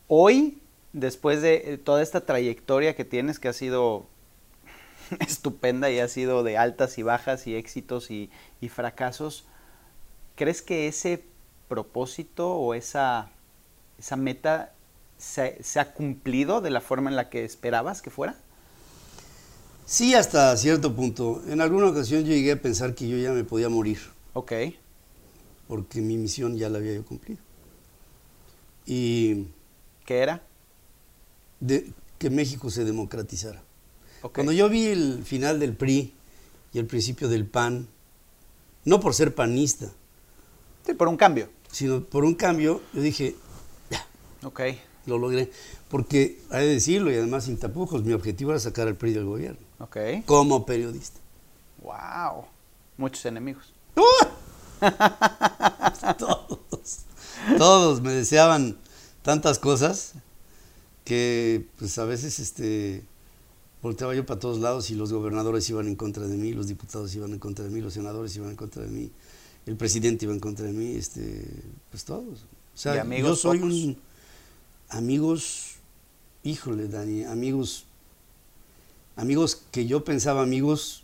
Hoy, 0.08 0.58
después 0.94 1.42
de 1.42 1.78
toda 1.82 2.02
esta 2.02 2.22
trayectoria 2.22 2.96
que 2.96 3.04
tienes, 3.04 3.38
que 3.38 3.48
ha 3.48 3.52
sido 3.52 4.06
estupenda 5.20 5.90
y 5.90 6.00
ha 6.00 6.08
sido 6.08 6.42
de 6.42 6.56
altas 6.56 6.96
y 6.96 7.02
bajas 7.02 7.46
y 7.46 7.54
éxitos 7.54 8.10
y, 8.10 8.30
y 8.62 8.70
fracasos, 8.70 9.44
¿crees 10.36 10.62
que 10.62 10.88
ese 10.88 11.31
propósito 11.72 12.52
o 12.52 12.74
esa, 12.74 13.30
esa 13.98 14.16
meta 14.16 14.74
se, 15.16 15.56
se, 15.62 15.80
ha 15.80 15.94
cumplido 15.94 16.60
de 16.60 16.68
la 16.68 16.82
forma 16.82 17.08
en 17.08 17.16
la 17.16 17.30
que 17.30 17.46
esperabas 17.46 18.02
que 18.02 18.10
fuera? 18.10 18.36
Sí, 19.86 20.14
hasta 20.14 20.54
cierto 20.58 20.94
punto. 20.94 21.42
En 21.48 21.62
alguna 21.62 21.86
ocasión 21.86 22.24
yo 22.24 22.28
llegué 22.34 22.52
a 22.52 22.60
pensar 22.60 22.94
que 22.94 23.08
yo 23.08 23.16
ya 23.16 23.32
me 23.32 23.42
podía 23.42 23.70
morir. 23.70 24.00
Ok. 24.34 24.52
Porque 25.66 26.02
mi 26.02 26.18
misión 26.18 26.58
ya 26.58 26.68
la 26.68 26.76
había 26.76 26.92
yo 26.92 27.06
cumplido. 27.06 27.40
Y... 28.84 29.46
¿Qué 30.04 30.18
era? 30.18 30.42
De, 31.58 31.90
que 32.18 32.28
México 32.28 32.68
se 32.70 32.84
democratizara. 32.84 33.62
Okay. 34.20 34.44
Cuando 34.44 34.52
yo 34.52 34.68
vi 34.68 34.88
el 34.88 35.24
final 35.24 35.58
del 35.58 35.74
PRI 35.74 36.12
y 36.74 36.78
el 36.78 36.86
principio 36.86 37.30
del 37.30 37.46
PAN, 37.46 37.88
no 38.84 39.00
por 39.00 39.14
ser 39.14 39.34
panista. 39.34 39.90
Sí, 40.84 40.92
por 40.92 41.08
un 41.08 41.16
cambio. 41.16 41.48
Sino 41.72 42.04
por 42.04 42.24
un 42.24 42.34
cambio, 42.34 42.80
yo 42.92 43.02
dije, 43.02 43.34
ya. 43.90 44.06
Ok. 44.44 44.60
Lo 45.06 45.18
logré. 45.18 45.50
Porque, 45.88 46.40
hay 46.50 46.66
de 46.66 46.74
decirlo, 46.74 47.10
y 47.10 47.16
además 47.16 47.44
sin 47.44 47.58
tapujos, 47.58 48.04
mi 48.04 48.12
objetivo 48.12 48.52
era 48.52 48.60
sacar 48.60 48.86
al 48.86 48.94
PRI 48.94 49.14
del 49.14 49.24
gobierno. 49.24 49.58
Ok. 49.80 49.96
Como 50.26 50.64
periodista. 50.64 51.18
¡Wow! 51.82 52.44
Muchos 52.96 53.24
enemigos. 53.26 53.72
todos. 56.18 56.58
Todos 57.58 58.00
me 58.00 58.12
deseaban 58.12 58.78
tantas 59.22 59.58
cosas 59.58 60.12
que, 61.04 61.66
pues 61.78 61.98
a 61.98 62.04
veces, 62.04 62.38
este 62.38 63.02
volteaba 63.82 64.14
yo 64.14 64.24
para 64.24 64.38
todos 64.38 64.60
lados 64.60 64.90
y 64.90 64.94
los 64.94 65.12
gobernadores 65.12 65.68
iban 65.68 65.88
en 65.88 65.96
contra 65.96 66.26
de 66.26 66.36
mí, 66.36 66.52
los 66.52 66.68
diputados 66.68 67.14
iban 67.16 67.32
en 67.32 67.40
contra 67.40 67.64
de 67.64 67.70
mí, 67.70 67.80
los 67.80 67.94
senadores 67.94 68.34
iban 68.36 68.50
en 68.50 68.56
contra 68.56 68.82
de 68.82 68.88
mí, 68.88 69.10
el 69.66 69.76
presidente 69.76 70.24
iba 70.24 70.34
en 70.34 70.40
contra 70.40 70.66
de 70.66 70.72
mí, 70.72 70.96
este, 70.96 71.46
pues 71.90 72.04
todos. 72.04 72.40
O 72.74 72.76
sea, 72.76 73.04
yo 73.04 73.36
soy 73.36 73.58
pocos? 73.58 73.74
un 73.74 73.98
amigos, 74.88 75.76
híjole, 76.42 76.88
Dani, 76.88 77.24
amigos, 77.24 77.84
amigos 79.16 79.62
que 79.70 79.86
yo 79.86 80.04
pensaba 80.04 80.42
amigos 80.42 81.02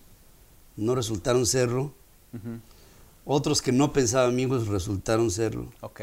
no 0.76 0.94
resultaron 0.94 1.46
serlo, 1.46 1.92
uh 2.32 2.36
-huh. 2.36 2.60
otros 3.24 3.62
que 3.62 3.72
no 3.72 3.92
pensaba 3.92 4.26
amigos 4.28 4.68
resultaron 4.68 5.30
serlo. 5.30 5.72
Ok. 5.80 6.00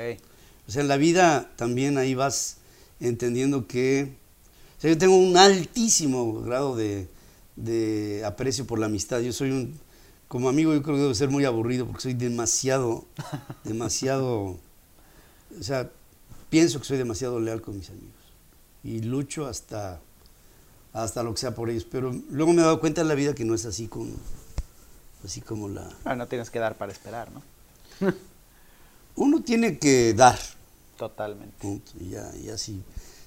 O 0.68 0.72
sea, 0.72 0.82
en 0.82 0.88
la 0.88 0.98
vida 0.98 1.52
también 1.56 1.98
ahí 1.98 2.15
vas 2.15 2.58
entendiendo 3.00 3.68
que 3.68 4.15
o 4.78 4.82
sea, 4.82 4.89
yo 4.89 4.98
tengo 4.98 5.15
un 5.15 5.38
altísimo 5.38 6.41
grado 6.41 6.76
de, 6.76 7.08
de, 7.56 8.24
aprecio 8.26 8.65
por 8.65 8.80
la 8.80 8.88
amistad. 8.88 9.22
Yo 9.22 9.32
soy 9.32 9.52
un, 9.52 9.80
como 10.28 10.50
amigo, 10.50 10.74
yo 10.74 10.82
creo 10.82 10.96
que 10.96 11.02
debo 11.02 11.14
ser 11.14 11.30
muy 11.30 11.46
aburrido 11.46 11.86
porque 11.86 12.02
soy 12.02 12.14
demasiado, 12.14 13.06
demasiado, 13.64 14.58
o 15.60 15.64
sea, 15.64 15.90
pienso 16.50 16.80
que 16.80 16.86
soy 16.86 16.98
demasiado 16.98 17.40
leal 17.40 17.62
con 17.62 17.78
mis 17.78 17.90
amigos 17.90 18.12
y 18.84 19.02
lucho 19.02 19.48
hasta, 19.48 20.00
hasta 20.94 21.24
lo 21.24 21.34
que 21.34 21.42
sea 21.42 21.56
por 21.56 21.70
ellos. 21.70 21.86
Pero 21.90 22.14
luego 22.30 22.54
me 22.54 22.62
he 22.62 22.66
dado 22.66 22.80
cuenta 22.80 23.02
en 23.02 23.08
la 23.08 23.16
vida 23.16 23.34
que 23.34 23.46
no 23.46 23.56
es 23.56 23.66
así 23.66 23.88
como, 23.88 24.14
así 25.24 25.42
como 25.42 25.70
la. 25.70 25.90
Bueno, 26.04 26.18
no 26.18 26.28
tienes 26.28 26.50
que 26.50 26.60
dar 26.60 26.76
para 26.78 26.92
esperar, 26.92 27.30
¿no? 27.32 27.42
Uno 29.16 29.42
tiene 29.42 29.80
que 29.80 30.14
dar. 30.14 30.40
Totalmente. 30.98 31.56
Punto. 31.60 31.92
Y 32.00 32.10
ya, 32.10 32.32
ya 32.36 32.58
si 32.58 32.84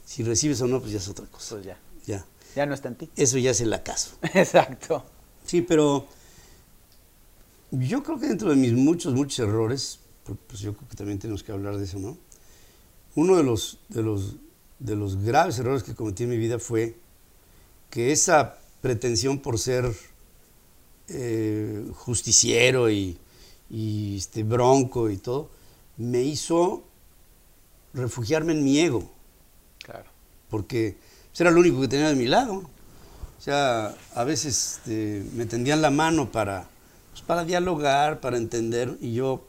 si 0.08 0.22
recibes 0.22 0.58
o 0.62 0.66
no, 0.66 0.80
pues 0.80 0.92
ya 0.92 0.98
es 0.98 1.08
otra 1.08 1.26
cosa. 1.26 1.56
Pues 1.56 1.66
ya. 1.66 1.76
Ya. 2.06 2.24
Ya 2.56 2.64
no 2.64 2.72
está 2.72 2.88
en 2.88 2.94
ti. 2.94 3.10
Eso 3.14 3.36
ya 3.36 3.50
es 3.50 3.60
el 3.60 3.70
acaso. 3.74 4.12
Exacto. 4.32 5.04
Sí, 5.44 5.60
pero 5.60 6.06
yo 7.70 8.02
creo 8.02 8.18
que 8.18 8.26
dentro 8.26 8.50
de 8.50 8.56
mis 8.56 8.72
muchos, 8.72 9.14
muchos 9.14 9.38
errores, 9.40 10.00
pues 10.46 10.60
yo 10.60 10.74
creo 10.74 10.88
que 10.88 10.96
también 10.96 11.18
tenemos 11.18 11.42
que 11.42 11.52
hablar 11.52 11.76
de 11.76 11.84
eso, 11.84 11.98
¿no? 11.98 12.16
Uno 13.14 13.36
de 13.36 13.42
los, 13.42 13.80
de 13.88 14.02
los, 14.02 14.36
de 14.78 14.96
los 14.96 15.16
graves 15.22 15.58
errores 15.58 15.82
que 15.82 15.94
cometí 15.94 16.24
en 16.24 16.30
mi 16.30 16.38
vida 16.38 16.58
fue 16.58 16.96
que 17.90 18.12
esa 18.12 18.58
pretensión 18.80 19.38
por 19.40 19.58
ser 19.58 19.92
eh, 21.08 21.90
justiciero 21.94 22.90
y, 22.90 23.18
y 23.70 24.16
este, 24.18 24.42
bronco 24.44 25.10
y 25.10 25.16
todo, 25.16 25.50
me 25.96 26.22
hizo 26.22 26.84
refugiarme 27.94 28.52
en 28.52 28.62
mi 28.64 28.78
ego 28.78 29.10
Claro. 29.82 30.10
porque 30.50 30.96
pues, 31.30 31.40
era 31.40 31.50
lo 31.50 31.60
único 31.60 31.80
que 31.80 31.88
tenía 31.88 32.08
de 32.08 32.14
mi 32.14 32.26
lado. 32.26 32.62
O 33.38 33.40
sea, 33.40 33.94
a 34.14 34.24
veces 34.24 34.78
este, 34.78 35.24
me 35.34 35.46
tendían 35.46 35.80
la 35.80 35.90
mano 35.90 36.30
para, 36.30 36.68
pues, 37.18 37.26
para 37.26 37.44
dialogar, 37.44 38.20
para 38.20 38.36
entender, 38.36 38.96
y 39.00 39.14
yo 39.14 39.44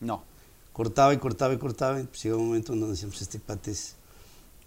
no. 0.00 0.24
cortaba 0.72 1.14
y 1.14 1.18
cortaba 1.18 1.54
y 1.54 1.58
cortaba, 1.58 2.00
y 2.00 2.04
pues 2.04 2.22
llegó 2.22 2.38
un 2.38 2.48
momento 2.48 2.72
en 2.72 2.80
donde 2.80 2.94
decíamos, 2.94 3.20
este 3.22 3.38
pate 3.38 3.70
es, 3.70 3.94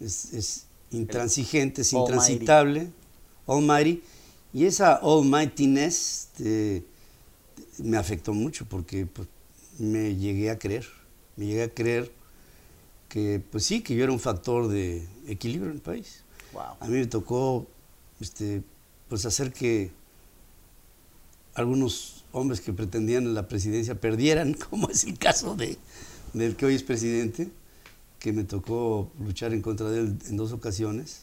es, 0.00 0.32
es 0.32 0.66
intransigente, 0.90 1.82
es 1.82 1.92
intransitable, 1.92 2.90
almighty, 3.46 4.02
y 4.52 4.64
esa 4.64 4.94
almightiness 4.94 6.28
este, 6.32 6.84
me 7.78 7.96
afectó 7.96 8.32
mucho 8.32 8.64
porque 8.64 9.06
pues, 9.06 9.28
me 9.78 10.16
llegué 10.16 10.50
a 10.50 10.58
creer, 10.58 10.86
me 11.36 11.46
llegué 11.46 11.62
a 11.64 11.70
creer 11.70 12.10
que 13.08 13.42
pues 13.50 13.66
sí, 13.66 13.82
que 13.82 13.94
yo 13.94 14.04
era 14.04 14.12
un 14.12 14.20
factor 14.20 14.68
de 14.68 15.06
equilibrio 15.26 15.70
en 15.70 15.76
el 15.76 15.82
país. 15.82 16.22
Wow. 16.52 16.62
A 16.80 16.86
mí 16.86 16.98
me 16.98 17.06
tocó 17.06 17.66
este, 18.20 18.62
pues 19.08 19.26
hacer 19.26 19.52
que 19.52 19.90
algunos 21.54 22.19
hombres 22.32 22.60
que 22.60 22.72
pretendían 22.72 23.34
la 23.34 23.48
presidencia 23.48 23.94
perdieran, 23.94 24.54
como 24.70 24.88
es 24.90 25.04
el 25.04 25.18
caso 25.18 25.54
de, 25.56 25.76
del 26.32 26.56
que 26.56 26.66
hoy 26.66 26.74
es 26.74 26.82
presidente, 26.82 27.48
que 28.18 28.32
me 28.32 28.44
tocó 28.44 29.10
luchar 29.18 29.52
en 29.52 29.62
contra 29.62 29.88
de 29.90 30.00
él 30.00 30.18
en 30.28 30.36
dos 30.36 30.52
ocasiones. 30.52 31.22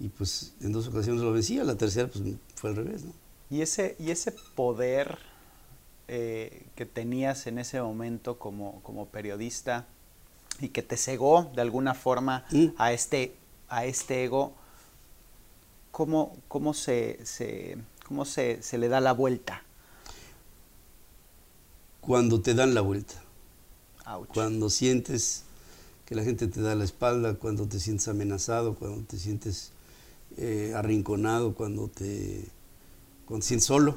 Y 0.00 0.08
pues 0.08 0.54
en 0.60 0.72
dos 0.72 0.88
ocasiones 0.88 1.22
lo 1.22 1.32
vencía, 1.32 1.62
la 1.64 1.76
tercera 1.76 2.08
pues 2.08 2.24
fue 2.56 2.70
al 2.70 2.76
revés, 2.76 3.04
¿no? 3.04 3.12
Y 3.50 3.60
ese, 3.60 3.94
y 3.98 4.10
ese 4.10 4.32
poder 4.32 5.18
eh, 6.08 6.64
que 6.74 6.86
tenías 6.86 7.46
en 7.46 7.58
ese 7.58 7.80
momento 7.80 8.38
como, 8.38 8.80
como 8.82 9.06
periodista, 9.06 9.86
y 10.60 10.68
que 10.68 10.82
te 10.82 10.96
cegó 10.96 11.50
de 11.54 11.62
alguna 11.62 11.94
forma 11.94 12.44
Mm. 12.50 12.66
a, 12.78 12.92
este, 12.92 13.34
a 13.68 13.84
este 13.86 14.24
ego, 14.24 14.52
¿cómo, 15.90 16.36
cómo, 16.48 16.74
se, 16.74 17.18
se- 17.24 17.76
cómo 18.06 18.24
se, 18.24 18.62
se 18.62 18.78
le 18.78 18.88
da 18.88 19.00
la 19.00 19.12
vuelta? 19.12 19.62
Cuando 22.02 22.40
te 22.40 22.54
dan 22.54 22.74
la 22.74 22.80
vuelta, 22.80 23.14
Ouch. 24.06 24.26
cuando 24.34 24.70
sientes 24.70 25.44
que 26.04 26.16
la 26.16 26.24
gente 26.24 26.48
te 26.48 26.60
da 26.60 26.74
la 26.74 26.82
espalda, 26.82 27.34
cuando 27.34 27.68
te 27.68 27.78
sientes 27.78 28.08
amenazado, 28.08 28.74
cuando 28.74 29.06
te 29.06 29.18
sientes 29.18 29.70
eh, 30.36 30.72
arrinconado, 30.74 31.54
cuando 31.54 31.86
te, 31.86 32.44
cuando 33.24 33.42
te 33.42 33.46
sientes 33.46 33.66
solo. 33.66 33.96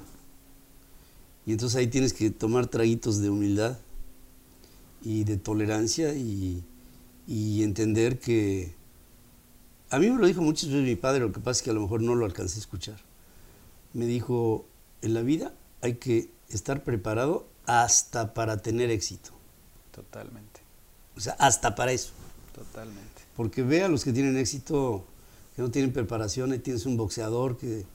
Y 1.48 1.54
entonces 1.54 1.78
ahí 1.78 1.88
tienes 1.88 2.14
que 2.14 2.30
tomar 2.30 2.68
traguitos 2.68 3.22
de 3.22 3.32
humildad 3.32 3.80
y 5.02 5.24
de 5.24 5.38
tolerancia 5.38 6.14
y, 6.14 6.64
y 7.28 7.64
entender 7.64 8.20
que... 8.20 8.76
A 9.90 9.98
mí 9.98 10.12
me 10.12 10.20
lo 10.20 10.28
dijo 10.28 10.44
muchas 10.44 10.70
veces 10.70 10.84
mi 10.84 10.96
padre, 10.96 11.22
lo 11.22 11.32
que 11.32 11.40
pasa 11.40 11.60
es 11.60 11.64
que 11.64 11.72
a 11.72 11.74
lo 11.74 11.82
mejor 11.82 12.04
no 12.04 12.14
lo 12.14 12.26
alcancé 12.26 12.58
a 12.58 12.60
escuchar. 12.60 13.00
Me 13.94 14.06
dijo, 14.06 14.64
en 15.02 15.16
la 15.16 15.24
vida 15.24 15.56
hay 15.82 15.96
que 15.96 16.30
estar 16.50 16.84
preparado 16.84 17.48
hasta 17.66 18.34
para 18.34 18.58
tener 18.58 18.90
éxito. 18.92 19.32
Totalmente, 19.92 20.62
O 21.16 21.20
sea, 21.20 21.34
hasta 21.40 21.74
para 21.76 21.92
eso. 21.92 22.12
totalmente. 22.54 23.22
Porque 23.36 23.64
ve 23.64 23.84
a 23.84 23.88
los 23.90 24.04
que 24.04 24.14
tienen 24.14 24.38
éxito, 24.38 25.06
que 25.56 25.62
no 25.62 25.70
tienen 25.72 25.92
preparación, 25.94 26.52
ahí 26.52 26.60
tienes 26.60 26.86
un 26.86 26.96
boxeador 26.98 27.58
que 27.58 27.86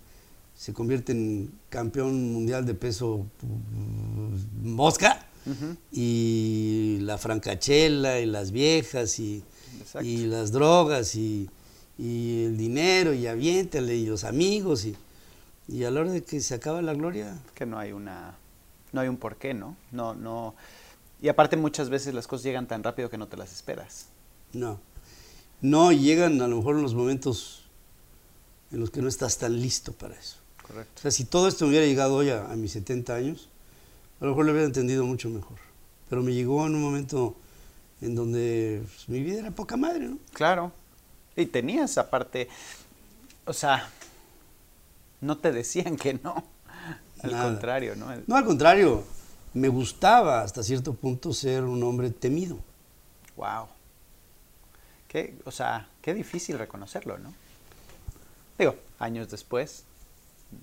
se 0.56 0.72
convierte 0.74 1.12
en 1.12 1.50
campeón 1.70 2.32
mundial 2.32 2.66
de 2.66 2.74
peso 2.74 3.26
mm, 3.42 4.68
mosca, 4.74 5.26
y 5.90 6.98
la 7.00 7.16
francachela, 7.16 8.20
y 8.20 8.26
las 8.26 8.50
viejas, 8.52 9.18
y, 9.18 9.42
y 10.02 10.26
las 10.26 10.52
drogas, 10.52 11.14
y, 11.14 11.48
y 11.98 12.44
el 12.44 12.58
dinero, 12.58 13.14
y 13.14 13.26
aviéntale, 13.26 13.96
y 13.96 14.06
los 14.06 14.24
amigos, 14.24 14.84
y, 14.84 14.94
y 15.66 15.84
a 15.84 15.90
la 15.90 16.00
hora 16.02 16.12
de 16.12 16.22
que 16.22 16.40
se 16.40 16.54
acaba 16.54 16.82
la 16.82 16.92
gloria, 16.92 17.38
que 17.54 17.64
no 17.64 17.78
hay 17.78 17.92
una 17.92 18.36
no 18.92 19.00
hay 19.00 19.08
un 19.08 19.16
porqué, 19.16 19.54
¿no? 19.54 19.76
No 19.92 20.14
no 20.14 20.54
y 21.22 21.28
aparte 21.28 21.56
muchas 21.56 21.90
veces 21.90 22.14
las 22.14 22.26
cosas 22.26 22.44
llegan 22.44 22.66
tan 22.66 22.82
rápido 22.82 23.10
que 23.10 23.18
no 23.18 23.28
te 23.28 23.36
las 23.36 23.52
esperas. 23.52 24.06
no. 24.52 24.80
No, 25.62 25.92
llegan 25.92 26.40
a 26.40 26.48
lo 26.48 26.56
mejor 26.56 26.76
en 26.76 26.82
los 26.82 26.94
momentos 26.94 27.64
en 28.72 28.80
los 28.80 28.90
que 28.90 29.02
no 29.02 29.08
estás 29.08 29.36
tan 29.36 29.60
listo 29.60 29.92
para 29.92 30.14
eso. 30.14 30.38
O 30.64 30.68
Correcto. 30.68 31.02
sea, 31.02 31.10
si 31.10 31.26
todo 31.26 31.48
esto 31.48 31.66
me 31.66 31.70
hubiera 31.70 31.84
llegado 31.84 32.14
hoy 32.16 32.30
a, 32.30 32.50
a 32.50 32.56
mis 32.56 32.72
70 32.72 33.14
años, 33.14 33.50
a 34.20 34.24
lo 34.24 34.30
mejor 34.30 34.46
lo 34.46 34.52
hubiera 34.52 34.66
entendido 34.66 35.04
mucho 35.04 35.28
mejor. 35.28 35.58
Pero 36.08 36.22
me 36.22 36.32
llegó 36.32 36.66
en 36.66 36.76
un 36.76 36.80
momento 36.80 37.36
en 38.00 38.14
donde 38.14 38.80
pues, 38.86 39.06
mi 39.10 39.20
vida 39.22 39.40
era 39.40 39.50
poca 39.50 39.76
madre, 39.76 40.08
¿no? 40.08 40.16
Claro. 40.32 40.72
Y 41.36 41.44
tenías 41.44 41.98
aparte 41.98 42.48
o 43.44 43.52
sea, 43.52 43.88
no 45.20 45.38
te 45.38 45.52
decían 45.52 45.96
que 45.96 46.14
no. 46.14 46.44
Al 47.22 47.32
Nada. 47.32 47.44
contrario, 47.44 47.96
¿no? 47.96 48.06
No, 48.26 48.36
al 48.36 48.44
contrario, 48.44 49.04
me 49.54 49.68
gustaba 49.68 50.42
hasta 50.42 50.62
cierto 50.62 50.94
punto 50.94 51.32
ser 51.32 51.64
un 51.64 51.82
hombre 51.82 52.10
temido. 52.10 52.58
Wow. 53.36 53.66
Qué, 55.08 55.36
o 55.44 55.50
sea, 55.50 55.88
qué 56.02 56.14
difícil 56.14 56.58
reconocerlo, 56.58 57.18
¿no? 57.18 57.34
Digo, 58.58 58.76
años 58.98 59.28
después, 59.30 59.84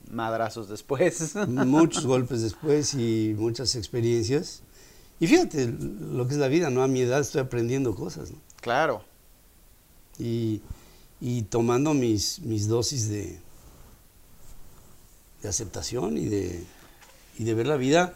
madrazos 0.09 0.69
después. 0.69 1.35
Muchos 1.47 2.05
golpes 2.05 2.41
después 2.41 2.93
y 2.93 3.35
muchas 3.37 3.75
experiencias. 3.75 4.61
Y 5.19 5.27
fíjate 5.27 5.67
lo 5.67 6.27
que 6.27 6.33
es 6.33 6.39
la 6.39 6.47
vida, 6.47 6.69
¿no? 6.69 6.83
A 6.83 6.87
mi 6.87 7.01
edad 7.01 7.19
estoy 7.19 7.41
aprendiendo 7.41 7.95
cosas, 7.95 8.31
¿no? 8.31 8.37
claro. 8.61 9.03
y, 10.19 10.61
y 11.19 11.43
tomando 11.43 11.93
mis, 11.93 12.39
mis 12.39 12.67
dosis 12.67 13.09
de, 13.09 13.39
de 15.41 15.49
aceptación 15.49 16.17
y 16.17 16.25
de, 16.25 16.63
y 17.37 17.43
de 17.43 17.53
ver 17.53 17.67
la 17.67 17.77
vida 17.77 18.13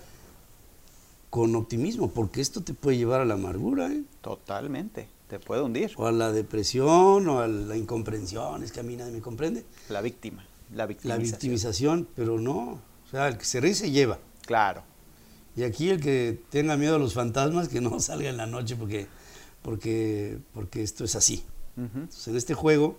con 1.29 1.55
optimismo, 1.55 2.11
porque 2.11 2.41
esto 2.41 2.61
te 2.61 2.73
puede 2.73 2.97
llevar 2.97 3.21
a 3.21 3.25
la 3.25 3.35
amargura, 3.35 3.91
¿eh? 3.91 4.03
Totalmente. 4.21 5.07
Te 5.29 5.39
puede 5.39 5.61
hundir. 5.61 5.91
o 5.95 6.07
a 6.07 6.11
la 6.11 6.33
depresión, 6.33 7.27
o 7.29 7.39
a 7.39 7.47
la 7.47 7.77
incomprensión, 7.77 8.63
es 8.63 8.73
que 8.73 8.81
a 8.81 8.83
mí 8.83 8.97
nadie 8.97 9.13
me 9.13 9.21
comprende, 9.21 9.63
La 9.89 10.01
víctima. 10.01 10.45
La 10.71 10.77
la 10.77 10.85
victimización. 10.87 11.21
victimización, 11.31 12.07
pero 12.15 12.37
no, 12.39 12.81
o 13.05 13.09
sea, 13.09 13.27
el 13.29 13.37
que 13.37 13.45
se 13.45 13.61
ríe 13.61 13.73
se 13.73 13.91
lleva. 13.91 14.19
Claro. 14.45 14.83
Y 15.55 15.63
aquí 15.63 15.89
el 15.89 16.01
que 16.01 16.41
tenga 16.49 16.75
miedo 16.77 16.95
a 16.95 16.99
los 16.99 17.13
fantasmas, 17.13 17.69
que 17.69 17.79
no 17.81 17.99
salga 18.01 18.29
en 18.29 18.37
la 18.37 18.45
noche 18.45 18.75
porque, 18.75 19.07
porque, 19.61 20.37
porque 20.53 20.83
esto 20.83 21.03
es 21.05 21.15
así. 21.15 21.43
Entonces, 21.77 22.27
en 22.27 22.35
este 22.35 22.53
juego 22.53 22.97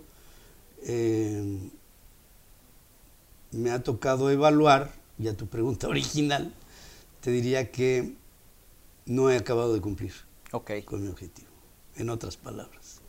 eh, 0.81 1.69
me 3.53 3.71
ha 3.71 3.83
tocado 3.83 4.29
evaluar, 4.31 4.91
y 5.19 5.27
a 5.27 5.37
tu 5.37 5.47
pregunta 5.47 5.87
original, 5.89 6.53
te 7.21 7.31
diría 7.31 7.71
que 7.71 8.13
no 9.05 9.29
he 9.29 9.37
acabado 9.37 9.73
de 9.73 9.81
cumplir 9.81 10.13
Ok. 10.51 10.71
con 10.85 11.03
mi 11.03 11.09
objetivo, 11.09 11.49
en 11.95 12.09
otras 12.09 12.37
palabras. 12.37 12.99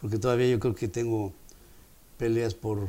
Porque 0.00 0.18
todavía 0.18 0.48
yo 0.48 0.58
creo 0.60 0.74
que 0.74 0.88
tengo 0.88 1.32
peleas 2.18 2.54
por, 2.54 2.88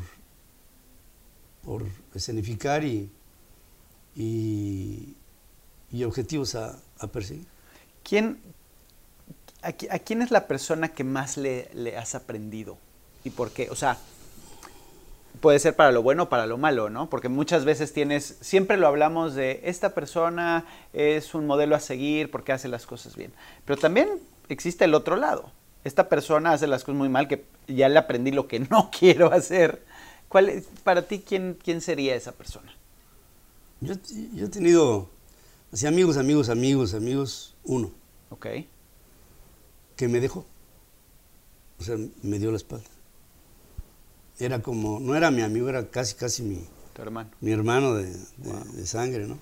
por 1.63 1.86
escenificar 2.13 2.84
y, 2.84 3.10
y, 4.15 5.15
y 5.91 6.04
objetivos 6.04 6.56
a, 6.56 6.80
a 7.00 7.08
perseguir. 7.08 7.45
¿Quién, 8.04 8.39
a, 9.62 9.67
a 9.69 10.00
quién 10.00 10.21
es 10.21 10.32
la 10.32 10.47
persona 10.47 10.89
que 10.89 11.04
más 11.04 11.38
le, 11.38 11.69
le 11.73 11.97
has 11.97 12.15
aprendido? 12.15 12.78
¿Y 13.23 13.30
por 13.32 13.52
qué? 13.52 13.69
O 13.69 13.76
sea, 13.76 13.97
puede 15.39 15.60
ser 15.60 15.76
para 15.76 15.91
lo 15.91 16.02
bueno 16.02 16.23
o 16.23 16.30
para 16.30 16.45
lo 16.45 16.58
malo, 16.58 16.89
¿no? 16.89 17.10
Porque 17.10 17.30
muchas 17.30 17.65
veces 17.65 17.93
tienes, 17.93 18.38
siempre 18.41 18.78
lo 18.78 18.88
hablamos 18.88 19.36
de 19.36 19.62
esta 19.63 19.93
persona 19.93 20.65
es 20.93 21.34
un 21.34 21.47
modelo 21.47 21.76
a 21.76 21.80
seguir 21.80 22.32
porque 22.32 22.52
hace 22.52 22.67
las 22.67 22.86
cosas 22.86 23.15
bien. 23.15 23.32
Pero 23.65 23.80
también 23.80 24.10
existe 24.50 24.86
el 24.86 24.93
otro 24.93 25.15
lado. 25.15 25.52
Esta 25.84 26.10
persona 26.10 26.54
hace 26.54 26.67
las 26.67 26.84
cosas 26.84 26.97
muy 26.97 27.10
mal 27.10 27.28
que 27.28 27.45
ya 27.67 27.89
le 27.89 28.00
aprendí 28.00 28.32
lo 28.32 28.47
que 28.47 28.60
no 28.71 28.89
quiero 28.97 29.32
hacer. 29.32 29.84
¿Cuál 30.28 30.50
es, 30.50 30.65
para 30.84 31.04
ti, 31.04 31.23
quién, 31.26 31.58
quién 31.63 31.82
sería 31.82 32.15
esa 32.15 32.32
persona? 32.32 32.73
Yo, 33.80 33.93
yo 34.34 34.45
he 34.45 34.50
tenido 34.50 35.10
así 35.71 35.88
amigos, 35.88 36.17
amigos, 36.17 36.50
amigos, 36.50 36.93
amigos, 36.93 37.56
uno. 37.63 37.91
¿Ok? 38.30 38.47
que 39.97 40.08
me 40.08 40.21
dejó. 40.21 40.45
O 41.80 41.84
sea, 41.84 41.97
me 42.21 42.39
dio 42.39 42.52
la 42.52 42.58
espalda. 42.58 42.89
Era 44.39 44.62
como, 44.62 45.00
no 45.00 45.15
era 45.15 45.32
mi 45.32 45.41
amigo, 45.41 45.67
era 45.69 45.88
casi, 45.89 46.15
casi 46.15 46.43
mi, 46.43 46.60
Tu 46.93 47.02
hermano. 47.02 47.30
mi 47.41 47.52
hermano 47.52 47.95
de, 47.95 48.06
de- 48.13 48.26
Wow. 48.38 48.63
de 48.73 48.86
sangre, 48.86 49.28
¿no? 49.28 49.38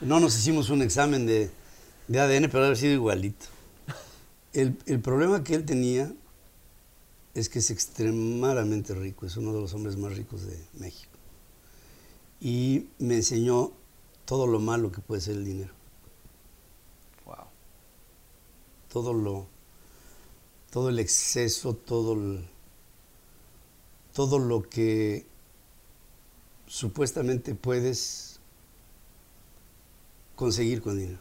No 0.00 0.18
nos 0.20 0.36
hicimos 0.36 0.70
un 0.70 0.82
examen 0.82 1.24
de, 1.26 1.50
de 2.08 2.20
ADN, 2.20 2.50
pero 2.50 2.64
haber 2.64 2.76
sido 2.76 2.92
igualito. 2.94 3.46
El, 4.52 4.76
el 4.86 5.00
problema 5.00 5.42
que 5.44 5.54
él 5.54 5.64
tenía 5.64 6.12
es 7.34 7.48
que 7.48 7.58
es 7.60 7.70
extremadamente 7.70 8.94
rico, 8.94 9.26
es 9.26 9.36
uno 9.36 9.52
de 9.52 9.60
los 9.60 9.74
hombres 9.74 9.96
más 9.96 10.16
ricos 10.16 10.46
de 10.46 10.56
México. 10.74 11.10
Y 12.40 12.86
me 12.98 13.16
enseñó 13.16 13.72
todo 14.24 14.46
lo 14.46 14.60
malo 14.60 14.92
que 14.92 15.00
puede 15.00 15.20
ser 15.20 15.36
el 15.36 15.44
dinero. 15.44 15.72
Wow. 17.24 17.46
todo 18.92 19.12
lo 19.12 19.46
todo 20.70 20.88
el 20.88 20.98
exceso 20.98 21.74
todo 21.74 22.12
el- 22.14 22.48
todo 24.14 24.38
lo 24.38 24.62
que 24.62 25.26
supuestamente 26.66 27.54
puedes 27.54 28.40
conseguir 30.36 30.80
con 30.80 30.98
dinero 30.98 31.18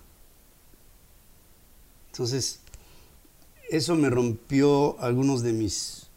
entonces 2.11 2.59
eso 3.69 3.95
me 3.95 4.09
rompió 4.09 4.99
algunos 4.99 5.41
de 5.43 5.53
mis 5.53 6.07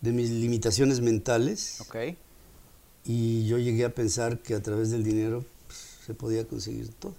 de 0.00 0.12
mis 0.12 0.30
limitaciones 0.30 1.00
mentales 1.00 1.80
¿Ok? 1.80 1.96
y 3.04 3.46
yo 3.46 3.58
llegué 3.58 3.84
a 3.84 3.94
pensar 3.94 4.40
que 4.40 4.54
a 4.54 4.62
través 4.62 4.90
del 4.90 5.02
dinero 5.04 5.44
pues, 5.66 5.78
se 6.04 6.14
podía 6.14 6.46
conseguir 6.46 6.92
todo 6.94 7.14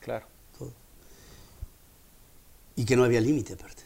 Claro. 0.00 0.26
todo. 0.58 0.72
Y 2.74 2.86
que 2.86 2.96
no 2.96 3.04
había 3.04 3.20
límite 3.20 3.52
aparte. 3.52 3.82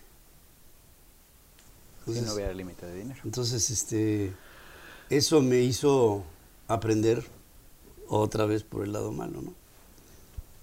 Entonces, 2.06 2.26
no 2.26 2.34
hubiera 2.34 2.52
límite 2.52 2.86
de 2.86 2.94
dinero. 2.96 3.20
entonces, 3.24 3.70
este, 3.70 4.32
eso 5.10 5.40
me 5.42 5.60
hizo 5.62 6.24
aprender 6.68 7.24
otra 8.08 8.44
vez 8.46 8.62
por 8.62 8.84
el 8.84 8.92
lado 8.92 9.12
malo, 9.12 9.40
¿no? 9.42 9.54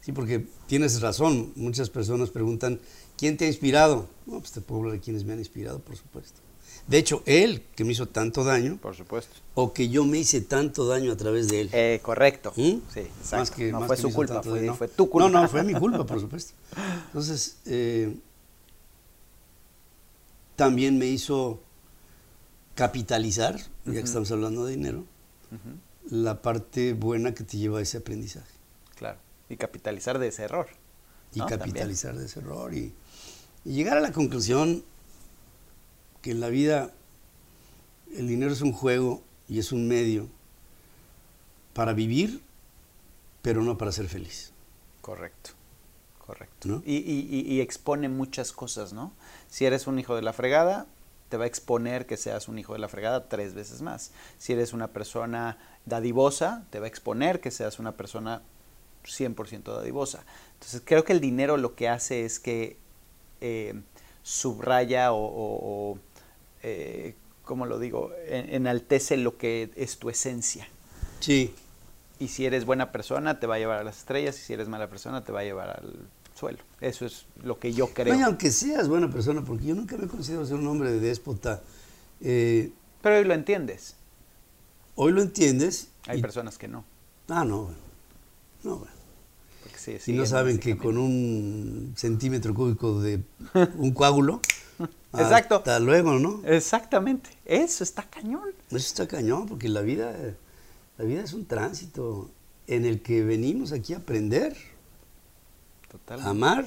Sí, 0.02 0.12
porque 0.12 0.46
tienes 0.68 1.00
razón, 1.02 1.52
muchas 1.56 1.90
personas 1.90 2.30
preguntan, 2.32 2.80
¿quién 3.18 3.38
te 3.38 3.46
ha 3.46 3.48
inspirado? 3.48 4.08
No, 4.26 4.40
pues 4.40 4.52
te 4.52 4.62
puedo 4.62 4.82
hablar 4.82 4.94
de 4.96 5.00
quienes 5.00 5.24
me 5.26 5.34
han 5.34 5.40
inspirado, 5.40 5.80
por 5.80 5.96
supuesto. 5.96 6.40
De 6.88 6.98
hecho, 6.98 7.22
él, 7.28 7.64
que 7.76 7.84
me 7.84 7.92
hizo 7.92 8.08
tanto 8.08 8.44
daño, 8.44 8.78
Por 8.82 8.96
supuesto. 8.96 9.34
o 9.54 9.72
que 9.74 9.90
yo 9.90 10.04
me 10.04 10.18
hice 10.18 10.42
tanto 10.42 10.88
daño 10.88 11.12
a 11.12 11.18
través 11.18 11.48
de 11.50 11.62
él. 11.62 11.70
Eh, 11.74 12.00
correcto. 12.02 12.52
¿Mm? 12.56 12.62
Sí, 12.92 13.00
exacto. 13.02 13.38
Más 13.38 13.52
que- 13.52 13.72
no 13.72 13.80
más 13.82 13.88
fue 13.88 13.96
que 13.98 14.02
su 14.02 14.12
culpa, 14.14 14.42
fue, 14.42 14.54
daño, 14.60 14.72
no. 14.72 14.76
fue 14.78 14.88
tu 14.88 15.08
culpa. 15.10 15.30
No, 15.30 15.42
no, 15.42 15.48
fue 15.48 15.64
mi 15.64 15.74
culpa, 15.80 16.04
por 16.06 16.20
supuesto. 16.20 16.54
Entonces, 17.08 17.58
eh, 17.68 18.16
también 20.62 21.00
me 21.00 21.08
hizo 21.08 21.60
capitalizar, 22.76 23.58
ya 23.86 23.94
que 23.94 24.00
estamos 24.02 24.32
hablando 24.32 24.64
de 24.66 24.76
dinero, 24.76 25.06
la 26.12 26.44
parte 26.44 26.94
buena 26.94 27.34
que 27.34 27.44
te 27.44 27.58
lleva 27.58 27.80
a 27.80 27.82
ese 27.82 27.98
aprendizaje. 27.98 28.52
Claro. 28.96 29.18
Y 29.50 29.58
capitalizar 29.58 30.20
de 30.20 30.28
ese 30.28 30.44
error. 30.44 30.68
Y 31.34 31.40
capitalizar 31.42 32.16
de 32.16 32.26
ese 32.26 32.42
error 32.42 32.76
y, 32.76 32.94
y 33.66 33.74
llegar 33.74 33.98
a 33.98 34.02
la 34.02 34.12
conclusión 34.12 34.84
que 36.22 36.30
en 36.30 36.40
la 36.42 36.50
vida 36.50 36.94
el 38.16 38.28
dinero 38.28 38.54
es 38.54 38.62
un 38.62 38.72
juego 38.72 39.24
y 39.50 39.58
es 39.58 39.72
un 39.72 39.88
medio 39.88 40.28
para 41.74 41.94
vivir, 41.94 42.40
pero 43.42 43.64
no 43.64 43.80
para 43.80 43.92
ser 43.92 44.08
feliz. 44.08 44.52
Correcto, 45.02 45.52
correcto. 46.20 46.84
Y- 46.86 46.98
y- 46.98 47.52
y 47.52 47.62
expone 47.62 48.10
muchas 48.10 48.52
cosas, 48.52 48.94
¿no? 48.94 49.12
Si 49.52 49.66
eres 49.66 49.86
un 49.86 50.00
hijo 50.00 50.16
de 50.16 50.24
la 50.24 50.34
fregada, 50.34 50.88
te 51.30 51.38
va 51.38 51.44
a 51.44 51.48
exponer 51.48 52.08
que 52.08 52.18
seas 52.18 52.48
un 52.48 52.58
hijo 52.58 52.74
de 52.74 52.80
la 52.80 52.88
fregada 52.88 53.28
tres 53.30 53.54
veces 53.54 53.82
más. 53.84 54.12
Si 54.40 54.54
eres 54.54 54.74
una 54.74 54.88
persona 54.88 55.58
dadivosa, 55.86 56.64
te 56.72 56.80
va 56.80 56.86
a 56.86 56.90
exponer 56.90 57.40
que 57.42 57.52
seas 57.52 57.78
una 57.78 57.92
persona 57.92 58.42
100% 59.06 59.76
dadivosa. 59.76 60.24
Entonces 60.54 60.82
creo 60.86 61.04
que 61.04 61.14
el 61.14 61.20
dinero 61.22 61.58
lo 61.58 61.76
que 61.76 61.88
hace 61.90 62.26
es 62.26 62.40
que 62.40 62.78
eh, 63.42 63.80
subraya 64.24 65.12
o, 65.12 65.18
o- 65.26 65.92
o, 65.92 66.00
eh, 66.64 67.16
¿cómo 67.44 67.66
lo 67.66 67.78
digo? 67.80 68.12
En- 68.28 68.54
enaltece 68.56 69.18
lo 69.18 69.38
que 69.38 69.70
es 69.76 69.98
tu 70.00 70.10
esencia. 70.10 70.68
Sí, 71.20 71.54
Y 72.20 72.28
si 72.30 72.46
eres 72.46 72.66
buena 72.66 72.92
persona, 72.92 73.40
te 73.40 73.48
va 73.48 73.56
a 73.56 73.60
llevar 73.60 73.80
a 73.80 73.84
las 73.84 73.98
estrellas. 73.98 74.38
Y 74.40 74.44
si 74.44 74.54
eres 74.54 74.68
mala 74.68 74.88
persona, 74.90 75.24
te 75.24 75.32
va 75.32 75.40
a 75.42 75.44
llevar 75.44 75.70
al 75.72 76.08
suelo. 76.42 76.58
Eso 76.82 77.06
es 77.06 77.26
lo 77.44 77.60
que 77.60 77.72
yo 77.72 77.88
creo. 77.94 78.16
No, 78.18 78.26
aunque 78.26 78.50
seas 78.52 78.88
buena 78.88 79.10
persona, 79.12 79.44
porque 79.46 79.66
yo 79.68 79.76
nunca 79.76 79.96
me 79.98 80.08
considero 80.08 80.44
ser 80.46 80.56
un 80.56 80.66
hombre 80.68 80.92
de 80.92 81.00
déspota, 81.00 81.62
eh, 82.20 82.72
Pero 83.02 83.18
hoy 83.18 83.24
lo 83.26 83.34
entiendes. 83.36 83.96
hoy 84.96 85.12
lo 85.12 85.22
entiendes. 85.22 85.90
Hay 86.08 86.18
y- 86.20 86.22
personas 86.22 86.58
que 86.58 86.68
no. 86.68 86.84
Ah, 87.30 87.46
no. 87.46 87.70
No, 88.64 88.78
bueno. 88.78 88.92
porque 89.64 89.78
sí, 90.00 90.12
Y 90.12 90.16
no 90.16 90.26
saben 90.26 90.58
que 90.60 90.78
con 90.78 90.98
un 90.98 91.94
centímetro 91.96 92.54
cúbico 92.56 93.00
de 93.02 93.22
un 93.78 93.92
coágulo. 93.94 94.42
Exacto. 95.14 95.58
Hasta 95.58 95.80
luego, 95.80 96.18
¿no? 96.20 96.42
Exactamente. 96.46 97.30
Eso 97.46 97.84
está 97.84 98.04
cañón. 98.10 98.50
Eso 98.70 98.78
está 98.78 99.08
cañón, 99.08 99.46
porque 99.48 99.70
la 99.70 99.82
vida, 99.82 100.16
la 100.98 101.06
vida 101.06 101.22
es 101.24 101.34
un 101.34 101.46
tránsito 101.46 102.30
en 102.68 102.86
el 102.86 103.02
que 103.04 103.24
venimos 103.24 103.72
aquí 103.74 103.94
a 103.94 103.98
aprender, 103.98 104.56
Amar 106.24 106.66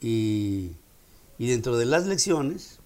y, 0.00 0.72
y 1.38 1.48
dentro 1.48 1.76
de 1.76 1.86
las 1.86 2.06
lecciones, 2.06 2.80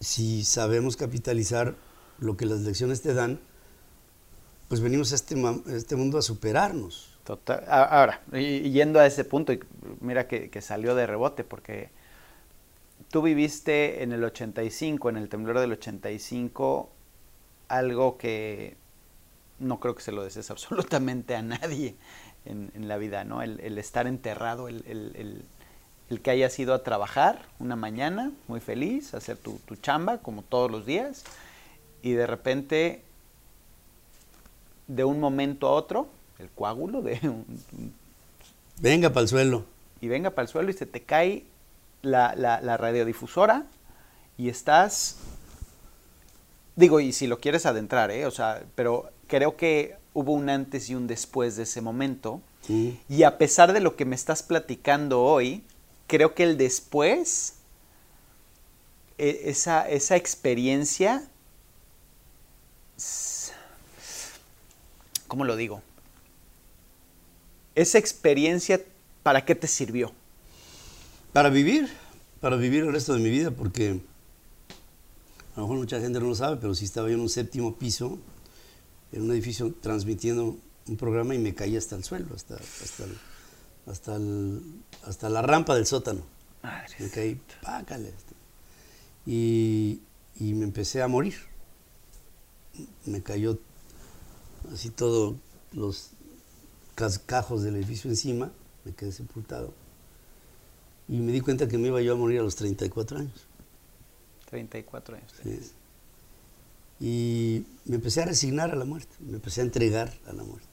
si 0.00 0.44
sabemos 0.44 0.96
capitalizar 0.96 1.74
lo 2.18 2.36
que 2.36 2.46
las 2.46 2.60
lecciones 2.60 3.02
te 3.02 3.14
dan, 3.14 3.40
pues 4.68 4.80
venimos 4.80 5.12
a 5.12 5.14
este, 5.14 5.34
a 5.34 5.74
este 5.74 5.96
mundo 5.96 6.18
a 6.18 6.22
superarnos. 6.22 7.18
Total. 7.24 7.64
Ahora, 7.68 8.22
yendo 8.32 9.00
a 9.00 9.06
ese 9.06 9.24
punto, 9.24 9.52
y 9.52 9.60
mira 10.00 10.28
que, 10.28 10.48
que 10.48 10.62
salió 10.62 10.94
de 10.94 11.06
rebote, 11.06 11.42
porque 11.42 11.90
tú 13.10 13.22
viviste 13.22 14.02
en 14.02 14.12
el 14.12 14.22
85, 14.22 15.08
en 15.10 15.16
el 15.16 15.28
temblor 15.28 15.58
del 15.58 15.72
85, 15.72 16.88
algo 17.68 18.16
que 18.16 18.76
no 19.58 19.80
creo 19.80 19.94
que 19.94 20.02
se 20.02 20.12
lo 20.12 20.22
desees 20.22 20.50
absolutamente 20.52 21.34
a 21.34 21.42
nadie 21.42 21.96
en, 22.46 22.70
en 22.74 22.88
la 22.88 22.96
vida, 22.96 23.24
¿no? 23.24 23.42
El, 23.42 23.60
el 23.60 23.78
estar 23.78 24.06
enterrado, 24.06 24.68
el, 24.68 24.84
el- 24.86 25.44
el- 26.08 26.20
que 26.22 26.30
hayas 26.30 26.56
ido 26.58 26.72
a 26.72 26.82
trabajar 26.84 27.42
una 27.58 27.74
mañana 27.76 28.30
muy 28.48 28.60
feliz, 28.60 29.12
hacer 29.14 29.36
tu, 29.36 29.58
tu 29.66 29.74
chamba 29.76 30.18
como 30.18 30.42
todos 30.42 30.70
los 30.70 30.86
días, 30.86 31.24
y 32.02 32.12
de 32.12 32.26
repente 32.26 33.02
de 34.86 35.04
un 35.04 35.18
momento 35.20 35.66
a 35.66 35.72
otro, 35.72 36.06
el 36.38 36.48
coágulo 36.50 37.02
de 37.02 37.18
un- 37.24 37.44
un- 37.72 37.94
Venga 38.80 39.10
para 39.10 39.22
el 39.22 39.28
suelo. 39.28 39.64
y 40.00 40.08
venga 40.08 40.30
para 40.30 40.42
el 40.44 40.48
suelo 40.48 40.70
y 40.70 40.74
se 40.74 40.86
te 40.86 41.02
cae 41.02 41.44
la, 42.02 42.34
la- 42.36 42.60
la 42.60 42.76
radiodifusora 42.76 43.64
y 44.38 44.48
estás, 44.48 45.16
digo, 46.76 47.00
y 47.00 47.12
si 47.12 47.26
lo 47.26 47.38
quieres 47.40 47.66
adentrar, 47.66 48.10
¿eh? 48.10 48.26
o 48.26 48.30
sea, 48.30 48.62
pero 48.76 49.10
creo 49.26 49.56
que 49.56 49.96
hubo 50.16 50.32
un 50.32 50.48
antes 50.48 50.88
y 50.88 50.94
un 50.94 51.06
después 51.06 51.56
de 51.56 51.64
ese 51.64 51.82
momento 51.82 52.40
y 53.08 53.22
a 53.22 53.36
pesar 53.36 53.74
de 53.74 53.80
lo 53.80 53.96
que 53.96 54.06
me 54.06 54.16
estás 54.16 54.42
platicando 54.42 55.22
hoy, 55.22 55.62
creo 56.06 56.34
que 56.34 56.42
el 56.42 56.56
después, 56.56 57.56
e- 59.18 59.42
esa, 59.44 59.86
esa 59.88 60.16
experiencia, 60.16 61.22
¿cómo 65.28 65.44
lo 65.44 65.54
digo? 65.54 65.82
Esa 67.74 67.98
experiencia, 67.98 68.80
¿para 69.22 69.44
qué 69.44 69.54
te 69.54 69.66
sirvió? 69.66 70.12
Para 71.34 71.50
vivir, 71.50 71.88
para 72.40 72.56
vivir 72.56 72.84
el 72.84 72.92
resto 72.92 73.12
de 73.12 73.20
mi 73.20 73.28
vida, 73.28 73.50
porque 73.50 74.00
a 75.54 75.60
lo 75.60 75.66
mejor 75.66 75.76
mucha 75.76 76.00
gente 76.00 76.18
no 76.18 76.26
lo 76.26 76.34
sabe, 76.34 76.56
pero 76.56 76.74
sí 76.74 76.86
estaba 76.86 77.08
yo 77.08 77.14
en 77.14 77.20
un 77.20 77.28
séptimo 77.28 77.76
piso, 77.76 78.18
en 79.12 79.22
un 79.22 79.30
edificio 79.32 79.72
transmitiendo 79.80 80.56
un 80.88 80.96
programa 80.96 81.34
y 81.34 81.38
me 81.38 81.54
caí 81.54 81.76
hasta 81.76 81.96
el 81.96 82.04
suelo, 82.04 82.34
hasta, 82.34 82.56
hasta, 82.56 83.04
el- 83.04 83.18
hasta, 83.86 84.16
el- 84.16 84.62
hasta 85.04 85.28
la 85.28 85.42
rampa 85.42 85.74
del 85.74 85.86
sótano. 85.86 86.20
Me 87.00 87.08
caí, 87.10 87.40
pácale. 87.62 88.12
Y, 89.26 90.00
y 90.38 90.54
me 90.54 90.64
empecé 90.64 91.02
a 91.02 91.08
morir. 91.08 91.34
Me 93.06 93.22
cayó 93.22 93.58
así 94.72 94.90
todos 94.90 95.36
los 95.72 96.10
cascajos 96.94 97.62
del 97.62 97.76
edificio 97.76 98.10
encima, 98.10 98.50
me 98.84 98.92
quedé 98.92 99.12
sepultado. 99.12 99.72
Y 101.08 101.18
me 101.18 101.30
di 101.32 101.40
cuenta 101.40 101.68
que 101.68 101.78
me 101.78 101.88
iba 101.88 102.00
yo 102.02 102.14
a 102.14 102.16
morir 102.16 102.40
a 102.40 102.42
los 102.42 102.56
34 102.56 103.18
años. 103.18 103.46
34 104.50 105.16
años. 105.16 105.32
Sí. 105.42 105.72
Y 107.00 107.64
me 107.84 107.96
empecé 107.96 108.22
a 108.22 108.26
resignar 108.26 108.70
a 108.70 108.76
la 108.76 108.84
muerte, 108.84 109.14
me 109.20 109.34
empecé 109.34 109.60
a 109.60 109.64
entregar 109.64 110.12
a 110.26 110.32
la 110.32 110.42
muerte. 110.42 110.66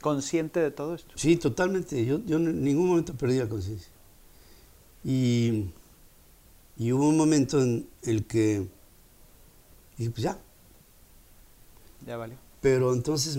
¿Consciente 0.00 0.60
de 0.60 0.70
todo 0.70 0.94
esto? 0.94 1.14
Sí, 1.16 1.36
totalmente. 1.36 2.04
Yo, 2.04 2.20
yo 2.24 2.36
en 2.36 2.62
ningún 2.62 2.88
momento 2.88 3.14
perdí 3.14 3.38
la 3.38 3.48
conciencia. 3.48 3.88
Y, 5.02 5.64
y 6.76 6.92
hubo 6.92 7.08
un 7.08 7.16
momento 7.16 7.60
en 7.60 7.88
el 8.02 8.26
que 8.26 8.66
dije, 9.96 10.10
pues 10.10 10.22
ya. 10.22 10.38
Ya 12.06 12.16
valió. 12.16 12.36
Pero 12.60 12.92
entonces 12.92 13.38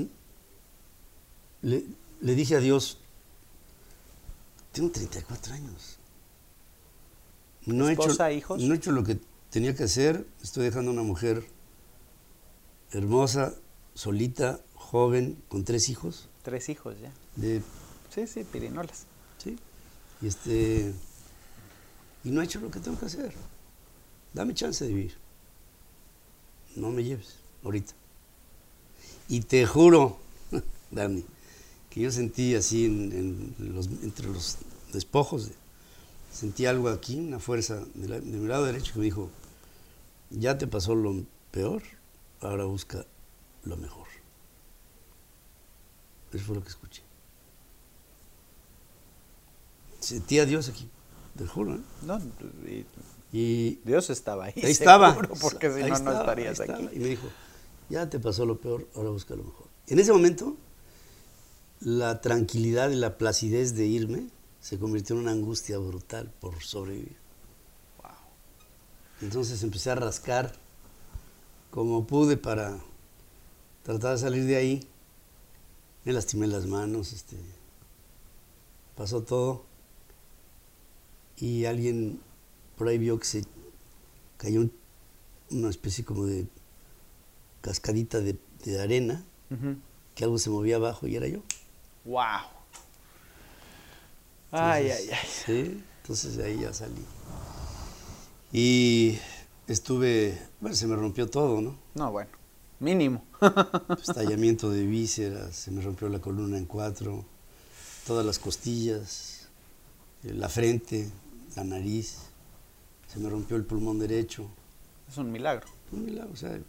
le, 1.62 1.84
le 2.22 2.36
dije 2.36 2.56
a 2.56 2.60
Dios, 2.60 2.98
tengo 4.72 4.92
34 4.92 5.54
años. 5.54 5.98
No 7.66 7.90
he, 7.90 7.94
hecho, 7.94 8.10
no 8.58 8.74
he 8.74 8.78
hecho 8.78 8.92
lo 8.92 9.04
que 9.04 9.18
tenía 9.50 9.76
que 9.76 9.84
hacer. 9.84 10.28
Estoy 10.44 10.66
dejando 10.66 10.92
a 10.92 10.94
una 10.94 11.04
mujer 11.04 11.48
hermosa, 12.98 13.54
solita, 13.94 14.60
joven, 14.74 15.38
con 15.48 15.64
tres 15.64 15.90
hijos. 15.90 16.28
Tres 16.44 16.70
hijos 16.70 16.96
ya. 17.02 17.12
De, 17.36 17.62
Sí, 18.14 18.28
sí, 18.28 18.44
pirinolas. 18.46 19.06
¿sí? 19.44 19.58
Y, 20.22 20.28
este, 20.28 20.94
y 22.24 22.30
no 22.32 22.42
he 22.42 22.46
hecho 22.46 22.60
lo 22.62 22.72
que 22.72 22.80
tengo 22.80 22.98
que 22.98 23.06
hacer. 23.08 23.34
Dame 24.34 24.54
chance 24.54 24.86
de 24.86 24.94
vivir. 24.94 25.16
No 26.76 26.92
me 26.92 27.04
lleves 27.04 27.36
ahorita. 27.64 27.94
Y 29.28 29.42
te 29.42 29.66
juro, 29.66 30.18
Dani, 30.92 31.26
que 31.90 32.02
yo 32.02 32.12
sentí 32.12 32.56
así 32.56 32.86
en, 32.86 33.56
en 33.60 33.74
los, 33.76 33.88
entre 33.88 34.28
los 34.28 34.58
despojos, 34.94 35.48
de- 35.50 35.56
sentí 36.32 36.66
algo 36.66 36.90
aquí, 36.90 37.18
una 37.20 37.40
fuerza 37.40 37.84
de, 37.96 38.08
la- 38.08 38.20
de 38.20 38.26
mi 38.38 38.48
lado 38.48 38.66
derecho 38.66 38.94
que 38.94 39.00
me 39.00 39.06
dijo, 39.06 39.30
ya 40.30 40.58
te 40.58 40.68
pasó 40.68 40.96
lo 40.96 41.24
peor, 41.52 41.82
ahora 42.50 42.66
busca 42.66 43.06
lo 43.64 43.78
mejor. 43.78 44.08
Eso 46.34 46.44
fue 46.46 46.56
lo 46.56 46.62
que 46.64 46.70
escuché. 46.70 47.02
Sentí 50.00 50.40
a 50.40 50.46
Dios 50.46 50.70
aquí, 50.70 50.90
te 51.38 51.48
juro. 51.48 51.76
¿eh? 51.76 51.82
No, 52.04 52.20
y 52.68 52.86
Y 53.32 53.76
Dios 53.84 54.10
estaba 54.10 54.46
ahí. 54.46 54.54
ahí 54.58 54.72
estaba. 54.72 55.16
porque 55.42 55.72
si 55.74 55.82
no, 55.82 56.00
no 56.00 56.20
estarías 56.20 56.60
estaba. 56.60 56.80
aquí. 56.80 56.96
Y 56.96 57.00
me 57.00 57.08
dijo, 57.08 57.28
ya 57.90 58.10
te 58.10 58.20
pasó 58.20 58.46
lo 58.46 58.60
peor, 58.60 58.88
ahora 58.96 59.10
busca 59.10 59.36
lo 59.36 59.44
mejor. 59.44 59.68
En 59.88 60.00
ese 60.00 60.12
momento, 60.12 60.56
la 61.80 62.22
tranquilidad 62.22 62.90
y 62.92 62.96
la 62.96 63.18
placidez 63.18 63.76
de 63.76 63.86
irme 63.86 64.28
se 64.62 64.78
convirtió 64.80 65.16
en 65.16 65.22
una 65.24 65.32
angustia 65.32 65.78
brutal 65.78 66.32
por 66.40 66.62
sobrevivir. 66.64 67.18
Wow. 68.02 68.12
Entonces 69.22 69.62
empecé 69.64 69.92
a 69.92 69.96
rascar 69.96 70.54
como 71.76 72.08
pude 72.08 72.38
para 72.38 72.80
tratar 73.84 74.14
de 74.14 74.18
salir 74.20 74.46
de 74.46 74.56
ahí. 74.56 74.88
Me 76.06 76.14
lastimé 76.14 76.48
las 76.48 76.66
manos, 76.68 77.12
este, 77.12 77.36
pasó 78.96 79.24
todo. 79.24 79.66
Y 81.38 81.66
alguien 81.66 82.22
por 82.78 82.88
ahí 82.88 82.98
vio 82.98 83.20
que 83.20 83.26
se 83.26 83.44
cayó 84.38 84.62
un- 84.62 84.72
una 85.52 85.70
especie 85.70 86.06
como 86.06 86.26
de 86.26 86.48
cascadita 87.60 88.22
de, 88.22 88.38
de 88.64 88.82
arena, 88.82 89.26
que 90.16 90.24
algo 90.24 90.38
se 90.38 90.50
movía 90.50 90.78
abajo 90.78 91.08
y 91.08 91.18
era 91.18 91.28
yo. 91.28 91.40
Wow. 92.06 92.22
Ay, 94.52 94.92
ay, 94.92 95.10
ay. 95.12 95.28
Sí, 95.46 95.84
entonces 96.02 96.38
de 96.38 96.46
ahí 96.46 96.60
ya 96.62 96.74
salí. 96.74 97.04
Y 98.54 99.20
estuve, 99.68 100.38
bueno, 100.60 100.76
se 100.76 100.88
me 100.88 100.96
rompió 100.96 101.28
todo, 101.30 101.62
¿no? 101.62 101.76
No, 101.96 102.12
bueno. 102.12 102.30
Mínimo. 102.80 103.24
Estallamiento 104.02 104.70
de 104.70 104.86
vísceras, 104.86 105.56
se 105.56 105.72
me 105.72 105.82
rompió 105.82 106.10
la 106.10 106.20
columna 106.20 106.58
en 106.58 106.66
cuatro, 106.66 107.24
todas 108.06 108.26
las 108.26 108.38
costillas, 108.38 109.48
eh, 110.24 110.34
la 110.34 110.50
frente, 110.50 111.10
la 111.56 111.64
nariz, 111.64 112.18
se 113.08 113.20
me 113.20 113.30
rompió 113.30 113.56
el 113.56 113.64
pulmón 113.64 113.98
derecho. 114.00 114.50
es 115.10 115.18
un 115.18 115.32
milagro. 115.32 115.68
Un 115.92 116.06
milagro, 116.06 116.32
o 116.34 116.36
sea, 116.36 116.60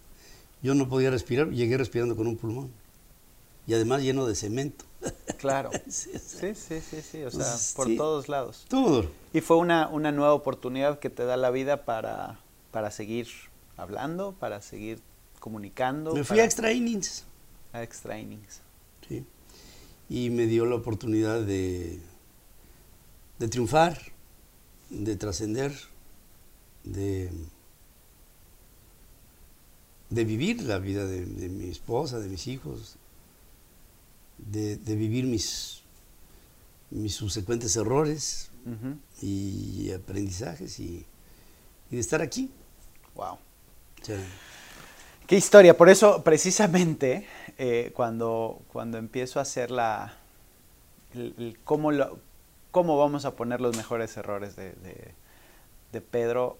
yo 0.62 0.74
no 0.74 0.88
podía 0.88 1.10
respirar, 1.10 1.50
llegué 1.50 1.76
respirando 1.76 2.14
con 2.16 2.26
un 2.28 2.36
pulmón. 2.36 2.70
Y 3.66 3.74
además 3.74 4.02
lleno 4.02 4.26
de 4.26 4.34
cemento. 4.34 4.84
Claro. 5.38 5.70
Sí, 5.88 6.10
o 6.14 6.18
sea, 6.18 6.54
Sí, 6.54 6.80
sí, 6.80 7.02
sí. 7.02 7.22
O 7.22 7.30
sea, 7.30 7.40
Pues, 7.40 7.72
por 7.76 7.86
sí. 7.88 7.96
todos 7.96 8.28
lados. 8.28 8.64
Duro. 8.70 9.10
Y 9.34 9.40
fue 9.42 9.58
una, 9.58 9.86
una 9.88 10.10
nueva 10.10 10.32
oportunidad 10.32 10.98
que 10.98 11.10
te 11.10 11.24
da 11.24 11.36
la 11.36 11.50
vida 11.50 11.84
para, 11.84 12.40
para 12.76 12.90
seguir 12.90 13.26
hablando, 13.78 14.34
para 14.38 14.60
seguir 14.60 15.00
comunicando. 15.40 16.12
Me 16.12 16.24
fui 16.24 16.34
para- 16.36 16.42
a 16.42 16.44
extra 16.44 16.72
innings. 16.74 17.24
a 17.72 17.82
extra 17.82 18.18
innings. 18.18 18.60
Sí. 19.08 19.24
Y 20.10 20.28
me 20.28 20.44
dio 20.46 20.66
la 20.66 20.74
oportunidad 20.74 21.40
de, 21.40 21.98
de 23.38 23.48
triunfar, 23.48 23.98
de 24.90 25.16
trascender, 25.16 25.72
de, 26.84 27.30
de 30.10 30.24
vivir 30.26 30.62
la 30.62 30.78
vida 30.78 31.06
de, 31.06 31.24
de 31.24 31.48
mi 31.48 31.70
esposa, 31.70 32.18
de 32.20 32.28
mis 32.28 32.46
hijos, 32.46 32.96
de, 34.36 34.76
de 34.76 34.96
vivir 34.96 35.24
mis, 35.24 35.80
mis 36.90 37.14
subsecuentes 37.14 37.74
errores 37.76 38.50
y 39.22 39.90
aprendizajes 39.92 40.78
y, 40.78 41.06
y 41.90 41.94
de 41.94 42.00
estar 42.00 42.20
aquí. 42.20 42.50
Wow. 43.16 43.38
Sea, 44.02 44.16
Qué 45.26 45.36
historia. 45.36 45.76
Por 45.76 45.88
eso, 45.88 46.22
precisamente, 46.22 47.26
eh, 47.58 47.90
cuando, 47.94 48.60
cuando 48.72 48.98
empiezo 48.98 49.38
a 49.38 49.42
hacer 49.42 49.70
la. 49.70 50.14
el- 51.14 51.34
el 51.38 51.58
cómo, 51.64 51.90
lo- 51.92 52.18
cómo 52.70 52.96
vamos 52.98 53.24
a 53.24 53.32
poner 53.34 53.60
los 53.60 53.76
mejores 53.76 54.16
errores 54.16 54.54
de, 54.54 54.72
de- 54.72 55.14
de 55.92 56.00
Pedro, 56.00 56.58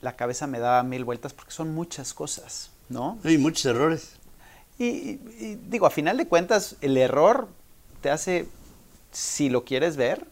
la 0.00 0.14
cabeza 0.16 0.46
me 0.46 0.60
daba 0.60 0.82
mil 0.84 1.04
vueltas 1.04 1.32
porque 1.34 1.50
son 1.52 1.74
muchas 1.74 2.14
cosas, 2.14 2.70
¿no? 2.88 3.18
hay 3.24 3.36
muchos 3.38 3.64
errores. 3.66 4.12
Y, 4.78 4.84
y- 4.86 5.20
y 5.40 5.54
digo, 5.68 5.86
a 5.86 5.90
final 5.90 6.16
de 6.16 6.28
cuentas, 6.28 6.76
el 6.80 6.96
error 6.96 7.48
te 8.00 8.10
hace, 8.10 8.46
si 9.10 9.48
lo 9.48 9.64
quieres 9.64 9.96
ver, 9.96 10.24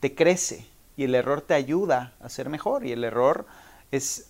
te 0.00 0.14
crece 0.14 0.64
y 0.96 1.04
el 1.04 1.14
error 1.14 1.42
te 1.42 1.52
ayuda 1.52 2.14
a 2.20 2.28
ser 2.30 2.48
mejor 2.48 2.86
y 2.86 2.92
el 2.92 3.04
error 3.04 3.44
es, 3.92 4.27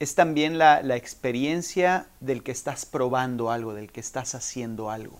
es 0.00 0.14
también 0.14 0.58
la, 0.58 0.82
la 0.82 0.96
experiencia 0.96 2.06
del 2.20 2.42
que 2.42 2.52
estás 2.52 2.84
probando 2.86 3.50
algo, 3.50 3.74
del 3.74 3.90
que 3.92 4.00
estás 4.00 4.34
haciendo 4.34 4.90
algo. 4.90 5.18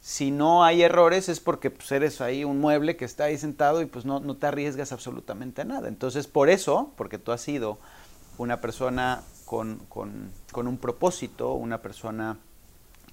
Si 0.00 0.30
no 0.30 0.64
hay 0.64 0.82
errores 0.82 1.28
es 1.28 1.40
porque 1.40 1.70
pues, 1.70 1.90
eres 1.92 2.20
ahí 2.20 2.44
un 2.44 2.60
mueble 2.60 2.96
que 2.96 3.04
está 3.06 3.24
ahí 3.24 3.38
sentado 3.38 3.80
y 3.80 3.86
pues 3.86 4.04
no, 4.04 4.20
no 4.20 4.36
te 4.36 4.46
arriesgas 4.46 4.92
absolutamente 4.92 5.62
a 5.62 5.64
nada. 5.64 5.88
Entonces, 5.88 6.26
por 6.26 6.50
eso, 6.50 6.92
porque 6.96 7.18
tú 7.18 7.32
has 7.32 7.40
sido 7.40 7.78
una 8.36 8.60
persona 8.60 9.22
con, 9.46 9.78
con- 9.88 10.30
con 10.52 10.66
un 10.66 10.76
propósito, 10.76 11.52
una 11.54 11.80
persona 11.80 12.36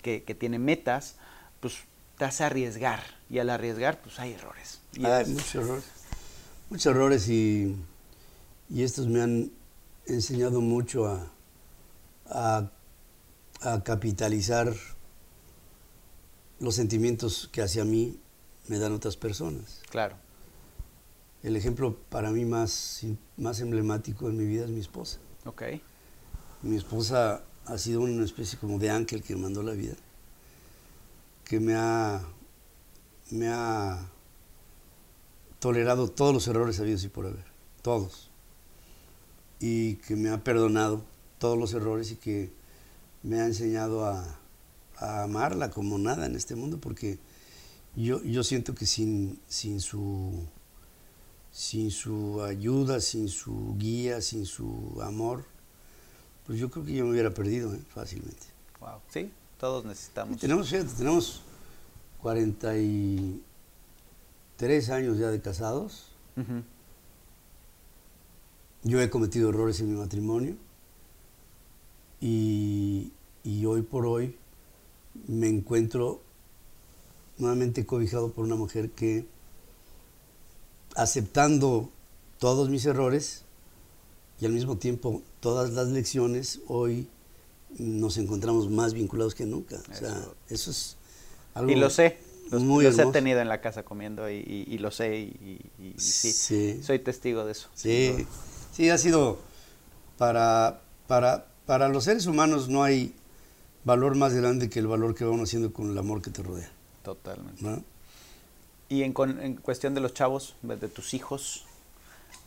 que, 0.02 0.24
que 0.24 0.36
tiene 0.36 0.60
metas, 0.60 1.16
pues 1.62 1.76
te 2.18 2.26
hace 2.26 2.44
arriesgar. 2.44 3.02
Y 3.30 3.40
al 3.40 3.50
arriesgar, 3.50 4.02
pues 4.02 4.20
hay 4.20 4.34
errores. 4.34 4.82
Y 4.94 5.06
Hay 5.06 5.22
es- 5.24 5.30
muchos 5.30 5.56
errores. 5.56 5.84
Muchos 6.70 6.86
errores 6.88 7.30
y, 7.30 7.76
y 8.70 8.84
estos 8.84 9.08
me 9.08 9.22
han 9.22 9.52
enseñado 10.14 10.62
mucho 10.62 11.08
a, 11.08 11.32
a, 12.28 12.72
a 13.62 13.84
capitalizar 13.84 14.74
los 16.60 16.76
sentimientos 16.76 17.50
que 17.52 17.62
hacia 17.62 17.84
mí 17.84 18.20
me 18.68 18.80
dan 18.80 18.94
otras 18.94 19.18
personas. 19.18 19.82
claro. 19.90 20.16
El 21.44 21.56
ejemplo 21.56 21.98
para 22.10 22.30
mí 22.30 22.46
más, 22.46 23.02
más 23.36 23.62
emblemático 23.62 24.30
en 24.30 24.38
mi 24.38 24.46
vida 24.46 24.66
es 24.66 24.70
mi 24.70 24.80
esposa. 24.80 25.18
Ok. 25.46 25.64
Mi 26.62 26.78
esposa 26.78 27.42
ha 27.66 27.78
sido 27.78 28.02
una 28.02 28.24
especie 28.24 28.60
como 28.60 28.78
de 28.78 28.92
ángel 28.92 29.24
que 29.24 29.36
me 29.36 29.42
mandó 29.42 29.64
la 29.64 29.72
vida, 29.72 29.96
que 31.46 31.60
me 31.60 31.74
ha, 31.74 32.22
me 33.32 33.48
ha 33.48 34.08
tolerado 35.60 36.10
todos 36.10 36.34
los 36.34 36.48
errores 36.48 36.80
habidos 36.80 37.04
y 37.04 37.10
por 37.10 37.26
haber, 37.26 37.46
todos, 37.82 38.31
y 39.62 39.96
que 39.96 40.18
me 40.18 40.30
ha 40.30 40.44
perdonado 40.44 41.06
todos 41.38 41.58
los 41.58 41.74
errores 41.74 42.12
y 42.12 42.16
que 42.16 42.52
me 43.24 43.40
ha 43.40 43.46
enseñado 43.46 44.06
a, 44.06 44.38
a 44.98 45.24
amarla 45.24 45.72
como 45.72 45.98
nada 45.98 46.26
en 46.26 46.36
este 46.36 46.56
mundo, 46.56 46.80
porque 46.82 47.20
yo, 47.96 48.22
yo 48.24 48.44
siento 48.44 48.76
que 48.76 48.86
sin, 48.86 49.40
sin 49.48 49.80
su 49.80 50.46
sin 51.52 51.92
su 51.92 52.42
ayuda, 52.44 53.00
sin 53.02 53.30
su 53.30 53.76
guía, 53.78 54.22
sin 54.22 54.46
su 54.46 55.00
amor, 55.04 55.44
pues 56.46 56.60
yo 56.60 56.70
creo 56.72 56.86
que 56.86 56.94
yo 56.94 57.04
me 57.06 57.12
hubiera 57.12 57.34
perdido 57.34 57.74
¿eh? 57.74 57.80
fácilmente. 57.94 58.46
Wow. 58.80 59.00
Sí, 59.10 59.32
todos 59.60 59.84
necesitamos. 59.86 60.38
Y 60.38 60.40
tenemos, 60.40 60.70
fíjate, 60.70 60.90
tenemos 60.98 61.42
43 62.22 64.90
años 64.90 65.18
ya 65.18 65.30
de 65.30 65.42
casados. 65.42 66.08
Yo 68.84 69.00
he 69.02 69.10
cometido 69.10 69.50
errores 69.50 69.80
en 69.80 69.92
mi 69.94 70.00
matrimonio 70.00 70.56
y, 72.20 73.12
y 73.44 73.66
hoy 73.66 73.84
por 73.84 74.06
hoy 74.06 74.36
me 75.28 75.48
encuentro 75.50 76.22
nuevamente 77.38 77.86
cobijado 77.86 78.32
por 78.32 78.46
una 78.46 78.56
mujer 78.56 78.90
que, 78.92 79.26
aceptando 80.96 81.90
todos 82.40 82.70
mis 82.70 82.86
errores 82.86 83.44
y 84.40 84.46
al 84.46 84.52
mismo 84.54 84.78
tiempo 84.78 85.22
todas 85.40 85.72
las 85.74 85.88
lecciones, 85.90 86.60
hoy 86.68 87.08
nos 87.78 88.18
encontramos 88.18 88.70
más 88.70 88.94
vinculados 88.94 89.36
que 89.36 89.46
nunca. 89.46 89.78
O 89.92 89.94
sea, 89.96 90.28
Eso. 90.50 90.72
es 90.72 90.98
algo 91.54 91.72
Y 91.72 91.76
lo 91.76 91.90
sé. 91.90 92.18
Los, 92.50 92.64
muy 92.64 92.84
los 92.84 93.00
he 93.00 93.06
tenido 93.08 93.40
en 93.40 93.48
la 93.48 93.62
casa 93.62 93.84
comiendo 93.84 94.30
y, 94.30 94.36
y- 94.38 94.66
y 94.74 94.78
lo 94.80 94.92
sé 94.92 95.20
y, 95.20 95.62
sí, 95.98 96.32
Sí. 96.34 96.84
soy 96.84 97.00
testigo 97.00 97.46
de 97.46 97.54
eso. 97.54 97.70
Sí. 97.76 98.26
Sí, 98.72 98.90
ha 98.90 98.98
sido 98.98 99.40
para, 100.18 100.80
para, 101.08 101.46
para 101.66 101.90
los 101.90 102.04
seres 102.06 102.26
humanos 102.26 102.70
no 102.70 102.84
hay 102.84 103.14
valor 103.84 104.16
más 104.16 104.34
grande 104.34 104.70
que 104.70 104.80
el 104.80 104.88
valor 104.88 105.16
que 105.16 105.26
va 105.26 105.32
uno 105.32 105.44
haciendo 105.44 105.74
con 105.74 105.90
el 105.92 105.98
amor 105.98 106.22
que 106.22 106.30
te 106.30 106.44
rodea. 106.44 106.70
Totalmente. 107.04 107.64
¿no? 107.64 107.84
Y 108.90 109.04
en, 109.04 109.14
con- 109.14 109.42
en 109.42 109.56
cuestión 109.56 109.94
de 109.96 110.02
los 110.02 110.14
chavos, 110.14 110.56
de 110.62 110.88
tus 110.88 111.14
hijos, 111.14 111.66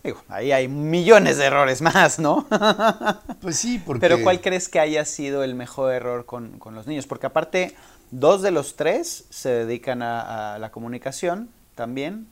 digo, 0.05 0.23
ahí 0.29 0.53
hay 0.53 0.69
millones 0.69 1.39
de 1.39 1.47
errores 1.47 1.81
más, 1.83 2.19
¿no? 2.19 2.47
Pues 3.41 3.57
sí, 3.59 3.83
porque... 3.85 4.01
Pero 4.01 4.23
¿cuál 4.23 4.41
crees 4.41 4.69
que 4.69 4.79
haya 4.81 5.05
sido 5.05 5.43
el 5.43 5.55
mejor 5.55 5.93
error 5.93 6.25
con, 6.27 6.59
con 6.59 6.75
los 6.75 6.87
niños? 6.87 7.07
Porque 7.07 7.27
aparte, 7.27 7.75
dos 8.11 8.41
de 8.43 8.51
los 8.51 8.77
tres 8.77 9.25
se 9.31 9.49
dedican 9.51 10.03
a, 10.03 10.55
a 10.55 10.59
la 10.59 10.71
comunicación 10.71 11.51
también. 11.75 12.29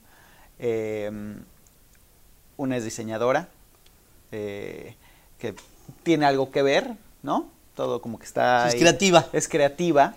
Eh, 0.59 1.11
una 2.57 2.77
es 2.77 2.85
diseñadora, 2.85 3.49
eh, 4.33 4.97
que 5.39 5.55
tiene 6.03 6.27
algo 6.27 6.51
que 6.51 6.63
ver, 6.63 6.97
¿no? 7.23 7.49
Todo 7.75 8.03
como 8.03 8.19
que 8.19 8.25
está... 8.27 8.67
Es 8.69 8.75
ahí. 8.75 8.81
creativa. 8.81 9.27
Es 9.33 9.49
creativa. 9.49 10.15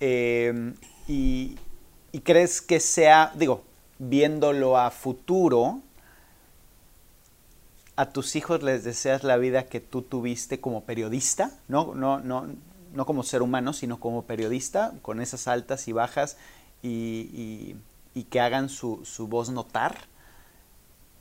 eh, 0.00 0.72
y, 1.08 1.56
y 2.12 2.20
crees 2.20 2.60
que 2.62 2.80
sea, 2.80 3.32
digo, 3.34 3.62
viéndolo 3.98 4.76
a 4.78 4.90
futuro, 4.90 5.80
a 7.96 8.10
tus 8.10 8.36
hijos 8.36 8.62
les 8.62 8.84
deseas 8.84 9.24
la 9.24 9.36
vida 9.38 9.64
que 9.66 9.80
tú 9.80 10.02
tuviste 10.02 10.60
como 10.60 10.84
periodista, 10.84 11.50
no, 11.68 11.94
no, 11.94 12.20
no, 12.20 12.46
no 12.92 13.06
como 13.06 13.22
ser 13.22 13.40
humano, 13.42 13.72
sino 13.72 13.98
como 14.00 14.22
periodista, 14.24 14.92
con 15.02 15.20
esas 15.20 15.48
altas 15.48 15.88
y 15.88 15.92
bajas 15.92 16.36
y, 16.82 16.88
y- 17.32 17.76
y 18.14 18.24
que 18.24 18.40
hagan 18.40 18.68
su, 18.70 19.04
su 19.04 19.28
voz 19.28 19.50
notar. 19.50 19.96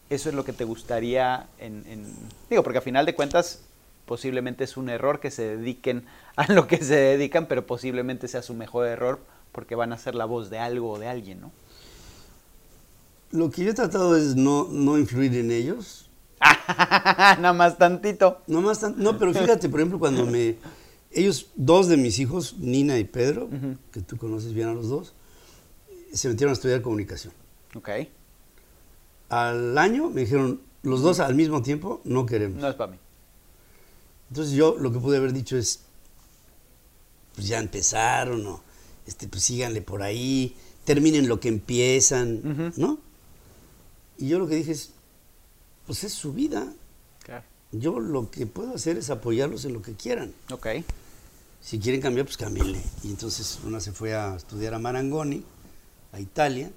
Eso 0.10 0.30
es 0.30 0.36
lo 0.36 0.45
que 0.45 0.53
te 0.53 0.64
gustaría 0.66 1.47
en, 1.58 1.84
en- 1.88 2.14
Digo, 2.49 2.64
porque 2.64 2.78
a 2.80 2.82
final 2.82 3.06
de 3.06 3.16
cuentas 3.16 3.62
posiblemente 4.06 4.64
es 4.64 4.78
un 4.78 4.89
error 4.89 5.20
que 5.20 5.32
se 5.32 5.58
dediquen 5.58 6.06
a 6.36 6.51
lo 6.51 6.68
que 6.68 6.78
se 6.78 6.95
dedican, 6.95 7.47
pero 7.47 7.66
posiblemente 7.66 8.28
sea 8.28 8.41
su 8.41 8.53
mejor 8.53 8.88
error 8.88 9.20
porque 9.51 9.76
van 9.76 9.93
a 9.93 9.97
ser 9.97 10.16
la 10.16 10.26
voz 10.26 10.49
de 10.49 10.60
algo 10.60 10.91
o 10.91 10.99
de 10.99 11.08
alguien, 11.08 11.41
¿no? 11.41 11.51
Lo 13.32 13.49
que 13.49 13.64
yo 13.64 13.72
he 13.72 13.74
tratado 13.74 14.16
es 14.16 14.36
no, 14.36 14.68
no 14.70 14.97
influir 14.97 15.34
en 15.36 15.51
ellos, 15.51 16.10
Nada 16.68 17.53
más 17.53 17.78
tantito. 17.78 18.41
No 18.47 18.62
más 18.62 18.82
tan- 18.82 18.95
no, 18.97 19.18
pero 19.18 19.34
fíjate, 19.34 19.70
por 19.70 19.80
ejemplo, 19.80 19.99
cuando 19.99 20.26
me 20.26 20.58
ellos 21.12 21.47
dos 21.56 21.88
de 21.88 21.95
mis 21.97 22.20
hijos, 22.20 22.56
Nina 22.60 22.99
y 22.99 23.06
Pedro, 23.06 23.49
que 23.91 24.01
tú 24.01 24.18
conoces 24.18 24.53
bien 24.53 24.68
a 24.68 24.74
los 24.74 24.89
dos, 24.89 25.14
se 26.14 26.28
metieron 26.30 26.51
a 26.51 26.53
estudiar 26.53 26.82
comunicación. 26.82 27.34
Ok. 27.74 27.89
Al 29.30 29.78
año 29.78 30.09
me 30.09 30.21
dijeron 30.21 30.61
los 30.84 31.01
dos 31.01 31.19
al 31.19 31.36
mismo 31.36 31.61
tiempo, 31.61 32.01
no 32.03 32.26
queremos. 32.26 32.61
No 32.61 32.69
es 32.69 32.76
para 32.76 32.91
mí. 32.91 32.97
Entonces 34.30 34.53
yo 34.53 34.78
lo 34.80 34.91
que 34.91 34.99
pude 34.99 35.17
haber 35.17 35.34
dicho 35.34 35.57
es, 35.57 35.82
pues 37.34 37.47
ya 37.47 37.59
empezaron, 37.59 38.43
¿no? 38.43 38.61
Este, 39.05 39.28
pues 39.28 39.43
síganle 39.43 39.82
por 39.82 40.01
ahí, 40.01 40.55
terminen 40.84 41.28
lo 41.28 41.39
que 41.39 41.49
empiezan. 41.49 42.73
¿no? 42.78 42.99
Y 44.17 44.30
yo 44.30 44.39
lo 44.39 44.47
que 44.47 44.55
dije 44.55 44.71
es, 44.71 44.91
pues 45.86 46.03
es 46.03 46.13
su 46.13 46.34
vida. 46.34 46.71
Claro. 47.23 47.43
Yo 47.71 47.99
lo 47.99 48.32
que 48.32 48.45
puedo 48.45 48.73
hacer 48.73 48.97
es 48.97 49.09
apoyarlos 49.09 49.65
en 49.65 49.73
lo 49.73 49.82
que 49.82 49.93
quieran. 49.93 50.34
Ok. 50.51 50.67
Si 51.61 51.80
quieren 51.80 52.01
cambiar, 52.01 52.26
pues 52.26 52.38
cámbienle. 52.38 52.82
Y 53.03 53.09
entonces 53.09 53.59
una 53.65 53.80
se 53.80 53.91
fue 53.91 54.15
a 54.15 54.36
estudiar 54.36 54.73
a 54.73 54.80
Marangoni, 54.80 55.43
a 56.11 56.19
Italia, 56.19 56.71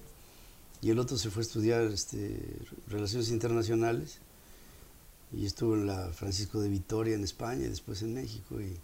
y 0.81 0.91
el 0.91 0.99
otro 0.99 1.17
se 1.17 1.31
fue 1.31 1.43
a 1.43 1.47
estudiar 1.47 1.83
este, 1.83 2.41
Relaciones 2.89 3.31
Internacionales, 3.31 4.19
y 5.33 5.45
estuvo 5.45 5.75
en 5.75 5.87
la 5.87 6.09
Francisco 6.13 6.61
de 6.61 6.69
Vitoria 6.69 7.15
en 7.15 7.25
España 7.25 7.67
y 7.67 7.69
después 7.69 8.03
en 8.03 8.15
México. 8.15 8.57
Y, 8.61 8.79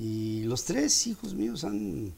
y 0.00 0.44
los 0.44 0.64
tres 0.64 1.06
hijos 1.06 1.34
míos 1.34 1.64
han, 1.64 2.14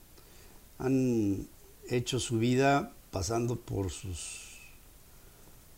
han 0.79 1.49
hecho 1.89 2.21
su 2.21 2.39
vida 2.39 2.93
pasando 3.11 3.57
por 3.57 3.91
sus, 3.91 4.59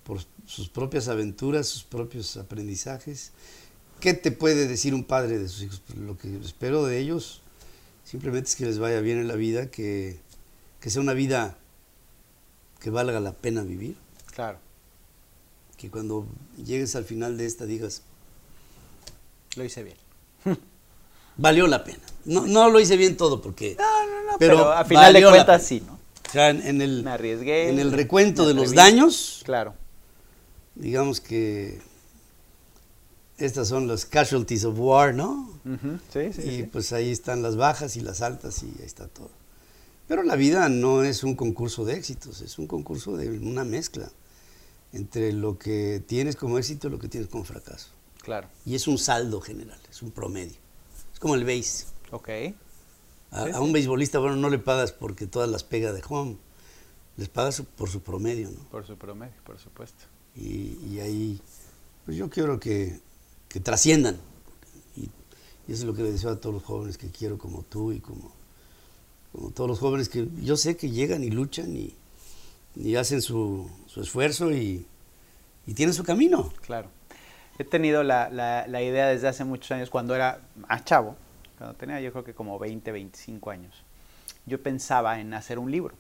por 0.05 0.19
sus 0.47 0.69
propias 0.69 1.09
aventuras, 1.09 1.69
sus 1.69 1.85
propios 1.85 2.37
aprendizajes. 2.37 3.33
¿Qué 4.01 4.15
te 4.15 4.33
puede 4.33 4.67
decir 4.67 4.95
un 4.95 5.05
padre 5.05 5.39
de 5.39 5.49
sus 5.49 5.63
hijos? 5.63 5.83
Lo 5.97 6.17
que 6.19 6.37
espero 6.39 6.85
de 6.87 6.99
ellos 6.99 7.43
simplemente 8.05 8.49
es 8.49 8.57
que 8.57 8.65
les 8.65 8.79
vaya 8.79 9.01
bien 9.01 9.19
en 9.19 9.29
la 9.29 9.37
vida, 9.37 9.71
que, 9.71 10.19
que 10.81 10.91
sea 10.91 11.03
una 11.03 11.15
vida 11.15 11.59
que 12.81 12.91
valga 12.91 13.21
la 13.21 13.33
pena 13.33 13.63
vivir, 13.63 13.97
Claro. 14.35 14.59
que 15.77 15.91
cuando 15.91 16.27
llegues 16.65 16.95
al 16.97 17.05
final 17.05 17.37
de 17.37 17.47
esta 17.47 17.67
digas, 17.67 18.03
Lo 19.57 19.65
hice 19.65 19.83
bien. 19.83 19.97
valió 21.37 21.67
la 21.67 21.83
pena. 21.85 22.01
No, 22.25 22.47
no 22.47 22.71
lo 22.71 22.79
hice 22.81 22.97
bien 22.97 23.17
todo 23.17 23.41
porque... 23.41 23.77
No, 23.79 24.07
no, 24.07 24.33
no. 24.33 24.39
Pero 24.39 24.57
Pero, 24.57 24.73
a 24.73 24.85
final 24.85 25.13
de 25.13 25.23
cuentas 25.25 25.63
sí, 25.65 25.83
¿no? 25.87 25.95
O 25.95 26.31
sea, 26.31 26.51
en, 26.51 26.63
en 26.67 26.83
el, 26.83 27.03
Me 27.05 27.11
arriesgué. 27.13 27.71
en 27.71 27.79
el 27.79 27.91
recuento 27.93 28.43
me 28.43 28.49
de 28.49 28.55
los 28.55 28.75
daños, 28.75 29.41
Claro. 29.45 29.75
digamos 30.75 31.21
que 31.21 31.81
estas 33.39 33.69
son 33.69 33.87
las 33.89 34.05
casualties 34.05 34.65
of 34.65 34.77
war, 34.79 35.15
¿no? 35.15 35.49
Sí, 36.13 36.33
sí, 36.33 36.43
y 36.43 36.57
sí. 36.59 36.63
pues 36.65 36.93
ahí 36.93 37.11
están 37.11 37.41
las 37.43 37.57
bajas 37.57 37.97
y 37.97 38.01
las 38.01 38.21
altas 38.21 38.63
y 38.63 38.67
ahí 38.67 38.85
está 38.85 39.07
todo. 39.09 39.31
Pero 40.09 40.23
la 40.23 40.37
vida 40.37 40.71
no 40.71 41.05
es 41.05 41.23
un 41.23 41.37
concurso 41.37 41.85
de 41.85 41.95
éxitos, 41.95 42.41
es 42.41 42.59
un 42.59 42.67
concurso 42.67 43.17
de 43.17 43.29
una 43.29 43.63
mezcla 43.63 44.11
entre 44.95 45.35
lo 45.35 45.59
que 45.59 46.03
tienes 46.05 46.35
como 46.35 46.59
éxito 46.59 46.89
y 46.89 46.91
lo 46.91 46.99
que 46.99 47.09
tienes 47.09 47.29
como 47.29 47.45
fracaso. 47.45 47.91
Claro. 48.23 48.49
Y 48.65 48.75
es 48.75 48.89
un 48.89 48.97
saldo 48.97 49.43
general, 49.43 49.79
es 49.91 50.03
un 50.03 50.11
promedio. 50.11 50.57
Es 51.13 51.21
como 51.21 51.35
el 51.35 51.45
base. 51.45 51.85
Ok. 52.11 52.29
A, 53.31 53.45
Sí, 53.45 53.51
a 53.53 53.61
un 53.61 53.73
beisbolista, 53.73 54.19
bueno, 54.19 54.37
no 54.37 54.49
le 54.49 54.59
pagas 54.59 54.93
porque 54.93 55.27
todas 55.27 55.51
las 55.51 55.63
pega 55.63 55.93
de 55.93 56.03
home, 56.09 56.39
les 57.19 57.29
pagas 57.29 57.63
por 57.77 57.91
su 57.91 58.01
promedio, 58.01 58.51
¿no? 58.51 58.61
Por 58.71 58.87
su 58.87 58.97
promedio, 58.97 59.35
por 59.45 59.59
supuesto. 59.59 60.05
Y, 60.35 60.79
y 60.89 61.01
ahí, 61.01 61.43
pues 62.07 62.17
yo 62.17 62.31
quiero 62.31 62.59
que, 62.59 62.99
que 63.51 63.61
trasciendan. 63.61 64.19
Y, 64.97 65.03
y 65.03 65.73
eso 65.73 65.83
es 65.83 65.85
lo 65.85 65.93
que 65.93 66.03
le 66.03 66.13
deseo 66.13 66.31
a 66.31 66.41
todos 66.41 66.55
los 66.55 66.65
jóvenes 66.65 66.97
que 66.97 67.11
quiero 67.11 67.37
como 67.37 67.63
tú 67.63 67.93
y 67.93 68.01
como 68.01 68.38
todos 69.55 69.69
los 69.69 69.79
jóvenes 69.79 70.09
que 70.09 70.29
yo 70.43 70.57
sé 70.57 70.77
que 70.77 70.91
llegan 70.91 71.23
y 71.23 71.31
luchan 71.31 71.75
y, 71.77 71.95
hacen 72.97 73.23
su, 73.23 73.69
esfuerzo 73.97 74.53
y, 74.53 74.87
y 75.67 75.75
tienen 75.75 75.95
su 75.95 76.05
camino. 76.05 76.53
Claro. 76.61 76.89
He 77.59 77.65
tenido 77.65 78.05
la 78.05 78.83
idea 78.83 79.09
desde 79.09 79.29
hace 79.29 79.45
muchos 79.45 79.73
años, 79.73 79.91
cuando 79.91 80.15
era 80.15 80.41
más 80.69 80.85
chavo, 80.85 81.17
cuando 81.59 81.77
tenía 81.77 82.01
yo 82.01 82.13
creo 82.13 82.25
que 82.25 82.35
como 82.35 82.59
20, 82.59 82.93
25 82.93 83.51
años, 83.51 83.83
yo 84.47 84.63
pensaba 84.63 85.21
en 85.21 85.35
hacer 85.35 85.59
un 85.59 85.71
libro. 85.71 85.95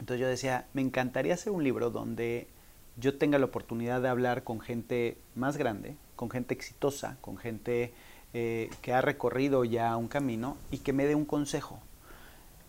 Entonces 0.00 0.20
yo 0.20 0.26
decía, 0.26 0.66
me 0.72 0.80
encantaría 0.80 1.34
hacer 1.34 1.52
un 1.52 1.62
libro 1.62 1.90
donde 1.90 2.48
yo 2.96 3.18
tenga 3.18 3.38
la 3.38 3.44
oportunidad 3.44 4.00
de 4.00 4.08
hablar 4.08 4.42
con 4.42 4.60
gente 4.60 5.18
más 5.34 5.58
grande, 5.58 5.96
con 6.16 6.30
gente 6.30 6.54
exitosa, 6.54 7.18
con 7.20 7.36
gente 7.36 7.92
eh, 8.32 8.70
que 8.80 8.94
ha 8.94 9.02
recorrido 9.02 9.64
ya 9.64 9.94
un 9.98 10.08
camino 10.08 10.56
y 10.70 10.78
que 10.78 10.94
me 10.94 11.06
dé 11.06 11.14
un 11.14 11.26
consejo. 11.26 11.80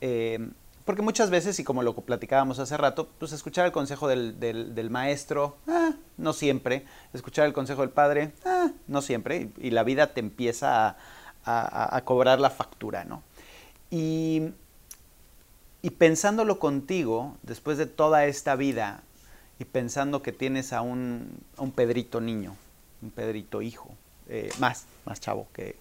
Eh, 0.01 0.49
porque 0.85 1.03
muchas 1.03 1.29
veces, 1.29 1.59
y 1.59 1.63
como 1.63 1.83
lo 1.83 1.95
platicábamos 1.95 2.59
hace 2.59 2.75
rato, 2.75 3.07
pues 3.19 3.31
escuchar 3.31 3.65
el 3.65 3.71
consejo 3.71 4.07
del, 4.07 4.89
maestro, 4.89 5.57
ah, 5.67 5.93
no 6.17 6.33
siempre. 6.33 6.85
Escuchar 7.13 7.45
el 7.45 7.53
consejo 7.53 7.81
del 7.81 7.91
padre, 7.91 8.33
ah, 8.45 8.71
no 8.87 9.01
siempre. 9.01 9.51
Y, 9.59 9.69
la 9.69 9.83
vida 9.83 10.13
te 10.13 10.19
empieza 10.19 10.97
a, 11.45 12.01
cobrar 12.03 12.39
la 12.39 12.49
factura, 12.49 13.05
¿no? 13.05 13.21
Y, 13.91 14.51
pensándolo 15.97 16.59
contigo, 16.59 17.37
después 17.43 17.77
de 17.77 17.85
toda 17.85 18.25
esta 18.25 18.55
vida, 18.55 19.03
y 19.59 19.65
pensando 19.65 20.23
que 20.23 20.31
tienes 20.31 20.73
a 20.73 20.81
un, 20.81 21.37
un 21.57 21.71
Pedrito 21.71 22.19
niño, 22.19 22.55
un 23.03 23.11
Pedrito 23.11 23.61
hijo, 23.61 23.91
eh, 24.27 24.49
más, 24.59 24.87
más 25.05 25.21
chavo 25.21 25.47
que 25.53 25.75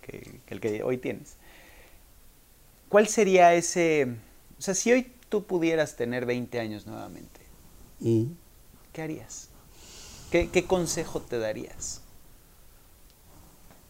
el 0.49 0.61
que 0.61 0.83
hoy 0.83 0.99
tienes. 0.99 1.37
¿Cuál 2.91 3.07
sería 3.07 3.55
ese, 3.55 4.17
o 4.59 4.61
sea, 4.61 4.75
si 4.75 4.93
hoy 4.93 5.13
tú 5.31 5.45
pudieras 5.45 5.97
tener 5.97 6.27
20 6.27 6.61
años 6.61 6.87
nuevamente. 6.87 7.41
¿qué 8.93 9.03
harías? 9.03 9.49
¿Qué, 10.31 10.51
qué 10.51 10.65
consejo 10.65 11.21
te 11.21 11.39
darías? 11.39 12.03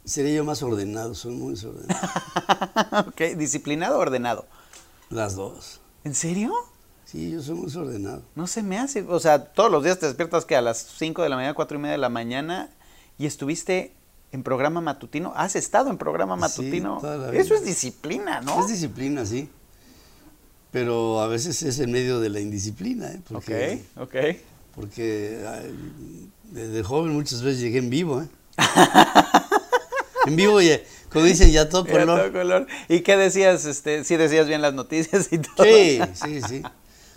Sería 0.04 0.34
yo 0.34 0.44
más 0.44 0.62
ordenado, 0.62 1.14
soy 1.14 1.34
muy 1.34 1.54
desordenado. 1.54 2.08
ok, 3.08 3.20
disciplinado 3.36 3.96
o 3.96 4.00
ordenado. 4.00 4.46
Las 5.08 5.34
dos. 5.34 5.80
¿En 6.04 6.14
serio? 6.14 6.52
Sí, 7.06 7.30
yo 7.30 7.42
soy 7.42 7.54
muy 7.54 7.66
desordenado. 7.66 8.22
No 8.34 8.46
se 8.46 8.62
me 8.62 8.78
hace, 8.78 9.02
o 9.02 9.18
sea, 9.18 9.46
todos 9.46 9.70
los 9.70 9.82
días 9.82 9.98
te 9.98 10.06
despiertas 10.06 10.44
que 10.44 10.56
a 10.56 10.62
las 10.62 10.78
5 10.98 11.22
de 11.22 11.28
la 11.30 11.36
mañana, 11.36 11.54
4 11.54 11.78
y 11.78 11.80
media 11.80 11.92
de 11.92 11.98
la 11.98 12.10
mañana 12.10 12.70
y 13.16 13.24
estuviste 13.24 13.94
en 14.32 14.42
programa 14.42 14.80
matutino. 14.80 15.32
¿Has 15.36 15.56
estado 15.56 15.90
en 15.90 15.98
programa 15.98 16.36
Sí, 16.36 16.40
matutino? 16.40 16.98
toda 17.00 17.16
la 17.16 17.30
vida. 17.30 17.40
Eso 17.42 17.54
es 17.54 17.64
disciplina, 17.64 18.40
¿no? 18.40 18.60
Es 18.60 18.68
disciplina, 18.68 19.24
sí. 19.26 19.48
Pero 20.70 21.20
a 21.20 21.26
veces 21.26 21.62
es 21.62 21.80
en 21.80 21.90
medio 21.90 22.20
de 22.20 22.28
la 22.28 22.40
indisciplina, 22.40 23.10
¿eh? 23.10 23.20
Porque, 23.28 23.82
ok, 23.96 24.02
ok. 24.02 24.16
porque 24.74 25.38
desde 26.44 26.82
joven 26.82 27.12
muchas 27.12 27.42
veces 27.42 27.60
llegué 27.60 27.78
en 27.78 27.90
vivo, 27.90 28.22
¿eh? 28.22 28.28
en 30.26 30.36
vivo, 30.36 30.62
y, 30.62 30.80
como 31.10 31.24
dicen, 31.24 31.50
ya 31.50 31.68
todo 31.68 31.84
color. 31.86 32.20
todo 32.20 32.32
color. 32.32 32.66
¿Y 32.88 33.00
qué 33.00 33.16
decías? 33.16 33.64
Este, 33.64 34.04
sí 34.04 34.16
decías 34.16 34.46
bien 34.46 34.62
las 34.62 34.74
noticias 34.74 35.32
y 35.32 35.38
todo. 35.38 35.64
Sí, 35.64 36.00
sí, 36.14 36.40
sí. 36.42 36.62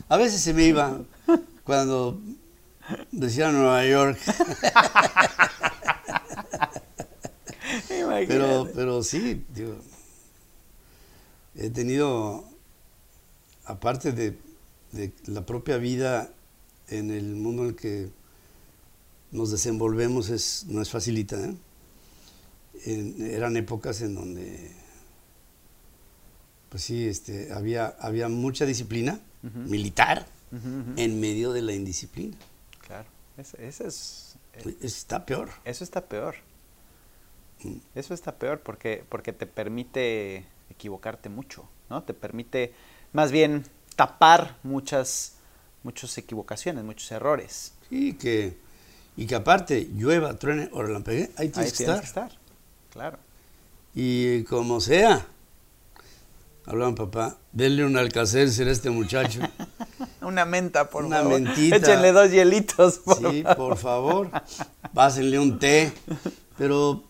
A 0.09 0.18
veces 0.18 0.41
se 0.41 0.53
me 0.53 0.64
iba 0.64 0.99
cuando 1.64 2.20
decía 3.11 3.51
Nueva 3.51 3.86
York, 3.86 4.18
Imagínate. 8.22 8.28
pero, 8.28 8.72
pero 8.76 9.03
sí, 9.03 9.43
digo, 9.53 9.76
he 11.55 11.70
tenido, 11.70 12.45
aparte 13.66 14.11
de, 14.11 14.38
de 14.91 15.11
la 15.26 15.45
propia 15.45 15.78
vida 15.78 16.32
en 16.89 17.11
el 17.11 17.36
mundo 17.36 17.64
en 17.64 17.70
el 17.70 17.76
que 17.76 18.09
nos 19.32 19.51
desenvolvemos, 19.51 20.30
es, 20.30 20.66
no 20.68 20.82
es 20.82 20.89
facilita, 20.89 21.39
¿eh? 21.43 21.55
En- 22.86 23.22
eran 23.32 23.55
épocas 23.57 24.01
en 24.01 24.16
donde, 24.16 24.72
pues 26.70 26.84
sí, 26.84 27.07
este, 27.07 27.51
había, 27.53 27.88
había 27.99 28.30
mucha 28.30 28.66
disciplina 28.66 29.20
militar 29.41 30.26
en 30.97 31.20
medio 31.20 31.51
de 31.51 31.61
la 31.64 31.74
indisciplina. 31.74 32.38
Claro, 32.86 33.07
ese, 33.38 33.68
ese 33.68 33.88
es, 33.88 34.36
eh, 34.53 34.76
Está 34.82 35.26
peor. 35.26 35.49
eso 35.66 35.84
está 35.84 36.05
peor. 36.05 36.36
Eso 37.95 38.14
está 38.14 38.36
peor 38.36 38.59
porque, 38.61 39.03
porque 39.09 39.34
te 39.34 39.45
permite 39.45 40.45
equivocarte 40.70 41.30
mucho, 41.30 41.68
¿no? 41.89 42.03
Te 42.03 42.14
permite 42.14 42.74
más 43.14 43.32
bien 43.32 43.64
tapar 43.95 44.57
muchas, 44.64 45.36
muchas 45.84 46.18
equivocaciones, 46.18 46.84
muchos 46.84 47.11
errores. 47.11 47.74
Sí, 47.89 48.14
que, 48.14 48.57
y 49.16 49.28
que 49.28 49.36
aparte 49.36 49.88
llueva, 49.93 50.34
truene 50.39 50.70
o 50.74 50.82
relampegue, 50.82 51.32
ahí 51.38 51.49
tienes 51.49 51.57
Ahí 51.57 51.72
que 51.72 51.78
tienes 51.78 51.78
estar. 51.78 51.99
que 51.99 52.05
estar, 52.05 52.32
claro. 52.91 53.18
Y 53.95 54.43
como 54.45 54.80
sea, 54.82 55.28
hablaban 56.66 56.95
papá, 56.95 57.38
denle 57.51 57.86
un 57.86 57.97
alcacer 57.97 58.47
a 58.47 58.72
este 58.72 58.89
muchacho. 58.89 59.41
Una 60.22 60.45
menta, 60.45 60.89
por 60.89 61.03
Una 61.05 61.18
favor. 61.18 61.34
mentita. 61.41 61.76
Échenle 61.76 62.11
dos 62.14 62.32
hielitos, 62.32 62.99
por 62.99 63.18
sí, 63.18 63.43
favor. 63.43 63.55
por 63.57 63.78
favor. 63.78 64.32
Pásenle 64.93 65.38
un 65.38 65.59
té. 65.59 65.91
Pero, 66.57 67.03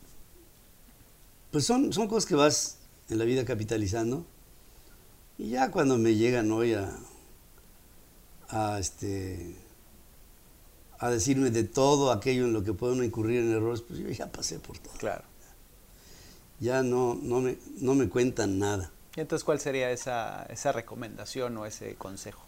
pues 1.53 1.65
son, 1.67 1.93
son 1.93 2.07
cosas 2.07 2.25
que 2.25 2.33
vas 2.33 2.79
en 3.09 3.19
la 3.19 3.25
vida 3.25 3.45
capitalizando. 3.45 4.25
Y 5.37 5.51
ya 5.51 5.69
cuando 5.69 5.99
me 5.99 6.15
llegan 6.15 6.51
hoy 6.51 6.73
a, 6.73 6.91
a 8.49 8.79
este 8.79 9.55
a 10.97 11.11
decirme 11.11 11.51
de 11.51 11.63
todo 11.63 12.11
aquello 12.11 12.45
en 12.45 12.53
lo 12.53 12.63
que 12.63 12.73
puedo 12.73 13.01
incurrir 13.03 13.41
en 13.41 13.51
errores, 13.51 13.81
pues 13.81 13.99
yo 13.99 14.09
ya 14.09 14.31
pasé 14.31 14.57
por 14.57 14.79
todo. 14.79 14.93
Claro. 14.97 15.25
Ya 16.59 16.81
no, 16.81 17.19
no, 17.21 17.39
me, 17.39 17.57
no 17.77 17.93
me 17.93 18.09
cuentan 18.09 18.57
nada. 18.57 18.91
Y 19.15 19.19
entonces, 19.19 19.43
¿cuál 19.43 19.59
sería 19.59 19.91
esa, 19.91 20.43
esa 20.49 20.71
recomendación 20.71 21.55
o 21.57 21.67
ese 21.67 21.93
consejo? 21.95 22.41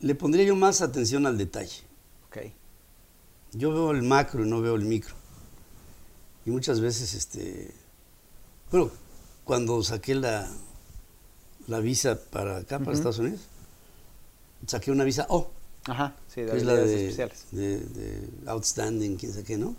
Le 0.00 0.14
pondría 0.14 0.44
yo 0.44 0.54
más 0.54 0.82
atención 0.82 1.24
al 1.24 1.38
detalle. 1.38 1.82
Ok. 2.26 2.38
Yo 3.52 3.72
veo 3.72 3.90
el 3.92 4.02
macro 4.02 4.44
y 4.44 4.48
no 4.48 4.60
veo 4.60 4.74
el 4.74 4.84
micro. 4.84 5.14
Y 6.46 6.50
muchas 6.50 6.80
veces, 6.80 7.14
este, 7.14 7.72
bueno, 8.70 8.90
cuando 9.44 9.82
saqué 9.82 10.14
la, 10.14 10.48
la 11.66 11.80
visa 11.80 12.20
para 12.30 12.58
acá, 12.58 12.78
para. 12.78 12.92
Estados 12.92 13.18
Unidos, 13.18 13.40
saqué 14.66 14.90
una 14.90 15.04
visa 15.04 15.26
O, 15.30 15.50
Ajá, 15.86 16.16
sí, 16.28 16.42
de 16.42 16.50
que 16.50 16.56
es 16.56 16.64
la 16.64 16.74
de, 16.74 16.94
especiales. 17.08 17.46
de- 17.52 17.80
de 17.80 18.28
outstanding, 18.46 19.16
quién 19.16 19.32
sabe 19.32 19.44
qué, 19.44 19.56
¿no? 19.58 19.74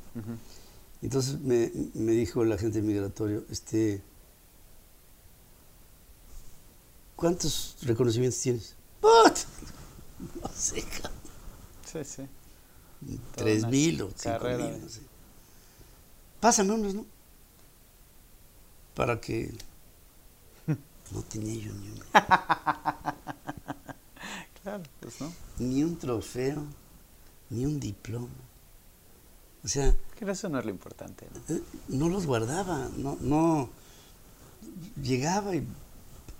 Entonces 1.02 1.40
me, 1.40 1.72
me 1.94 2.14
dijo 2.14 2.42
el 2.44 2.52
agente 2.52 2.82
migratorio, 2.82 3.44
este, 3.52 4.02
¿cuántos 7.16 7.78
reconocimientos 7.84 8.40
tienes? 8.42 8.76
What? 9.02 9.36
No 10.42 10.48
sé, 10.56 10.82
cabrón. 10.82 11.12
Sí, 11.92 12.00
sí. 12.06 12.28
Tres 13.36 13.66
mil 13.68 14.02
o 14.02 14.10
cinco 14.16 14.46
mil, 14.58 14.82
no 14.82 14.90
sé. 14.90 15.02
Pásame 16.46 16.74
unos, 16.74 16.94
¿no? 16.94 17.04
Para 18.94 19.20
que 19.20 19.52
no 21.12 21.22
tenía 21.24 21.56
yo 21.56 21.74
ni 21.74 21.88
un, 21.90 22.00
Claro, 24.62 24.84
pues 25.00 25.20
no. 25.22 25.34
ni 25.58 25.82
un 25.84 25.98
trofeo, 25.98 26.64
ni 27.50 27.66
un 27.66 27.80
diploma. 27.80 28.28
O 29.64 29.68
sea, 29.68 29.96
Que 30.20 30.30
eso 30.30 30.48
no 30.50 30.60
es 30.60 30.66
lo 30.66 30.70
importante, 30.70 31.28
¿no? 31.34 31.56
eh, 31.56 31.64
no 31.88 32.10
los 32.10 32.28
guardaba, 32.28 32.90
no, 32.96 33.18
no 33.22 33.68
llegaba 35.02 35.56
y 35.56 35.66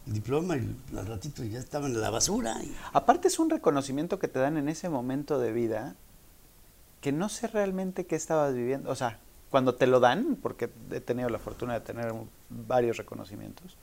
el 0.06 0.14
diploma 0.14 0.56
y 0.58 0.76
al 0.96 1.08
ratito 1.08 1.44
ya 1.44 1.58
estaba 1.58 1.88
en 1.88 2.00
la 2.00 2.12
basura. 2.12 2.62
y- 2.64 2.76
Aparte 2.94 3.28
es 3.28 3.40
un 3.40 3.50
reconocimiento 3.50 4.20
que 4.20 4.28
te 4.28 4.38
dan 4.38 4.58
en 4.58 4.70
ese 4.70 4.88
momento 4.88 5.40
de 5.40 5.52
vida 5.52 5.96
que 7.02 7.12
no 7.12 7.28
sé 7.28 7.48
realmente 7.48 8.06
qué 8.06 8.16
estabas 8.16 8.54
viviendo. 8.54 8.92
O 8.92 8.96
sea, 8.96 9.20
cuando 9.56 9.76
te 9.76 9.88
lo 9.88 10.02
dan, 10.02 10.38
porque 10.42 10.70
he 10.92 11.00
tenido 11.00 11.30
la 11.30 11.40
fortuna 11.40 11.76
de 11.76 11.80
tener 11.80 12.14
varios 12.50 12.98
reconocimientos, 12.98 13.78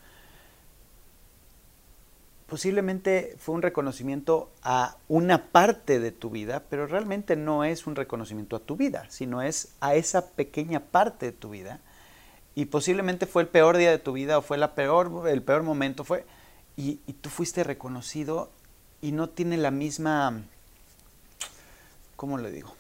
posiblemente 2.47 3.37
fue 3.39 3.55
un 3.55 3.63
reconocimiento 3.63 4.51
a 4.63 4.99
una 5.09 5.47
parte 5.47 5.99
de 5.99 6.13
tu 6.13 6.29
vida, 6.29 6.63
pero 6.69 6.87
realmente 6.87 7.37
no 7.37 7.65
es 7.65 7.87
un 7.87 7.97
reconocimiento 7.97 8.57
a 8.57 8.59
tu 8.59 8.77
vida, 8.77 9.07
sino 9.09 9.41
es 9.41 9.73
a 9.81 9.95
esa 9.95 10.27
pequeña 10.33 10.81
parte 10.81 11.25
de 11.25 11.33
tu 11.33 11.49
vida. 11.49 11.81
Y 12.55 12.67
posiblemente 12.67 13.25
fue 13.25 13.41
el 13.41 13.49
peor 13.49 13.79
día 13.79 13.91
de 13.91 13.99
tu 13.99 14.13
vida 14.13 14.37
o 14.37 14.43
fue 14.43 14.59
la 14.59 14.75
peor, 14.75 15.27
el 15.27 15.41
peor 15.41 15.63
momento, 15.63 16.05
fue 16.05 16.27
y, 16.77 17.01
y 17.07 17.15
tú 17.15 17.31
fuiste 17.31 17.65
reconocido 17.65 18.51
y 19.01 19.13
no 19.13 19.31
tiene 19.31 19.57
la 19.57 19.71
misma, 19.71 20.43
¿cómo 22.17 22.37
le 22.37 22.51
digo? 22.51 22.75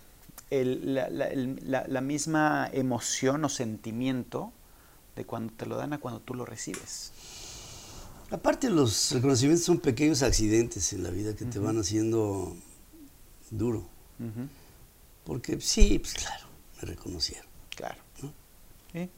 El- 0.61 0.95
la, 0.95 1.09
la- 1.09 1.29
el- 1.29 1.59
la- 1.63 1.87
la 1.89 2.01
misma 2.03 2.69
emoción 2.73 3.43
o 3.45 3.49
sentimiento 3.49 4.53
de 5.17 5.25
cuando 5.25 5.53
te 5.55 5.65
lo 5.65 5.77
dan 5.77 5.95
a 5.95 5.99
cuando 5.99 6.21
tú 6.21 6.35
lo 6.35 6.45
recibes. 6.45 7.13
Aparte 8.31 8.69
los 8.71 9.13
reconocimientos 9.13 9.65
son 9.65 9.79
pequeños 9.79 10.23
accidentes 10.23 10.93
en 10.93 11.03
la 11.05 11.11
vida 11.11 11.35
que 11.35 11.45
te 11.47 11.59
van 11.59 11.79
haciendo 11.79 12.55
duro. 13.51 13.87
Porque 15.25 15.61
sí, 15.61 15.99
pues 15.99 16.15
claro, 16.15 16.47
me 16.81 16.89
reconocieron. 16.89 17.47
Claro. 17.75 18.01
¿no? 18.23 18.33
Sí, 18.93 19.09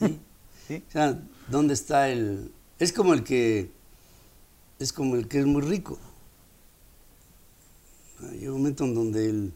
Sí. 0.00 0.18
sí. 0.68 0.84
O 0.88 0.90
sea, 0.92 1.20
¿dónde 1.48 1.74
está 1.74 2.08
el...? 2.10 2.50
Es 2.78 2.92
como 2.92 3.14
el 3.14 3.22
que... 3.22 3.70
Es 4.78 4.92
como 4.92 5.14
el 5.16 5.28
que 5.28 5.38
es 5.40 5.46
muy 5.46 5.62
rico. 5.62 5.98
Hay 8.30 8.46
un 8.48 8.54
momento 8.58 8.84
en 8.84 8.94
donde 8.94 9.28
el, 9.30 9.52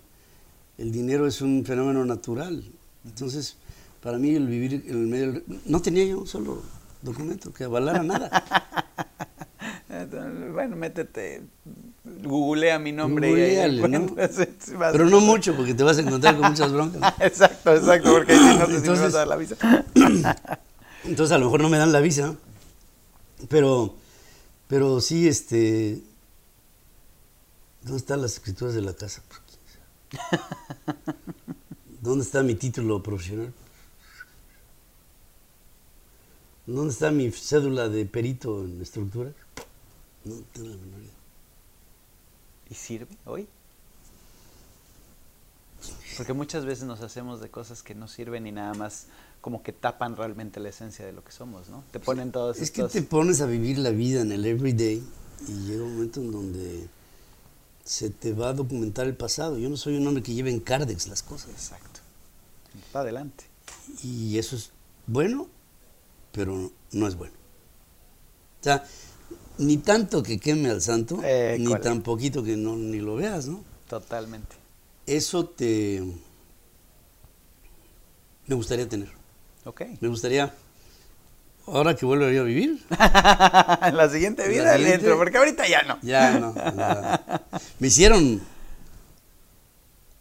el 0.78 0.92
dinero 0.92 1.26
es 1.26 1.40
un 1.40 1.64
fenómeno 1.64 2.04
natural. 2.04 2.64
Entonces, 3.04 3.56
para 4.02 4.18
mí 4.18 4.34
el 4.34 4.46
vivir 4.46 4.84
en 4.86 4.90
el 4.90 5.06
medio... 5.06 5.32
del- 5.32 5.44
No 5.66 5.80
tenía 5.82 6.04
yo 6.04 6.18
un 6.20 6.26
solo 6.26 6.62
documento 7.02 7.52
que 7.52 7.64
avalara 7.64 8.02
nada. 8.02 8.30
Bueno, 10.52 10.76
métete, 10.76 11.42
googlea 12.22 12.78
mi 12.78 12.92
nombre 12.92 13.28
y 13.28 13.30
Googleale, 13.30 13.88
¿no? 13.88 13.96
encuentras, 13.98 14.32
sí, 14.58 14.72
vas- 14.76 14.92
Pero 14.92 15.06
no 15.08 15.20
mucho, 15.20 15.54
porque 15.56 15.74
te 15.74 15.82
vas 15.82 15.98
a 15.98 16.00
encontrar 16.02 16.36
con 16.38 16.50
muchas 16.50 16.72
broncas. 16.72 17.14
Exacto, 17.20 17.74
exacto, 17.74 18.12
porque 18.12 18.32
ahí 18.32 18.38
sí 18.38 18.58
no 18.58 18.66
sé 18.66 18.66
si 18.66 18.72
me 18.72 18.76
Entonces- 18.78 19.00
vas 19.04 19.14
a 19.14 19.18
dar 19.18 19.28
la 19.28 19.36
visa. 19.36 19.56
Entonces 21.04 21.32
a 21.32 21.38
lo 21.38 21.46
mejor 21.46 21.60
no 21.62 21.68
me 21.68 21.78
dan 21.78 21.92
la 21.92 22.00
visa, 22.00 22.34
pero, 23.48 23.94
pero 24.68 25.00
sí, 25.00 25.28
este, 25.28 26.02
¿dónde 27.82 27.98
están 27.98 28.22
las 28.22 28.32
escrituras 28.34 28.74
de 28.74 28.80
la 28.82 28.94
casa? 28.94 29.22
¿Dónde 32.00 32.24
está 32.24 32.42
mi 32.42 32.54
título 32.54 33.02
profesional? 33.02 33.52
¿Dónde 36.66 36.92
está 36.92 37.10
mi 37.10 37.30
cédula 37.30 37.88
de 37.88 38.06
perito 38.06 38.64
en 38.64 38.80
estructura? 38.80 39.30
No 40.24 40.36
tengo 40.52 40.68
la 40.68 40.76
menor 40.76 41.00
idea. 41.00 41.12
¿Y 42.70 42.74
sirve 42.74 43.16
hoy? 43.26 43.46
Porque 46.16 46.32
muchas 46.32 46.64
veces 46.64 46.84
nos 46.84 47.00
hacemos 47.02 47.40
de 47.40 47.50
cosas 47.50 47.82
que 47.82 47.94
no 47.94 48.08
sirven 48.08 48.46
y 48.46 48.52
nada 48.52 48.72
más 48.74 49.06
como 49.40 49.62
que 49.62 49.72
tapan 49.72 50.16
realmente 50.16 50.60
la 50.60 50.70
esencia 50.70 51.04
de 51.04 51.12
lo 51.12 51.22
que 51.22 51.32
somos, 51.32 51.68
¿no? 51.68 51.84
Te 51.90 52.00
ponen 52.00 52.32
todos 52.32 52.58
Es 52.58 52.70
que 52.70 52.84
te 52.84 53.02
pones 53.02 53.42
a 53.42 53.46
vivir 53.46 53.78
la 53.78 53.90
vida 53.90 54.22
en 54.22 54.32
el 54.32 54.46
everyday 54.46 55.02
y 55.48 55.52
llega 55.66 55.84
un 55.84 55.94
momento 55.94 56.20
en 56.20 56.32
donde 56.32 56.88
se 57.84 58.10
te 58.10 58.32
va 58.32 58.48
a 58.48 58.52
documentar 58.54 59.06
el 59.06 59.14
pasado. 59.14 59.58
Yo 59.58 59.68
no 59.68 59.76
soy 59.76 59.96
un 59.96 60.06
hombre 60.06 60.22
que 60.22 60.34
lleve 60.34 60.50
en 60.50 60.60
cardex 60.60 61.06
las 61.06 61.22
cosas. 61.22 61.50
Exacto. 61.50 62.00
Va 62.94 63.00
adelante. 63.00 63.44
Y 64.02 64.38
eso 64.38 64.56
es 64.56 64.70
bueno, 65.06 65.48
pero 66.32 66.70
no 66.92 67.06
es 67.06 67.16
bueno. 67.16 67.34
O 68.60 68.64
sea, 68.64 68.84
ni 69.58 69.76
tanto 69.76 70.22
que 70.22 70.40
queme 70.40 70.70
al 70.70 70.80
santo, 70.80 71.20
Eh, 71.22 71.56
ni 71.60 71.74
tan 71.80 72.02
poquito 72.02 72.42
que 72.42 72.56
no 72.56 72.76
ni 72.76 72.98
lo 72.98 73.16
veas, 73.16 73.46
¿no? 73.46 73.62
Totalmente. 73.88 74.56
Eso 75.06 75.46
te 75.46 76.02
me 78.46 78.54
gustaría 78.54 78.88
tener. 78.88 79.10
Ok. 79.64 79.82
Me 80.00 80.08
gustaría 80.08 80.54
ahora 81.66 81.94
que 81.96 82.04
vuelvo 82.06 82.28
yo 82.30 82.42
a 82.42 82.44
vivir, 82.44 82.84
en 82.90 83.96
la 83.96 84.08
siguiente 84.10 84.48
vida 84.48 84.64
La 84.64 84.72
le 84.72 84.78
siguiente- 84.78 84.94
entro, 85.06 85.18
porque 85.18 85.38
ahorita 85.38 85.66
ya 85.68 85.82
no. 85.82 85.98
ya 86.02 86.38
no. 86.38 86.54
me 87.78 87.86
hicieron 87.88 88.40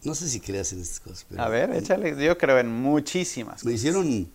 no 0.02 0.14
sé 0.14 0.28
si 0.28 0.38
creas 0.40 0.70
en 0.74 0.80
estas 0.82 1.00
cosas, 1.00 1.24
pero 1.28 1.42
A 1.42 1.48
ver, 1.48 1.70
échale. 1.74 2.22
Yo 2.22 2.36
creo 2.36 2.58
en 2.58 2.68
muchísimas 2.70 3.64
Me 3.64 3.70
cosas. 3.70 3.74
hicieron 3.74 4.30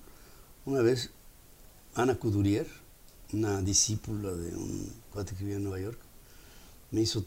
una 0.65 0.81
vez 0.81 1.11
Ana 1.93 2.15
Coudurier, 2.15 2.65
una 3.33 3.61
discípula 3.61 4.31
de 4.31 4.55
un 4.55 4.91
cuate 5.13 5.33
que 5.35 5.39
vivía 5.43 5.57
en 5.57 5.63
Nueva 5.63 5.79
York, 5.79 5.99
me 6.91 7.01
hizo 7.01 7.23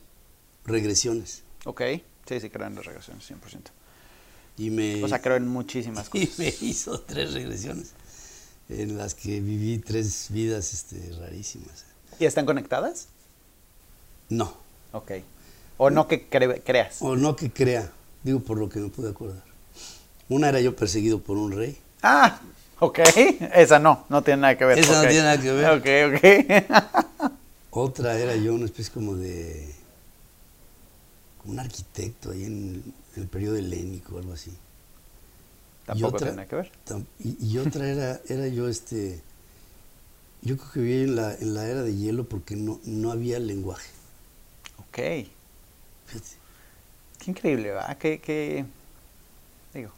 regresiones 0.64 1.42
Ok. 1.64 1.82
Sí, 2.26 2.40
sí, 2.40 2.50
creo 2.50 2.66
en 2.66 2.74
las 2.76 2.84
regresiones, 2.84 3.28
100%. 3.30 3.60
y 4.58 4.70
me, 4.70 5.02
O 5.04 5.08
sea, 5.08 5.20
creo 5.20 5.36
en 5.36 5.46
muchísimas 5.46 6.08
y 6.12 6.26
cosas. 6.26 6.38
me 6.40 6.54
hizo 6.62 7.00
tres 7.00 7.32
regresiones 7.34 7.92
en 8.68 8.96
las 8.98 9.14
que 9.14 9.40
viví 9.40 9.78
tres 9.78 10.26
vidas 10.30 10.72
este, 10.72 11.12
rarísimas. 11.20 11.84
¿Y 12.18 12.24
están 12.26 12.46
conectadas? 12.46 13.08
No, 14.28 14.54
Ok. 14.92 15.12
O 15.78 15.90
no 15.90 16.06
que 16.06 16.28
cre- 16.30 16.62
creas. 16.64 16.98
o 17.00 17.16
no 17.16 17.34
que 17.34 17.50
crea, 17.50 17.90
digo 18.22 18.40
por 18.40 18.58
lo 18.58 18.68
que 18.68 18.78
me 18.78 18.88
pude 18.88 19.10
acordar. 19.10 19.42
Una 20.28 20.48
era 20.50 20.60
yo 20.60 20.76
perseguido 20.76 21.18
por 21.20 21.36
un 21.36 21.50
rey. 21.52 21.76
Ah, 22.02 22.40
ok. 22.78 23.00
Esa 23.54 23.78
no, 23.78 24.06
no 24.08 24.22
tiene 24.22 24.42
nada 24.42 24.56
que 24.58 24.64
ver. 24.64 24.78
Esa 24.78 24.92
no 24.92 25.00
ok. 25.00 25.08
tiene 25.08 25.22
nada 25.24 25.40
que 25.40 25.52
ver. 25.52 25.70
Ok, 25.70 26.70
ok. 27.22 27.32
Otra 27.70 28.18
era 28.18 28.36
yo 28.36 28.54
una 28.54 28.66
especie 28.66 28.92
como 28.92 29.14
de 29.16 29.74
como 31.38 31.54
un 31.54 31.58
arquitecto 31.60 32.30
ahí 32.30 32.44
en 32.44 32.94
el 33.16 33.26
periodo 33.26 33.56
helénico 33.56 34.18
algo 34.18 34.32
así. 34.34 34.52
Tampoco 35.86 36.16
otra- 36.16 36.30
nada 36.30 36.46
que 36.46 36.56
ver. 36.56 36.72
Tam- 36.86 37.06
Y, 37.18 37.36
y 37.46 37.58
otra 37.58 37.88
era, 37.88 38.20
era 38.28 38.46
yo 38.48 38.68
este, 38.68 39.20
yo 40.42 40.56
creo 40.56 40.70
que 40.72 40.80
vivía 40.80 41.04
en 41.04 41.16
la, 41.16 41.34
en 41.34 41.54
la 41.54 41.66
era 41.66 41.82
de 41.82 41.96
hielo 41.96 42.24
porque 42.24 42.56
no, 42.56 42.80
no 42.84 43.10
había 43.10 43.38
lenguaje. 43.38 43.90
Ok. 44.78 44.94
Qué 44.96 45.30
increíble, 47.26 47.70
¿va? 47.72 47.94
Qué, 47.96 48.20
qué... 48.20 48.64
Digo. 49.74 49.90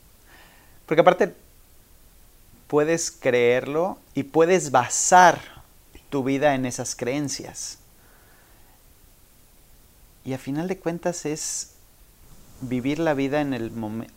Porque 0.86 1.00
aparte 1.00 1.34
puedes 2.66 3.10
creerlo 3.10 3.98
y 4.14 4.24
puedes 4.24 4.70
basar 4.70 5.40
tu 6.10 6.22
vida 6.24 6.54
en 6.54 6.66
esas 6.66 6.94
creencias. 6.94 7.78
Y 10.24 10.32
a 10.32 10.38
final 10.38 10.68
de 10.68 10.78
cuentas 10.78 11.26
es 11.26 11.73
vivir 12.68 12.98
la 12.98 13.14
vida 13.14 13.40
en 13.40 13.54
el 13.54 13.70
momento, 13.70 14.12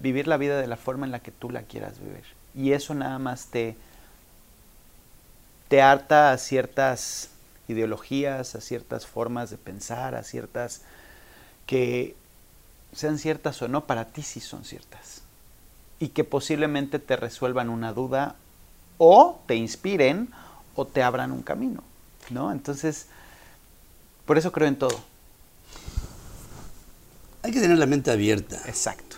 vivir 0.00 0.26
la 0.26 0.36
vida 0.36 0.60
de 0.60 0.66
la 0.66 0.76
forma 0.76 1.06
en 1.06 1.12
la 1.12 1.20
que 1.20 1.30
tú 1.30 1.50
la 1.50 1.62
quieras 1.62 1.98
vivir. 2.00 2.24
Y 2.54 2.72
eso 2.72 2.94
nada 2.94 3.18
más 3.18 3.46
te, 3.46 3.76
te 5.68 5.82
harta 5.82 6.32
a 6.32 6.38
ciertas 6.38 7.30
ideologías, 7.68 8.54
a 8.54 8.60
ciertas 8.60 9.06
formas 9.06 9.50
de 9.50 9.58
pensar, 9.58 10.14
a 10.14 10.22
ciertas 10.22 10.82
que 11.66 12.16
sean 12.92 13.18
ciertas 13.18 13.60
o 13.62 13.68
no, 13.68 13.84
para 13.84 14.06
ti 14.06 14.22
sí 14.22 14.40
son 14.40 14.64
ciertas. 14.64 15.22
Y 16.00 16.08
que 16.08 16.24
posiblemente 16.24 16.98
te 16.98 17.16
resuelvan 17.16 17.68
una 17.68 17.92
duda 17.92 18.36
o 18.96 19.40
te 19.46 19.56
inspiren 19.56 20.30
o 20.74 20.86
te 20.86 21.02
abran 21.02 21.32
un 21.32 21.42
camino, 21.42 21.82
¿no? 22.30 22.52
Entonces, 22.52 23.06
por 24.24 24.38
eso 24.38 24.52
creo 24.52 24.68
en 24.68 24.76
todo. 24.76 24.98
Hay 27.48 27.54
que 27.54 27.62
tener 27.62 27.78
la 27.78 27.86
mente 27.86 28.10
abierta. 28.10 28.60
Exacto. 28.66 29.16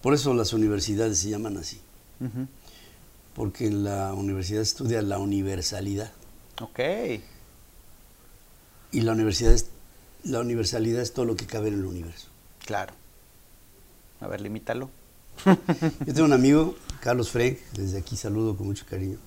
Por 0.00 0.14
eso 0.14 0.32
las 0.32 0.54
universidades 0.54 1.18
se 1.18 1.28
llaman 1.28 1.58
así. 1.58 1.78
Porque 3.34 3.66
en 3.66 3.84
la 3.84 4.14
universidad 4.14 4.62
estudia 4.62 5.02
la 5.02 5.18
universalidad. 5.18 6.10
Ok. 6.58 6.80
Y 8.92 9.02
la 9.02 9.12
universidad 9.12 9.52
es, 9.52 9.66
la 10.24 10.40
universalidad 10.40 11.02
es 11.02 11.12
todo 11.12 11.26
lo 11.26 11.36
que 11.36 11.44
cabe 11.44 11.68
en 11.68 11.74
el 11.74 11.84
universo. 11.84 12.28
Claro. 12.64 12.94
A 14.20 14.26
ver, 14.26 14.40
limítalo. 14.40 14.88
Yo 15.44 16.14
tengo 16.14 16.24
un 16.24 16.32
amigo, 16.32 16.76
Carlos 17.00 17.28
Frank, 17.28 17.58
desde 17.74 17.98
aquí 17.98 18.16
saludo 18.16 18.56
con 18.56 18.68
mucho 18.68 18.86
cariño. 18.88 19.18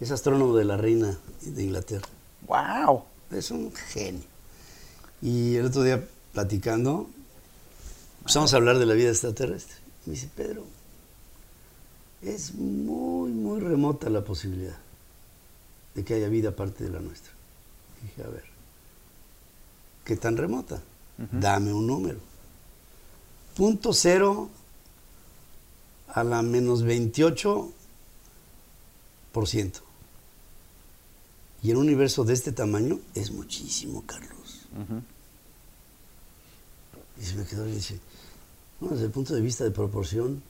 Es 0.00 0.10
astrónomo 0.10 0.56
de 0.56 0.64
la 0.64 0.78
reina 0.78 1.18
de 1.42 1.64
Inglaterra. 1.64 2.08
¡Wow! 2.46 3.04
Es 3.30 3.50
un 3.50 3.70
genio. 3.74 4.24
Y 5.20 5.56
el 5.56 5.66
otro 5.66 5.82
día 5.82 6.02
platicando, 6.32 7.08
empezamos 8.20 8.52
a 8.52 8.56
hablar 8.56 8.78
de 8.78 8.86
la 8.86 8.94
vida 8.94 9.10
extraterrestre. 9.10 9.76
Me 10.06 10.14
dice, 10.14 10.28
Pedro, 10.34 10.64
es 12.22 12.54
muy, 12.54 13.30
muy 13.30 13.60
remota 13.60 14.10
la 14.10 14.22
posibilidad 14.22 14.76
de 15.94 16.04
que 16.04 16.14
haya 16.14 16.28
vida 16.28 16.50
aparte 16.50 16.84
de 16.84 16.90
la 16.90 17.00
nuestra. 17.00 17.32
dije, 18.02 18.22
a 18.22 18.30
ver, 18.30 18.44
¿qué 20.04 20.16
tan 20.16 20.36
remota? 20.36 20.82
Dame 21.32 21.72
un 21.72 21.86
número. 21.86 22.18
Punto 23.54 23.92
cero 23.92 24.48
a 26.08 26.24
la 26.24 26.40
menos 26.40 26.82
28 26.82 27.70
por 29.32 29.46
ciento. 29.46 29.80
Y 31.62 31.70
en 31.70 31.76
un 31.76 31.84
universo 31.84 32.24
de 32.24 32.32
este 32.32 32.52
tamaño 32.52 33.00
es 33.14 33.32
muchísimo, 33.32 34.02
Carlos. 34.06 34.66
Y 37.20 37.24
se 37.24 37.34
me 37.36 37.44
quedó 37.44 37.68
y 37.68 37.72
dice, 37.72 37.98
no, 38.80 38.88
desde 38.88 39.04
el 39.04 39.10
punto 39.10 39.34
de 39.34 39.40
vista 39.40 39.64
de 39.64 39.70
proporción 39.70 40.42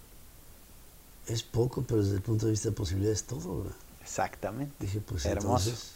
es 1.27 1.43
poco, 1.43 1.83
pero 1.83 2.03
desde 2.03 2.17
el 2.17 2.23
punto 2.23 2.47
de 2.47 2.53
vista 2.53 2.69
de 2.69 2.75
posibilidad 2.75 3.13
es 3.13 3.25
todo, 3.25 3.59
¿verdad? 3.59 3.77
Exactamente. 4.03 4.75
Dije, 4.81 5.01
pues 5.01 5.25
Hermoso. 5.25 5.69
entonces, 5.69 5.91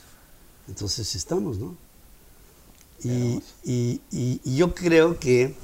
entonces 0.69 1.15
estamos, 1.15 1.59
¿no? 1.59 1.77
Y, 3.03 3.43
y, 3.65 4.01
y, 4.11 4.57
yo 4.57 4.75
creo 4.75 5.19
que 5.19 5.55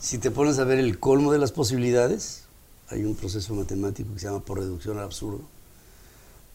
si 0.00 0.18
te 0.18 0.30
pones 0.30 0.58
a 0.58 0.64
ver 0.64 0.78
el 0.78 0.98
colmo 0.98 1.32
de 1.32 1.38
las 1.38 1.52
posibilidades, 1.52 2.44
hay 2.88 3.04
un 3.04 3.14
proceso 3.14 3.54
matemático 3.54 4.12
que 4.14 4.20
se 4.20 4.26
llama 4.26 4.40
por 4.40 4.58
reducción 4.58 4.96
al 4.98 5.04
absurdo, 5.04 5.40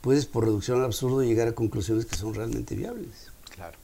puedes 0.01 0.25
por 0.25 0.45
reducción 0.45 0.79
al 0.79 0.85
absurdo 0.85 1.21
llegar 1.21 1.47
a 1.47 1.51
conclusiones 1.53 2.05
que 2.05 2.15
son 2.15 2.33
realmente 2.33 2.75
viables. 2.75 3.31
Claro. 3.53 3.77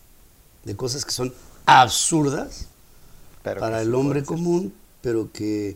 De 0.63 0.75
cosas 0.75 1.05
que 1.05 1.11
son 1.11 1.33
absurdas, 1.65 2.67
Pero 3.43 3.59
para 3.61 3.81
el 3.81 3.93
hombre 3.93 4.19
ser. 4.21 4.27
común, 4.27 4.73
pero 5.01 5.31
que 5.31 5.75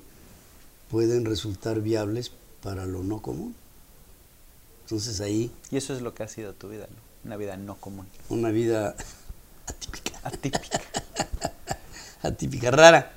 pueden 0.89 1.25
resultar 1.25 1.81
viables 1.81 2.31
para 2.63 2.85
lo 2.85 3.03
no 3.03 3.21
común. 3.21 3.55
Entonces 4.83 5.19
ahí 5.19 5.51
Y 5.69 5.77
eso 5.77 5.93
es 5.93 6.01
lo 6.01 6.13
que 6.13 6.23
ha 6.23 6.27
sido 6.29 6.53
tu 6.53 6.69
vida, 6.69 6.87
¿no? 6.89 6.97
Una 7.25 7.35
vida 7.35 7.57
no 7.57 7.75
común. 7.75 8.07
una 8.29 8.49
vida 8.51 8.95
atípica, 9.67 10.19
Atípica. 10.23 10.61
atípica, 12.23 12.71
rara, 12.71 13.11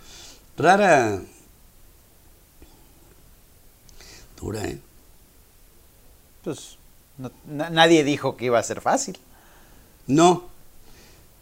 rara, 0.57 1.23
dura, 4.41 4.65
¿eh? 4.67 4.81
pues 6.43 6.77
no- 7.19 7.31
na- 7.47 7.71
nadie 7.71 8.03
dijo 8.05 8.37
que 8.37 8.47
iba 8.47 8.59
a 8.59 8.63
ser 8.63 8.81
fácil. 8.81 9.19
No, 10.07 10.45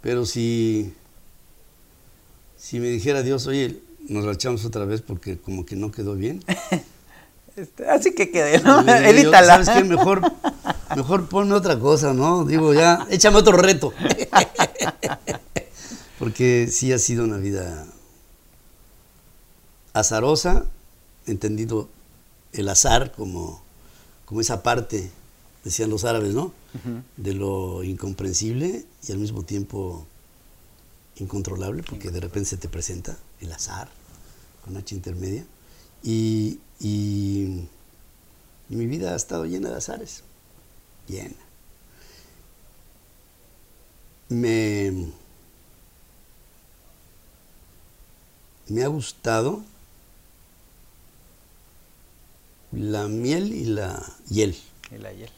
pero 0.02 0.26
si, 0.26 0.94
si 2.58 2.80
me 2.80 2.88
dijera 2.88 3.22
Dios, 3.22 3.46
oye, 3.46 3.80
nos 4.08 4.24
la 4.24 4.32
echamos 4.32 4.64
otra 4.64 4.84
vez 4.84 5.00
porque 5.00 5.38
como 5.38 5.64
que 5.64 5.76
no 5.76 5.90
quedó 5.90 6.14
bien. 6.14 6.44
Este, 7.56 7.88
así 7.88 8.14
que 8.14 8.30
quede, 8.30 8.60
¿no? 8.60 8.82
Edítala. 8.88 9.64
¿Sabes 9.64 9.68
qué? 9.70 9.82
Mejor, 9.82 10.22
mejor 10.94 11.28
ponme 11.28 11.54
otra 11.54 11.76
cosa, 11.76 12.14
¿no? 12.14 12.44
Digo, 12.44 12.72
ya, 12.72 13.04
échame 13.10 13.38
otro 13.38 13.56
reto. 13.56 13.92
Porque 16.20 16.68
sí 16.70 16.92
ha 16.92 17.00
sido 17.00 17.24
una 17.24 17.38
vida 17.38 17.84
azarosa, 19.92 20.66
entendido 21.26 21.88
el 22.52 22.68
azar 22.68 23.10
como, 23.10 23.60
como 24.24 24.40
esa 24.40 24.62
parte, 24.62 25.10
decían 25.64 25.90
los 25.90 26.04
árabes, 26.04 26.34
¿no? 26.34 26.52
De 27.16 27.34
lo 27.34 27.82
incomprensible 27.82 28.84
y 29.08 29.10
al 29.10 29.18
mismo 29.18 29.42
tiempo 29.42 30.06
incontrolable, 31.20 31.82
porque 31.82 32.10
de 32.10 32.20
repente 32.20 32.50
se 32.50 32.56
te 32.56 32.68
presenta 32.68 33.16
el 33.40 33.52
azar 33.52 33.88
con 34.64 34.76
H 34.76 34.94
intermedia. 34.94 35.44
Y, 36.02 36.60
y, 36.80 37.66
y 38.68 38.76
mi 38.76 38.86
vida 38.86 39.12
ha 39.12 39.16
estado 39.16 39.44
llena 39.46 39.70
de 39.70 39.76
azares, 39.76 40.22
llena. 41.06 41.34
Me, 44.28 45.10
me 48.68 48.84
ha 48.84 48.88
gustado 48.88 49.62
la 52.72 53.08
miel 53.08 53.52
y 53.54 53.64
la 53.64 54.04
hiel. 54.28 54.56
Y 54.90 54.98
la 54.98 55.12
hiel. 55.12 55.30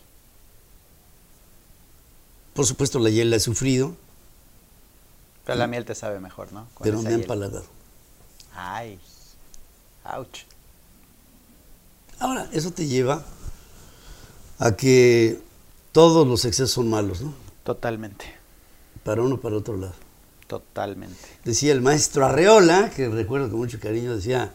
Por 2.55 2.67
supuesto, 2.67 2.99
la 2.99 3.11
hiel 3.11 3.31
la 3.31 3.37
he 3.37 3.41
sufrido, 3.41 3.97
Pero 5.45 5.59
la 5.59 5.67
miel 5.67 5.85
te 5.85 5.95
sabe 5.95 6.21
mejor, 6.21 6.53
¿no? 6.53 6.67
Con 6.75 6.85
pero 6.85 6.99
me 7.01 7.09
han 7.09 7.13
hiel. 7.15 7.21
empalagado. 7.23 7.65
Ay. 8.55 8.99
Ouch. 10.05 10.41
Ahora, 12.19 12.49
eso 12.53 12.71
te 12.71 12.87
lleva 12.87 13.25
a 14.59 14.77
que 14.77 15.41
todos 15.93 16.27
los 16.27 16.45
excesos 16.45 16.73
son 16.73 16.91
malos, 16.91 17.23
¿no? 17.23 17.35
Totalmente. 17.65 18.27
Para 19.05 19.23
uno, 19.23 19.41
para 19.41 19.57
otro 19.57 19.77
lado. 19.77 19.95
Totalmente. 20.47 21.17
Decía 21.45 21.73
el 21.73 21.81
maestro 21.81 22.27
Arreola, 22.27 22.91
que 22.91 23.09
recuerdo 23.09 23.49
con 23.51 23.59
mucho 23.59 23.79
cariño, 23.81 24.15
decía, 24.17 24.53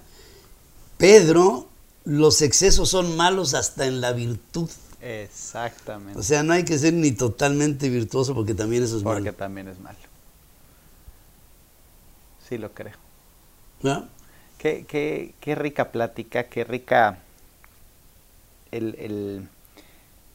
Pedro, 0.98 1.68
los 2.04 2.42
excesos 2.42 2.90
son 2.90 3.16
malos 3.18 3.54
hasta 3.54 3.86
en 3.88 4.02
la 4.02 4.12
virtud. 4.12 4.70
Exactamente. 5.02 6.20
O 6.20 6.24
sea, 6.24 6.44
no 6.44 6.54
hay 6.54 6.66
que 6.66 6.78
ser 6.78 6.94
ni 6.94 7.12
totalmente 7.12 7.90
virtuoso 7.90 8.36
porque 8.36 8.54
también 8.54 8.84
eso 8.84 8.98
es 8.98 9.04
porque 9.04 9.22
malo. 9.22 9.34
también 9.34 9.68
es 9.68 9.80
malo. 9.80 9.98
Sí 12.48 12.58
lo 12.58 12.72
creo. 12.72 12.94
Qué, 14.58 14.86
qué, 14.88 15.34
qué 15.40 15.56
rica 15.56 15.92
plática, 15.92 16.46
qué 16.46 16.64
rica 16.64 17.20
el, 18.72 18.96
el, 19.00 19.48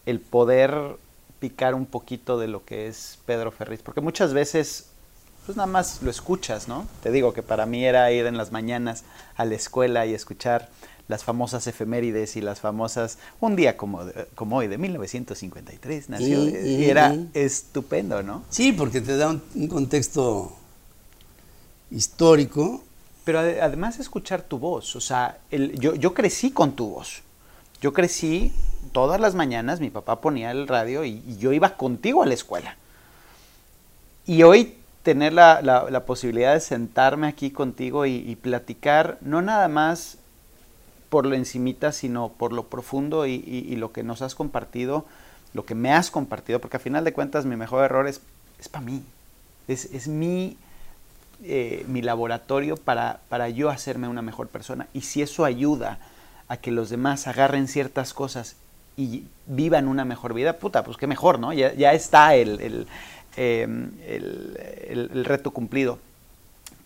el 0.06 0.20
poder 0.20 0.96
picar 1.40 1.74
un 1.74 1.86
poquito 1.86 2.38
de 2.38 2.48
lo 2.48 2.64
que 2.64 2.86
es 2.86 3.18
Pedro 3.26 3.50
Ferriz, 3.50 3.80
porque 3.82 4.00
muchas 4.00 4.32
veces 4.34 4.86
pues 5.46 5.56
nada 5.56 5.66
más 5.66 6.02
lo 6.02 6.10
escuchas, 6.10 6.68
¿no? 6.68 6.86
Te 7.02 7.10
digo 7.10 7.32
que 7.32 7.42
para 7.42 7.64
mí 7.66 7.84
era 7.84 8.12
ir 8.12 8.26
en 8.26 8.36
las 8.36 8.52
mañanas 8.52 9.04
a 9.36 9.44
la 9.46 9.54
escuela 9.54 10.04
y 10.06 10.12
escuchar 10.14 10.68
las 11.08 11.24
famosas 11.24 11.66
efemérides 11.66 12.36
y 12.36 12.40
las 12.40 12.60
famosas, 12.60 13.18
un 13.40 13.56
día 13.56 13.76
como, 13.76 14.04
de- 14.04 14.26
como 14.36 14.58
hoy, 14.58 14.68
de 14.68 14.78
1953 14.78 16.08
nació, 16.08 16.38
Mm, 16.40 16.80
y 16.82 16.84
era 16.84 17.16
estupendo, 17.34 18.22
¿no? 18.22 18.44
Sí, 18.50 18.72
porque 18.72 19.00
te 19.00 19.16
da 19.16 19.28
un, 19.30 19.42
un 19.56 19.66
contexto 19.66 20.56
histórico. 21.90 22.82
Pero 23.24 23.40
ade- 23.40 23.60
además 23.60 23.98
escuchar 23.98 24.42
tu 24.42 24.58
voz, 24.58 24.96
o 24.96 25.00
sea, 25.00 25.38
yo, 25.50 26.14
crecí 26.14 26.50
con 26.50 26.72
tu 26.72 26.88
voz. 26.88 27.22
Yo 27.82 27.92
crecí 27.92 28.52
todas 28.92 29.20
las 29.20 29.34
mañanas, 29.34 29.80
mi 29.80 29.90
papá 29.90 30.20
ponía 30.20 30.50
el 30.50 30.66
radio 30.66 31.04
y, 31.04 31.22
y 31.26 31.36
yo 31.38 31.52
iba 31.52 31.76
contigo 31.76 32.22
a 32.22 32.26
la 32.26 32.34
escuela. 32.34 32.76
Y 34.26 34.42
hoy 34.42 34.74
tener 35.02 35.32
la, 35.32 35.62
la, 35.62 36.04
posibilidad 36.04 36.54
de 36.54 36.60
sentarme 36.60 37.26
aquí 37.26 37.50
contigo 37.50 38.04
y, 38.06 38.36
platicar, 38.36 39.18
no 39.22 39.40
nada 39.40 39.68
más 39.68 40.18
por 41.08 41.26
lo 41.26 41.34
encimita, 41.34 41.92
sino 41.92 42.28
por 42.28 42.52
lo 42.52 42.66
profundo 42.66 43.26
y, 43.26 43.34
y, 43.34 43.76
lo 43.76 43.92
que 43.92 44.02
nos 44.02 44.22
has 44.22 44.34
compartido, 44.34 45.06
lo 45.54 45.64
que 45.64 45.74
me 45.74 45.92
has 45.92 46.10
compartido, 46.10 46.60
porque 46.60 46.76
a 46.76 46.80
final 46.80 47.04
de 47.04 47.12
cuentas 47.12 47.46
mi 47.46 47.56
mejor 47.56 47.84
error 47.84 48.06
es, 48.06 48.20
es 48.58 48.68
para 48.68 48.84
mí, 48.84 49.02
es, 49.68 49.86
es 49.86 50.06
mi, 50.06 50.56
eh, 51.42 51.84
mi 51.88 52.02
laboratorio 52.02 52.76
para, 52.76 53.20
para 53.28 53.48
yo 53.48 53.70
hacerme 53.70 54.08
una 54.08 54.22
mejor 54.22 54.48
persona. 54.48 54.88
Y 54.92 55.02
si 55.02 55.22
eso 55.22 55.44
ayuda 55.44 55.98
a 56.48 56.56
que 56.58 56.70
los 56.70 56.90
demás 56.90 57.26
agarren 57.26 57.68
ciertas 57.68 58.12
cosas 58.12 58.56
y 58.96 59.24
vivan 59.46 59.88
una 59.88 60.04
mejor 60.04 60.34
vida, 60.34 60.58
puta, 60.58 60.84
pues 60.84 60.96
qué 60.96 61.06
mejor, 61.06 61.38
¿no? 61.38 61.52
Ya, 61.52 61.72
ya 61.72 61.94
está 61.94 62.34
el, 62.34 62.60
el, 62.60 62.86
em, 63.36 63.92
el, 64.06 65.24
reto 65.24 65.52
cumplido. 65.52 65.98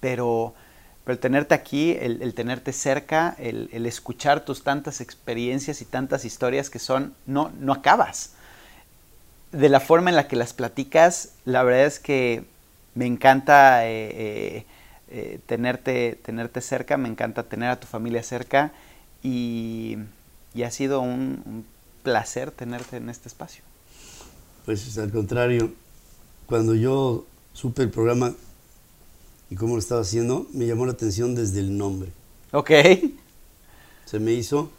Pero, 0.01 0.55
pero 1.03 1.15
el 1.15 1.19
tenerte 1.19 1.55
aquí, 1.55 1.97
el, 1.99 2.35
tenerte 2.35 2.73
cerca, 2.73 3.35
el, 3.39 3.87
escuchar 3.87 4.45
tus 4.45 4.63
tantas 4.63 5.01
experiencias 5.01 5.81
y 5.81 5.85
tantas 5.85 6.25
historias 6.25 6.71
que 6.71 6.79
son, 6.79 7.15
no, 7.27 7.51
no 7.59 7.73
acabas. 7.73 8.35
De 9.51 9.69
la 9.69 9.81
forma 9.81 10.11
en 10.11 10.17
la 10.17 10.29
que 10.29 10.37
las 10.37 10.53
platicas, 10.53 11.33
la 11.45 11.63
verdad 11.63 11.87
es 11.87 11.99
que 11.99 12.45
me 12.95 13.07
encanta 13.07 13.87
eh, 13.87 14.11
eh, 14.13 14.67
eh, 15.09 15.41
tenerte, 15.47 16.19
tenerte 16.25 16.61
cerca, 16.61 16.97
me 16.97 17.09
encanta 17.09 17.43
tener 17.45 17.71
a 17.71 17.81
tu 17.81 17.87
familia 17.87 18.23
cerca 18.23 18.73
y, 19.23 19.99
ha 20.65 20.71
sido 20.71 21.01
un, 21.01 21.65
placer 22.03 22.51
tenerte 22.51 22.99
en 22.99 23.09
este 23.09 23.29
espacio. 23.29 23.65
Pues 24.67 24.99
al 24.99 25.11
contrario, 25.11 25.73
cuando 26.47 26.75
yo 26.75 27.25
supe 27.55 27.83
el 27.83 27.91
programa 27.91 28.35
y 29.49 29.57
cómo 29.57 29.75
lo 29.75 29.81
estaba 29.81 30.03
haciendo, 30.03 30.47
me 30.53 30.67
llamó 30.67 30.85
la 30.85 30.93
atención 30.93 31.35
desde 31.35 31.61
el 31.61 31.77
nombre. 31.77 32.11
Ok. 32.53 32.71
Se 34.05 34.19
me 34.19 34.33
hizo 34.33 34.71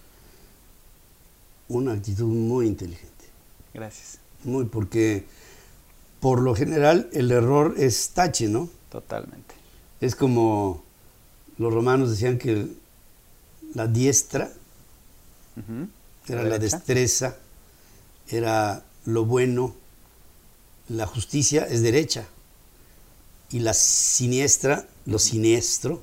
una 1.68 1.94
actitud 1.94 2.28
muy 2.28 2.68
inteligente. 2.68 3.26
Gracias. 3.74 4.20
Muy, 4.44 4.66
porque 4.66 5.26
por 6.20 6.42
lo 6.42 6.56
general 6.56 7.10
el 7.14 7.32
error 7.32 7.76
es 7.78 8.10
tache, 8.10 8.48
¿no? 8.48 8.70
Totalmente. 8.90 9.56
Es 10.02 10.16
como 10.16 10.84
los 11.58 11.74
romanos 11.74 12.10
decían 12.10 12.38
que 12.38 12.68
la 13.74 13.88
diestra 13.88 14.52
era 16.28 16.44
la, 16.44 16.60
destreza, 16.60 17.38
era 18.28 18.84
lo 19.06 19.26
bueno, 19.26 19.76
la 20.90 21.06
justicia 21.06 21.66
es 21.66 21.82
derecha 21.82 22.28
y 23.52 23.60
la 23.60 23.74
siniestra, 23.74 24.88
lo 25.06 25.20
siniestro, 25.20 26.02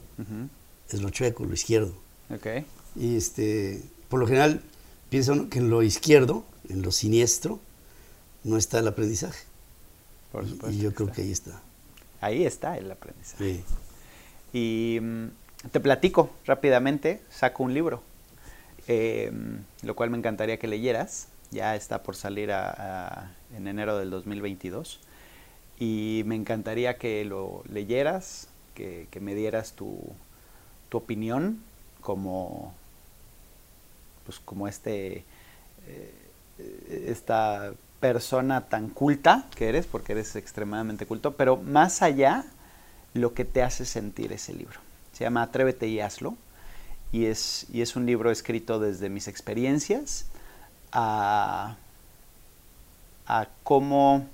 es 0.91 1.03
lo 1.03 1.11
chueco, 1.11 1.45
lo 1.45 1.55
izquierdo. 1.55 1.95
Okay. 2.31 2.65
Y 2.97 3.17
este, 3.17 3.83
por 4.09 4.21
lo 4.21 4.27
general 4.27 4.63
piensan 5.11 5.49
que 5.51 5.59
en 5.59 5.69
lo 5.69 5.83
izquierdo, 5.83 6.45
en 6.69 6.83
lo 6.83 6.93
siniestro, 6.93 7.61
no 8.45 8.57
está 8.57 8.79
el 8.79 8.89
aprendizaje. 8.89 9.52
Y 10.71 10.79
yo 10.79 10.95
creo 10.95 11.13
que 11.13 11.23
ahí 11.23 11.33
está. 11.33 11.61
Ahí 12.21 12.45
está 12.45 12.79
el 12.79 12.91
aprendizaje. 12.91 13.65
Y 14.53 14.99
mm, 15.01 15.27
te 15.71 15.81
platico 15.81 16.31
rápidamente, 16.47 17.21
saco 17.31 17.63
un 17.63 17.75
libro, 17.75 18.03
em, 18.87 19.65
lo 19.83 19.95
cual 19.95 20.11
me 20.11 20.19
encantaría 20.19 20.59
que 20.59 20.67
leyeras. 20.67 21.29
Ya 21.51 21.77
está 21.77 22.03
por 22.03 22.17
salir 22.17 22.51
en 23.55 23.67
enero 23.67 23.99
del 23.99 24.11
2022. 24.11 25.01
Y 25.79 26.23
me 26.27 26.35
encantaría 26.35 26.97
que 26.97 27.25
lo 27.25 27.63
leyeras, 27.69 28.49
que, 28.75 29.09
me 29.21 29.35
dieras 29.35 29.73
tu, 29.73 30.01
tu, 30.89 30.97
opinión 30.97 31.63
como, 32.01 32.73
pues 34.25 34.39
como 34.41 34.67
este, 34.67 35.25
eh, 35.87 37.05
esta 37.07 37.75
persona 38.03 38.63
tan 38.63 38.89
culta 38.89 39.47
que 39.55 39.69
eres, 39.69 39.87
porque 39.87 40.11
eres 40.11 40.35
extremadamente 40.35 41.07
culto, 41.07 41.37
pero 41.37 41.57
más 41.57 42.03
allá, 42.03 42.45
lo 43.15 43.33
que 43.33 43.45
te 43.45 43.63
hace 43.63 43.87
sentir 43.87 44.33
ese 44.33 44.53
libro. 44.53 44.81
Se 45.13 45.23
llama 45.23 45.43
Atrévete 45.43 45.87
y 45.87 46.01
hazlo, 46.01 46.37
y 47.13 47.27
es, 47.27 47.67
y 47.73 47.81
es 47.81 47.95
un 47.95 48.05
libro 48.05 48.33
escrito 48.33 48.81
desde 48.81 49.09
mis 49.09 49.29
experiencias 49.29 50.27
a, 50.91 51.77
a 53.29 53.47
cómo, 53.63 54.27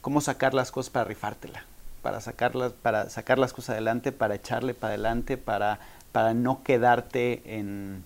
cómo 0.00 0.20
sacar 0.20 0.54
las 0.54 0.70
cosas 0.70 0.90
para 0.90 1.06
rifártela, 1.06 1.64
para, 2.02 2.20
sacarlas, 2.20 2.72
para 2.72 3.10
sacar 3.10 3.40
las 3.40 3.52
cosas 3.52 3.70
adelante, 3.70 4.12
para 4.12 4.36
echarle 4.36 4.74
para 4.74 4.94
adelante, 4.94 5.36
para, 5.36 5.80
para 6.12 6.34
no 6.34 6.62
quedarte 6.62 7.42
en... 7.46 8.04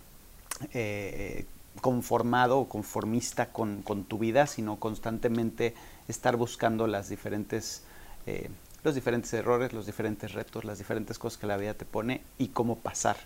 Eh, 0.73 1.45
conformado 1.81 2.59
o 2.59 2.69
conformista 2.69 3.51
con, 3.51 3.83
tu 4.09 4.19
vida, 4.19 4.47
sino 4.47 4.79
constantemente 4.79 5.75
estar 6.09 6.37
buscando 6.37 6.87
las 6.87 7.09
diferentes, 7.09 7.83
eh, 8.27 8.49
los 8.83 8.95
diferentes 8.95 9.33
errores, 9.33 9.73
los 9.73 9.87
diferentes 9.87 10.33
retos, 10.33 10.65
las 10.65 10.79
diferentes 10.79 11.19
cosas 11.19 11.39
que 11.39 11.47
la 11.47 11.57
vida 11.57 11.75
te 11.75 11.85
pone 11.85 12.23
y 12.39 12.49
cómo 12.49 12.79
pasar 12.79 13.17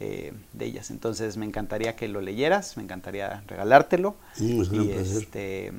eh, 0.00 0.32
de 0.52 0.64
ellas. 0.64 0.90
Entonces 0.90 1.36
me 1.36 1.46
encantaría 1.46 1.96
que 1.96 2.08
lo 2.08 2.20
leyeras, 2.20 2.76
me 2.76 2.82
encantaría 2.82 3.42
regalártelo. 3.46 4.16
Mm, 4.38 4.62
y 4.74 4.90
este, 4.90 5.72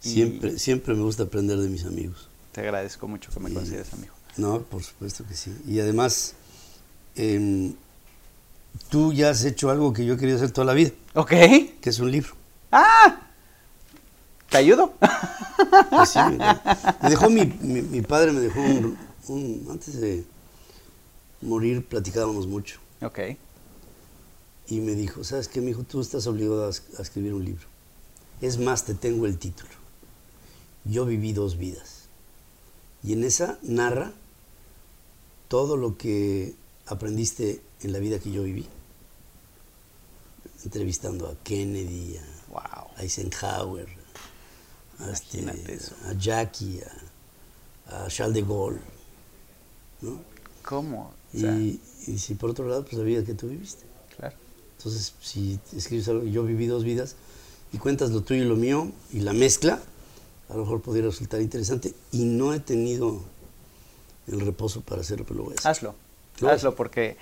siempre, 0.00 0.58
siempre 0.58 0.94
me 0.94 1.02
gusta 1.02 1.24
aprender 1.24 1.58
de 1.58 1.68
mis 1.68 1.84
amigos. 1.84 2.28
Te 2.52 2.62
agradezco 2.62 3.06
mucho 3.08 3.30
que 3.32 3.40
me 3.40 3.52
consideres 3.52 3.92
amigo. 3.92 4.14
No, 4.36 4.60
por 4.62 4.82
supuesto 4.82 5.24
que 5.26 5.34
sí. 5.34 5.56
Y 5.66 5.80
además, 5.80 6.34
eh, 7.14 7.72
tú 8.88 9.12
ya 9.12 9.30
has 9.30 9.44
hecho 9.44 9.70
algo 9.70 9.92
que 9.92 10.04
yo 10.04 10.14
he 10.14 10.16
querido 10.16 10.36
hacer 10.36 10.50
toda 10.50 10.66
la 10.66 10.74
vida. 10.74 10.90
Ok. 11.14 11.30
Que 11.30 11.90
es 11.90 11.98
un 11.98 12.10
libro. 12.10 12.34
¡Ah! 12.70 13.20
¿Te 14.50 14.58
ayudo? 14.58 14.94
Pues 15.90 16.10
sí, 16.10 16.18
me 17.02 17.10
dejó 17.10 17.28
mi, 17.28 17.44
mi, 17.44 18.00
padre, 18.02 18.32
me 18.32 18.40
dejó 18.40 18.60
un, 19.28 19.66
Antes 19.70 20.00
de 20.00 20.24
morir 21.42 21.84
platicábamos 21.84 22.46
mucho. 22.46 22.78
Ok. 23.02 23.18
Y 24.68 24.80
me 24.80 24.94
dijo, 24.94 25.24
¿sabes 25.24 25.48
qué, 25.48 25.60
hijo? 25.60 25.82
Tú 25.82 26.00
estás 26.00 26.26
obligado 26.26 26.64
a, 26.64 26.68
a 26.68 27.02
escribir 27.02 27.34
un 27.34 27.44
libro. 27.44 27.66
Es 28.40 28.58
más, 28.58 28.84
te 28.84 28.94
tengo 28.94 29.26
el 29.26 29.38
título. 29.38 29.70
Yo 30.84 31.04
viví 31.06 31.32
dos 31.32 31.56
vidas. 31.56 32.08
Y 33.02 33.12
en 33.12 33.24
esa 33.24 33.58
narra 33.62 34.12
todo 35.48 35.76
lo 35.76 35.96
que 35.96 36.54
aprendiste 36.86 37.60
en 37.82 37.92
la 37.92 37.98
vida 37.98 38.18
que 38.18 38.30
yo 38.30 38.42
viví. 38.42 38.66
Entrevistando 40.64 41.28
a 41.28 41.34
Kennedy, 41.42 42.18
a, 42.54 42.86
Eisenhower, 42.98 43.86
a, 44.98 45.10
este, 45.10 45.44
a 46.08 46.12
Jackie, 46.14 46.80
a, 47.86 48.08
Charles 48.08 48.34
de 48.34 48.42
Gaulle. 48.42 48.80
¿no? 50.00 50.20
¿Cómo? 50.62 51.14
y, 51.32 51.80
si 52.18 52.34
por 52.34 52.50
otro 52.50 52.68
lado, 52.68 52.84
pues 52.84 52.94
la 52.94 53.04
vida 53.04 53.24
que 53.24 53.34
tú 53.34 53.48
viviste. 53.48 53.84
Claro. 54.16 54.36
Entonces, 54.78 55.14
si 55.20 55.58
escribes 55.76 56.08
algo, 56.08 56.24
yo 56.24 56.44
viví 56.44 56.66
dos 56.66 56.84
vidas 56.84 57.16
y 57.72 57.78
cuentas 57.78 58.10
lo 58.10 58.22
tuyo 58.22 58.42
y 58.42 58.46
lo 58.46 58.56
mío 58.56 58.90
y 59.12 59.20
la 59.20 59.32
mezcla, 59.32 59.80
a 60.48 60.54
lo 60.54 60.60
mejor 60.60 60.82
podría 60.82 61.04
resultar 61.04 61.40
interesante. 61.40 61.94
Y 62.12 62.24
no 62.24 62.54
he 62.54 62.60
tenido 62.60 63.20
el 64.26 64.40
reposo 64.40 64.80
para 64.80 65.00
hacerlo, 65.00 65.24
pero 65.26 65.38
lo 65.38 65.44
voy 65.44 65.54
a 65.54 65.58
hacer. 65.58 65.70
Hazlo. 65.70 65.94
Hazlo 66.48 66.74
porque 66.74 67.16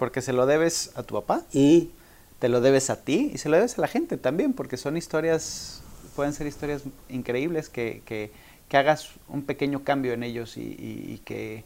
porque 0.00 0.22
se 0.22 0.32
lo 0.32 0.46
debes 0.46 0.92
a 0.96 1.02
tu 1.02 1.14
papá, 1.14 1.42
y 1.52 1.90
te 2.38 2.48
lo 2.48 2.62
debes 2.62 2.88
a 2.88 3.04
ti 3.04 3.30
y 3.34 3.36
se 3.36 3.50
lo 3.50 3.56
debes 3.56 3.76
a 3.76 3.82
la 3.82 3.86
gente 3.86 4.16
también, 4.16 4.54
porque 4.54 4.78
son 4.78 4.96
historias, 4.96 5.82
pueden 6.16 6.32
ser 6.32 6.46
historias 6.46 6.84
increíbles 7.10 7.68
que, 7.68 8.02
que, 8.06 8.32
hagas 8.72 9.10
un 9.28 9.42
pequeño 9.42 9.84
cambio 9.84 10.14
en 10.14 10.22
ellos 10.22 10.56
y, 10.56 11.20
que, 11.26 11.64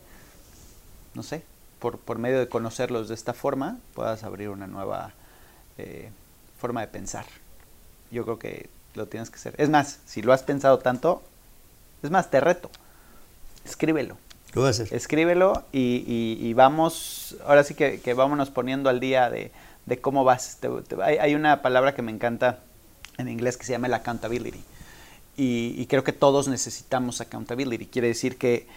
no 1.14 1.22
sé, 1.22 1.44
por, 1.78 1.98
por, 1.98 2.18
medio 2.18 2.40
de 2.40 2.48
conocerlos 2.48 3.08
de 3.08 3.14
esta 3.14 3.34
forma, 3.34 3.78
puedas 3.94 4.24
abrir 4.24 4.48
una 4.48 4.66
nueva 4.66 5.12
eh, 5.78 6.10
forma 6.58 6.80
de 6.80 6.88
pensar. 6.88 7.26
Yo 8.10 8.24
creo 8.24 8.40
que 8.40 8.68
lo 8.94 9.06
tienes 9.06 9.30
que 9.30 9.36
hacer. 9.36 9.54
Es 9.58 9.68
más, 9.68 10.00
si 10.06 10.22
lo 10.22 10.32
has 10.32 10.42
pensado 10.42 10.80
tanto, 10.80 11.22
es 12.02 12.10
más, 12.10 12.32
te 12.32 12.40
reto, 12.40 12.68
escríbelo. 13.64 14.16
Escríbelo 14.92 15.64
y, 15.72 16.52
vamos, 16.54 17.36
ahora 17.46 17.64
sí 17.64 17.74
que, 17.74 18.14
vámonos 18.14 18.50
poniendo 18.50 18.88
al 18.88 19.00
día 19.00 19.28
de, 19.30 19.50
cómo 20.00 20.24
vas. 20.24 20.58
hay, 21.02 21.34
una 21.34 21.60
palabra 21.62 21.94
que 21.94 22.02
me 22.02 22.12
encanta 22.12 22.60
en 23.18 23.28
inglés 23.28 23.56
que 23.56 23.64
se 23.64 23.72
llama 23.72 23.88
el 23.88 23.94
accountability. 23.94 24.62
Y, 25.36 25.84
creo 25.86 26.04
que 26.04 26.12
todos 26.12 26.48
necesitamos 26.48 27.20
accountability. 27.20 27.86
Quiere 27.86 28.08
decir 28.08 28.38
que, 28.38 28.68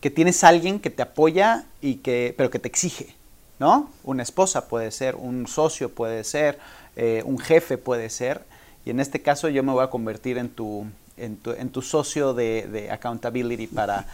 que 0.00 0.10
tienes 0.10 0.44
alguien 0.44 0.78
que 0.78 0.90
te 0.90 1.02
apoya, 1.02 1.64
y 1.80 1.96
que, 1.96 2.34
pero 2.36 2.50
que 2.50 2.58
te 2.58 2.68
exige. 2.68 3.14
¿no? 3.58 3.90
Una 4.02 4.22
esposa 4.22 4.68
puede 4.68 4.90
ser, 4.90 5.16
un 5.16 5.46
socio 5.46 5.88
puede 5.94 6.24
ser, 6.24 6.58
eh, 6.96 7.22
un 7.24 7.38
jefe 7.38 7.78
puede 7.78 8.10
ser. 8.10 8.44
Y 8.84 8.90
en 8.90 9.00
este 9.00 9.22
caso 9.22 9.48
yo 9.48 9.62
me 9.62 9.72
voy 9.72 9.82
a 9.82 9.88
convertir 9.88 10.36
en 10.38 10.50
tu, 10.50 10.86
en 11.16 11.36
tu, 11.36 11.52
en 11.52 11.70
tu 11.70 11.82
socio 11.82 12.34
de, 12.34 12.68
de 12.70 12.90
accountability 12.90 13.66
para 13.66 14.06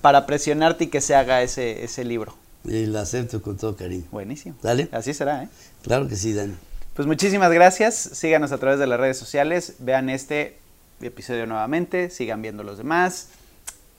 para 0.00 0.26
presionarte 0.26 0.84
y 0.84 0.86
que 0.88 1.00
se 1.00 1.14
haga 1.14 1.42
ese, 1.42 1.84
ese 1.84 2.04
libro. 2.04 2.34
Y 2.64 2.86
la 2.86 3.02
acepto 3.02 3.40
con 3.40 3.56
todo 3.56 3.76
cariño. 3.76 4.04
Buenísimo. 4.10 4.56
Dale. 4.62 4.88
Así 4.92 5.14
será, 5.14 5.44
¿eh? 5.44 5.48
Claro 5.82 6.08
que 6.08 6.16
sí, 6.16 6.34
Dani. 6.34 6.54
Pues 6.94 7.06
muchísimas 7.06 7.50
gracias. 7.52 7.94
Síganos 7.94 8.52
a 8.52 8.58
través 8.58 8.78
de 8.78 8.86
las 8.86 9.00
redes 9.00 9.16
sociales. 9.16 9.74
Vean 9.78 10.10
este 10.10 10.58
episodio 11.00 11.46
nuevamente. 11.46 12.10
Sigan 12.10 12.42
viendo 12.42 12.64
los 12.64 12.76
demás. 12.76 13.28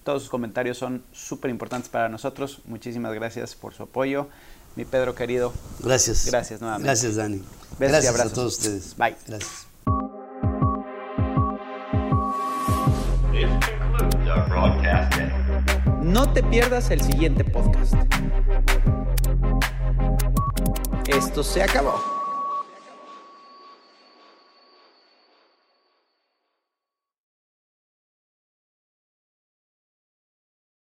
Todos 0.03 0.23
sus 0.23 0.29
comentarios 0.29 0.77
son 0.77 1.03
súper 1.11 1.49
importantes 1.49 1.89
para 1.89 2.09
nosotros. 2.09 2.59
Muchísimas 2.65 3.13
gracias 3.13 3.55
por 3.55 3.73
su 3.73 3.83
apoyo. 3.83 4.27
Mi 4.75 4.85
Pedro 4.85 5.15
querido. 5.15 5.53
Gracias. 5.79 6.25
Gracias 6.27 6.61
nuevamente. 6.61 6.87
Gracias, 6.87 7.15
Dani. 7.15 7.37
Besos 7.37 7.47
y 7.79 7.85
gracias 7.87 8.05
a 8.05 8.09
abrazos. 8.09 8.33
todos 8.33 8.57
ustedes. 8.57 8.95
Bye. 8.97 9.15
Gracias. 9.27 9.68
No 16.01 16.33
te 16.33 16.43
pierdas 16.43 16.91
el 16.91 17.01
siguiente 17.01 17.43
podcast. 17.43 17.93
Esto 21.07 21.43
se 21.43 21.63
acabó. 21.63 22.18